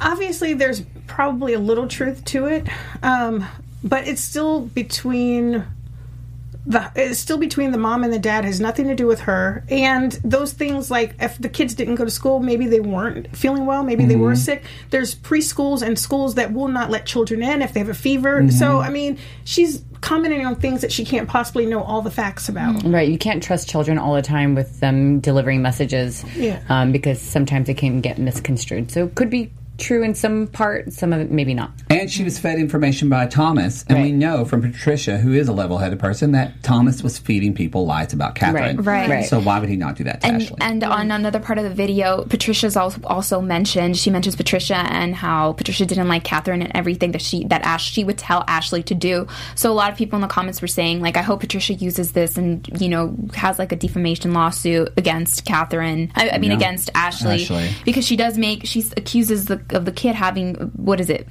Obviously 0.00 0.54
there's 0.54 0.82
probably 1.06 1.52
a 1.52 1.58
little 1.58 1.86
truth 1.88 2.24
to 2.24 2.46
it 2.46 2.66
um, 3.02 3.46
but 3.84 4.06
it's 4.08 4.20
still 4.22 4.60
between 4.60 5.64
the 6.66 6.90
it's 6.94 7.18
still 7.18 7.38
between 7.38 7.72
the 7.72 7.78
mom 7.78 8.04
and 8.04 8.12
the 8.12 8.18
dad 8.18 8.44
has 8.44 8.60
nothing 8.60 8.86
to 8.88 8.94
do 8.94 9.06
with 9.06 9.20
her. 9.20 9.64
And 9.70 10.12
those 10.22 10.52
things 10.52 10.90
like 10.90 11.14
if 11.18 11.38
the 11.38 11.48
kids 11.48 11.74
didn't 11.74 11.94
go 11.94 12.04
to 12.04 12.10
school 12.10 12.38
maybe 12.38 12.66
they 12.66 12.80
weren't 12.80 13.34
feeling 13.34 13.64
well 13.64 13.82
maybe 13.82 14.04
they 14.04 14.14
were 14.16 14.36
sick. 14.36 14.62
There's 14.90 15.14
preschools 15.14 15.80
and 15.80 15.98
schools 15.98 16.34
that 16.34 16.52
will 16.52 16.68
not 16.68 16.90
let 16.90 17.06
children 17.06 17.42
in 17.42 17.62
if 17.62 17.72
they 17.72 17.80
have 17.80 17.88
a 17.88 17.94
fever. 17.94 18.50
So 18.50 18.78
i 18.78 18.90
mean 18.90 19.18
she's 19.44 19.82
commenting 20.02 20.44
on 20.44 20.56
things 20.56 20.82
that 20.82 20.92
she 20.92 21.04
can't 21.04 21.28
possibly 21.28 21.64
know 21.64 21.82
all 21.82 22.02
the 22.02 22.10
facts 22.10 22.48
about. 22.50 22.82
Right, 22.84 23.08
you 23.08 23.18
can't 23.18 23.42
trust 23.42 23.68
children 23.68 23.96
all 23.98 24.14
the 24.14 24.22
time 24.22 24.54
with 24.54 24.80
them 24.80 25.20
delivering 25.20 25.62
messages, 25.62 26.24
Yeah. 26.36 26.60
um, 26.68 26.90
because 26.92 27.20
sometimes 27.20 27.68
it 27.68 27.76
can 27.78 28.00
get 28.00 28.18
misconstrued. 28.18 28.90
So 28.90 29.06
it 29.06 29.14
could 29.14 29.28
be 29.30 29.50
true 29.80 30.02
in 30.02 30.14
some 30.14 30.46
part, 30.46 30.92
some 30.92 31.12
of 31.12 31.20
it 31.20 31.30
maybe 31.30 31.54
not. 31.54 31.72
And 31.88 32.10
she 32.10 32.22
was 32.24 32.38
fed 32.38 32.58
information 32.58 33.08
by 33.08 33.26
Thomas, 33.26 33.84
and 33.88 34.02
we 34.02 34.12
know 34.12 34.44
from 34.44 34.62
Patricia, 34.62 35.18
who 35.18 35.32
is 35.32 35.48
a 35.48 35.52
level-headed 35.52 35.98
person, 35.98 36.32
that 36.32 36.62
Thomas 36.62 37.02
was 37.02 37.18
feeding 37.18 37.54
people 37.54 37.86
lies 37.86 38.12
about 38.12 38.34
Kathryn. 38.34 38.84
Right, 38.84 39.08
right. 39.08 39.24
So 39.24 39.40
why 39.40 39.58
would 39.58 39.68
he 39.68 39.76
not 39.76 39.96
do 39.96 40.04
that 40.04 40.20
to 40.20 40.26
and, 40.28 40.42
Ashley? 40.42 40.56
and 40.60 40.84
on 40.84 41.10
another 41.10 41.40
part 41.40 41.58
of 41.58 41.64
the 41.64 41.74
video, 41.74 42.24
Patricia's 42.24 42.76
also, 42.76 43.00
also 43.04 43.40
mentioned. 43.40 43.96
She 43.96 44.10
mentions 44.10 44.36
Patricia 44.36 44.76
and 44.76 45.14
how 45.14 45.52
Patricia 45.54 45.86
didn't 45.86 46.08
like 46.08 46.24
Kathryn 46.24 46.62
and 46.62 46.70
everything 46.74 47.12
that 47.12 47.22
she 47.22 47.44
that 47.44 47.62
Ash 47.62 47.90
she 47.90 48.04
would 48.04 48.18
tell 48.18 48.44
Ashley 48.46 48.82
to 48.84 48.94
do. 48.94 49.26
So 49.54 49.72
a 49.72 49.74
lot 49.74 49.90
of 49.90 49.98
people 49.98 50.16
in 50.16 50.20
the 50.20 50.28
comments 50.28 50.60
were 50.62 50.68
saying 50.68 51.00
like, 51.00 51.16
I 51.16 51.22
hope 51.22 51.40
Patricia 51.40 51.74
uses 51.74 52.12
this 52.12 52.36
and 52.36 52.68
you 52.80 52.88
know 52.88 53.16
has 53.34 53.58
like 53.58 53.72
a 53.72 53.76
defamation 53.76 54.32
lawsuit 54.32 54.92
against 54.96 55.44
Kathryn. 55.46 56.10
I, 56.14 56.30
I 56.30 56.38
mean 56.38 56.50
Yeah. 56.50 56.56
against 56.56 56.90
Ashley, 56.94 57.42
Ashley. 57.42 57.70
because 57.84 58.06
she 58.06 58.16
does 58.16 58.36
make 58.38 58.66
she 58.66 58.84
accuses 58.96 59.46
the 59.46 59.56
of 59.72 59.84
the 59.84 59.92
kid 59.92 60.14
having 60.14 60.54
what 60.76 61.00
is 61.00 61.10
it. 61.10 61.26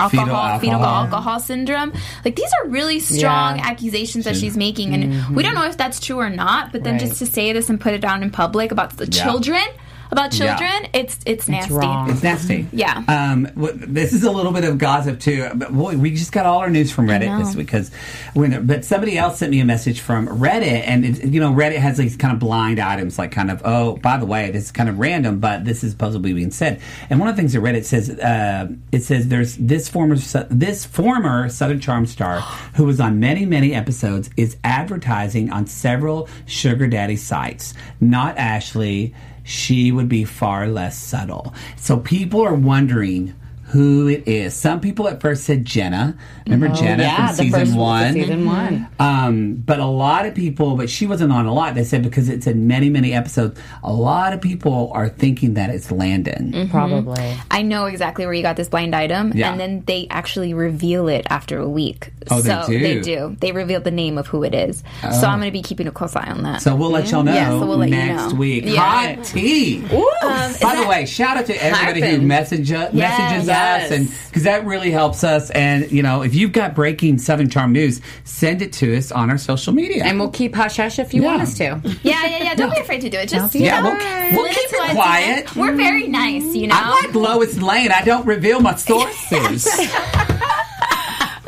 Alcohol, 0.00 0.26
Fetal 0.26 0.58
fetal 0.60 0.74
alcohol. 0.76 1.04
alcohol. 1.06 1.40
syndrome. 1.40 1.92
Like 2.24 2.36
these 2.36 2.50
are 2.62 2.68
really 2.68 3.00
strong 3.00 3.58
Yeah. 3.58 3.66
accusations 3.68 4.26
that 4.26 4.36
she's 4.36 4.56
making, 4.56 4.94
and 4.94 5.34
we 5.34 5.42
don't 5.42 5.54
mm-hmm. 5.54 5.62
know 5.62 5.68
if 5.68 5.76
that's 5.76 5.98
true 5.98 6.18
or 6.20 6.30
not. 6.30 6.70
But 6.70 6.84
then 6.84 6.94
Right. 6.94 7.00
just 7.00 7.18
to 7.18 7.26
say 7.26 7.52
this 7.52 7.68
and 7.68 7.80
put 7.80 7.94
it 7.94 8.00
down 8.00 8.22
in 8.22 8.30
public 8.30 8.70
about 8.70 8.96
the 8.96 9.06
Yeah. 9.10 9.24
children, 9.24 9.64
about 10.10 10.34
Yeah. 10.38 10.56
children, 10.56 10.90
it's 10.92 11.18
it's 11.26 11.48
nasty. 11.48 11.74
wrong. 11.74 12.10
It's 12.10 12.22
nasty. 12.22 12.66
Yeah. 12.72 13.02
Um, 13.08 13.48
this 13.74 14.12
is 14.12 14.24
a 14.24 14.30
little 14.30 14.52
bit 14.52 14.64
of 14.64 14.78
gossip 14.78 15.20
too. 15.20 15.48
But 15.54 15.72
boy, 15.72 15.96
we 15.96 16.10
just 16.12 16.32
got 16.32 16.46
all 16.46 16.58
our 16.58 16.70
news 16.70 16.90
from 16.90 17.06
Reddit 17.06 17.38
this 17.38 17.54
week 17.54 17.66
because 17.66 17.90
when. 18.34 18.66
But 18.66 18.84
somebody 18.84 19.16
else 19.18 19.38
sent 19.38 19.50
me 19.50 19.60
a 19.60 19.64
message 19.64 20.00
from 20.00 20.26
Reddit, 20.28 20.82
and 20.86 21.04
it, 21.04 21.24
you 21.24 21.40
know, 21.40 21.52
Reddit 21.52 21.76
has 21.78 21.96
these 21.98 22.16
kind 22.16 22.32
of 22.32 22.38
blind 22.38 22.78
items, 22.80 23.18
like 23.18 23.30
kind 23.32 23.50
of, 23.50 23.62
oh, 23.64 23.96
by 23.96 24.16
the 24.16 24.26
way, 24.26 24.50
this 24.50 24.64
is 24.64 24.70
kind 24.72 24.88
of 24.88 24.98
random, 24.98 25.38
but 25.38 25.64
this 25.64 25.84
is 25.84 25.92
supposedly 25.92 26.32
being 26.32 26.50
said. 26.50 26.80
And 27.10 27.20
one 27.20 27.28
of 27.28 27.36
the 27.36 27.40
things 27.42 27.52
that 27.52 27.60
Reddit 27.60 27.84
says, 27.84 28.10
uh, 28.10 28.68
it 28.92 29.02
says 29.02 29.28
there's 29.28 29.56
this 29.56 29.88
former 29.88 30.16
this 30.50 30.84
former 30.84 31.48
Southern 31.48 31.80
Charm 31.80 32.06
star 32.06 32.40
who 32.74 32.84
was 32.84 33.00
on 33.00 33.20
many 33.20 33.44
many 33.46 33.74
episodes 33.74 34.30
is 34.36 34.56
advertising 34.64 35.50
on 35.50 35.66
several 35.66 36.28
sugar 36.46 36.86
daddy 36.86 37.16
sites. 37.16 37.74
Not 38.00 38.36
Ashley 38.38 39.14
she 39.48 39.90
would 39.90 40.10
be 40.10 40.24
far 40.24 40.68
less 40.68 40.98
subtle. 40.98 41.54
So 41.76 41.96
people 41.96 42.42
are 42.42 42.54
wondering 42.54 43.34
who 43.68 44.08
it 44.08 44.26
is. 44.26 44.54
Some 44.54 44.80
people 44.80 45.08
at 45.08 45.20
first 45.20 45.44
said 45.44 45.64
Jenna. 45.64 46.16
Remember 46.46 46.68
Jenna 46.74 47.02
Oh, 47.02 47.06
yeah, 47.06 47.26
from 47.28 47.36
the 47.36 47.42
season 47.44 47.60
first 47.66 47.76
one? 47.76 48.12
season 48.14 48.46
one. 48.46 48.88
Um, 48.98 49.54
but 49.54 49.78
a 49.78 49.86
lot 49.86 50.24
of 50.26 50.34
people, 50.34 50.76
but 50.76 50.88
she 50.88 51.06
wasn't 51.06 51.32
on 51.32 51.46
a 51.46 51.52
lot. 51.52 51.74
They 51.74 51.84
said 51.84 52.02
because 52.02 52.28
it's 52.28 52.46
in 52.46 52.66
many, 52.66 52.88
many 52.88 53.12
episodes, 53.12 53.60
a 53.82 53.92
lot 53.92 54.32
of 54.32 54.40
people 54.40 54.90
are 54.94 55.08
thinking 55.08 55.54
that 55.54 55.70
it's 55.70 55.90
Landon. 55.90 56.52
Mm-hmm. 56.52 56.70
Probably. 56.70 57.36
I 57.50 57.62
know 57.62 57.86
exactly 57.86 58.24
where 58.24 58.34
you 58.34 58.42
got 58.42 58.56
this 58.56 58.68
blind 58.68 58.94
item, 58.96 59.32
Yeah. 59.34 59.50
and 59.50 59.60
then 59.60 59.82
they 59.86 60.06
actually 60.10 60.54
reveal 60.54 61.08
it 61.08 61.26
after 61.28 61.58
a 61.58 61.68
week. 61.68 62.10
Oh, 62.30 62.40
they 62.40 62.50
so 62.50 62.66
do? 62.66 62.78
They 62.78 63.00
do. 63.00 63.36
They 63.40 63.52
reveal 63.52 63.80
the 63.80 63.90
name 63.90 64.18
of 64.18 64.26
who 64.26 64.42
it 64.44 64.54
is. 64.54 64.82
So 65.02 65.26
I'm 65.26 65.38
going 65.40 65.48
to 65.48 65.52
be 65.52 65.62
keeping 65.62 65.86
a 65.86 65.90
close 65.92 66.16
eye 66.16 66.30
on 66.30 66.42
that. 66.44 66.62
So 66.62 66.74
we'll 66.74 66.90
let 66.90 67.10
y'all 67.10 67.22
know 67.22 67.34
Yeah, 67.34 67.50
so 67.50 67.66
we'll 67.66 67.78
let 67.78 67.88
you 67.90 67.96
next 67.96 68.32
know. 68.32 68.38
week. 68.38 68.64
Yeah. 68.64 68.80
Hot 69.16 69.24
tea. 69.24 69.84
Um, 69.84 70.54
By 70.62 70.76
the 70.82 70.86
way, 70.88 71.06
shout 71.06 71.36
out 71.36 71.46
to 71.46 71.62
everybody 71.62 72.00
who 72.00 72.22
messages, 72.22 72.70
message, 72.70 72.94
messages 72.94 73.48
yes. 73.58 73.84
us, 73.90 73.96
and 73.98 74.12
because 74.28 74.42
that 74.44 74.64
really 74.64 74.90
helps 74.90 75.24
us. 75.24 75.50
And 75.50 75.90
you 75.92 76.02
know, 76.02 76.22
if 76.22 76.34
you've 76.34 76.52
got 76.52 76.74
breaking 76.74 77.18
Southern 77.18 77.48
Charm 77.48 77.72
news, 77.72 78.00
send 78.24 78.62
it 78.62 78.72
to 78.74 78.96
us 78.96 79.10
on 79.12 79.30
our 79.30 79.38
social 79.38 79.72
media. 79.72 80.04
And 80.04 80.18
we'll 80.18 80.30
keep 80.30 80.54
hush 80.54 80.76
hush 80.76 80.98
if 80.98 81.12
you 81.14 81.22
Yeah. 81.22 81.28
want 81.28 81.42
us 81.42 81.54
to. 81.58 81.64
yeah, 81.64 82.26
yeah, 82.26 82.42
yeah. 82.44 82.54
Don't 82.54 82.72
be 82.74 82.80
afraid 82.80 83.00
to 83.02 83.10
do 83.10 83.18
it. 83.18 83.28
Just 83.28 83.54
you 83.54 83.62
Yeah, 83.64 83.80
know, 83.80 83.90
we'll- 83.90 84.42
we'll 84.44 84.52
keep 84.52 84.70
it 84.72 84.80
us. 84.80 84.92
quiet. 84.92 85.56
We're 85.56 85.74
very 85.74 86.06
nice, 86.08 86.54
you 86.54 86.66
know. 86.68 86.74
I'm 86.76 86.90
like 87.06 87.14
Lois 87.14 87.58
Lane. 87.60 87.90
I 87.92 88.02
don't 88.02 88.26
reveal 88.26 88.60
my 88.60 88.74
sources. 88.76 89.68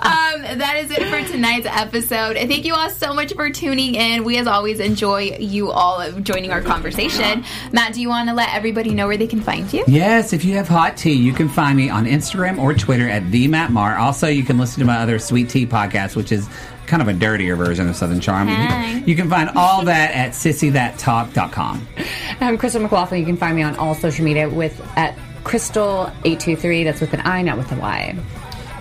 Um, 0.03 0.59
that 0.59 0.77
is 0.79 0.91
it 0.91 1.03
for 1.09 1.31
tonight's 1.31 1.67
episode. 1.67 2.37
Thank 2.37 2.65
you 2.65 2.75
all 2.75 2.89
so 2.91 3.13
much 3.13 3.35
for 3.35 3.51
tuning 3.51 3.95
in. 3.95 4.25
We, 4.25 4.39
as 4.39 4.47
always, 4.47 4.81
enjoy 4.81 5.37
you 5.39 5.71
all 5.71 6.11
joining 6.21 6.53
our 6.53 6.63
conversation. 6.63 7.45
Matt, 7.73 7.95
do 7.95 8.01
you 8.01 8.09
want 8.09 8.29
to 8.29 8.35
let 8.35 8.55
everybody 8.55 8.95
know 8.95 9.07
where 9.07 9.17
they 9.19 9.27
can 9.27 9.41
find 9.41 9.71
you? 9.73 9.85
yes, 9.87 10.33
if 10.33 10.45
you 10.45 10.55
have 10.55 10.69
hot 10.69 10.97
tea, 10.97 11.13
you 11.13 11.33
can 11.33 11.49
find 11.49 11.77
me 11.77 11.91
on 11.91 12.07
Instagram 12.07 12.59
or 12.59 12.73
Twitter 12.73 13.09
at 13.09 13.31
the 13.31 13.47
Matt 13.49 13.73
Mar. 13.73 13.97
Also, 13.97 14.27
you 14.27 14.43
can 14.43 14.57
listen 14.59 14.81
to 14.81 14.87
my 14.87 14.99
other 14.99 15.19
Sweet 15.19 15.51
Tea 15.51 15.67
podcast, 15.67 16.17
which 16.17 16.33
is 16.33 16.49
kind 16.87 17.03
of 17.03 17.09
a 17.09 17.13
dirtier 17.13 17.55
version 17.55 17.89
of 17.89 17.95
Southern 17.95 18.21
Charm. 18.21 18.49
Hi. 18.49 18.93
You, 18.93 19.05
you 19.07 19.17
can 19.17 19.29
find 19.29 19.51
all 19.51 19.85
that 19.85 20.13
at 20.13 20.33
sissythattalk.com. 20.33 21.87
I'm 22.41 22.59
Crystal 22.59 22.81
McLaughlin. 22.81 23.21
You 23.21 23.27
can 23.27 23.37
find 23.37 23.55
me 23.55 23.63
on 23.63 23.77
all 23.77 23.95
social 23.95 24.25
media 24.25 24.49
with 24.49 24.81
at 24.97 25.17
Crystal823. 25.45 26.85
That's 26.85 27.01
with 27.01 27.13
an 27.13 27.21
I, 27.25 27.43
not 27.43 27.59
with 27.59 27.71
a 27.73 27.77
Y. 27.77 28.17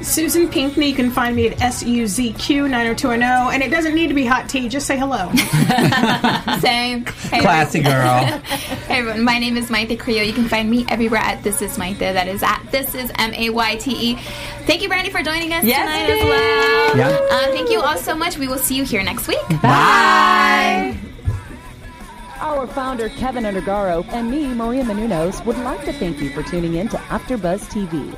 susan 0.01 0.47
pinkney 0.47 0.87
you 0.89 0.95
can 0.95 1.11
find 1.11 1.35
me 1.35 1.47
at 1.49 1.57
suzq90210 1.57 3.53
and 3.53 3.61
it 3.63 3.69
doesn't 3.69 3.93
need 3.95 4.07
to 4.07 4.13
be 4.13 4.25
hot 4.25 4.47
tea 4.47 4.69
just 4.69 4.87
say 4.87 4.97
hello 4.97 5.29
Same. 6.59 7.05
Hey, 7.05 7.39
Classy 7.41 7.81
girl. 7.81 8.41
Hey 8.89 8.99
everyone, 8.99 9.23
my 9.23 9.37
name 9.37 9.55
is 9.55 9.69
Mayte 9.69 9.97
Creo. 9.97 10.25
You 10.25 10.33
can 10.33 10.47
find 10.49 10.69
me 10.69 10.83
everywhere 10.89 11.19
at 11.21 11.43
This 11.43 11.61
Is 11.61 11.77
Mayte. 11.77 11.99
That 11.99 12.27
is 12.27 12.41
at 12.41 12.59
This 12.71 12.95
Is 12.95 13.11
M 13.19 13.33
A 13.35 13.49
Y 13.51 13.75
T 13.75 13.91
E. 13.91 14.15
Thank 14.65 14.81
you, 14.81 14.87
Brandy, 14.89 15.11
for 15.11 15.21
joining 15.21 15.53
us 15.53 15.63
Yes, 15.63 15.79
tonight 15.79 16.09
as 16.09 16.23
well. 16.25 16.97
Yeah. 16.97 17.27
Uh, 17.31 17.51
thank 17.51 17.69
you 17.69 17.81
all 17.81 17.97
so 17.97 18.15
much. 18.15 18.37
We 18.39 18.47
will 18.47 18.57
see 18.57 18.75
you 18.75 18.83
here 18.83 19.03
next 19.03 19.27
week. 19.27 19.39
Bye. 19.61 20.97
Our 22.39 22.65
founder, 22.67 23.09
Kevin 23.09 23.43
Undergaro, 23.43 24.03
and 24.11 24.31
me, 24.31 24.47
Maria 24.53 24.83
Menounos, 24.83 25.45
would 25.45 25.57
like 25.59 25.85
to 25.85 25.93
thank 25.93 26.19
you 26.19 26.31
for 26.31 26.41
tuning 26.41 26.75
in 26.75 26.87
to 26.89 26.97
AfterBuzz 26.97 27.69
TV. 27.69 28.17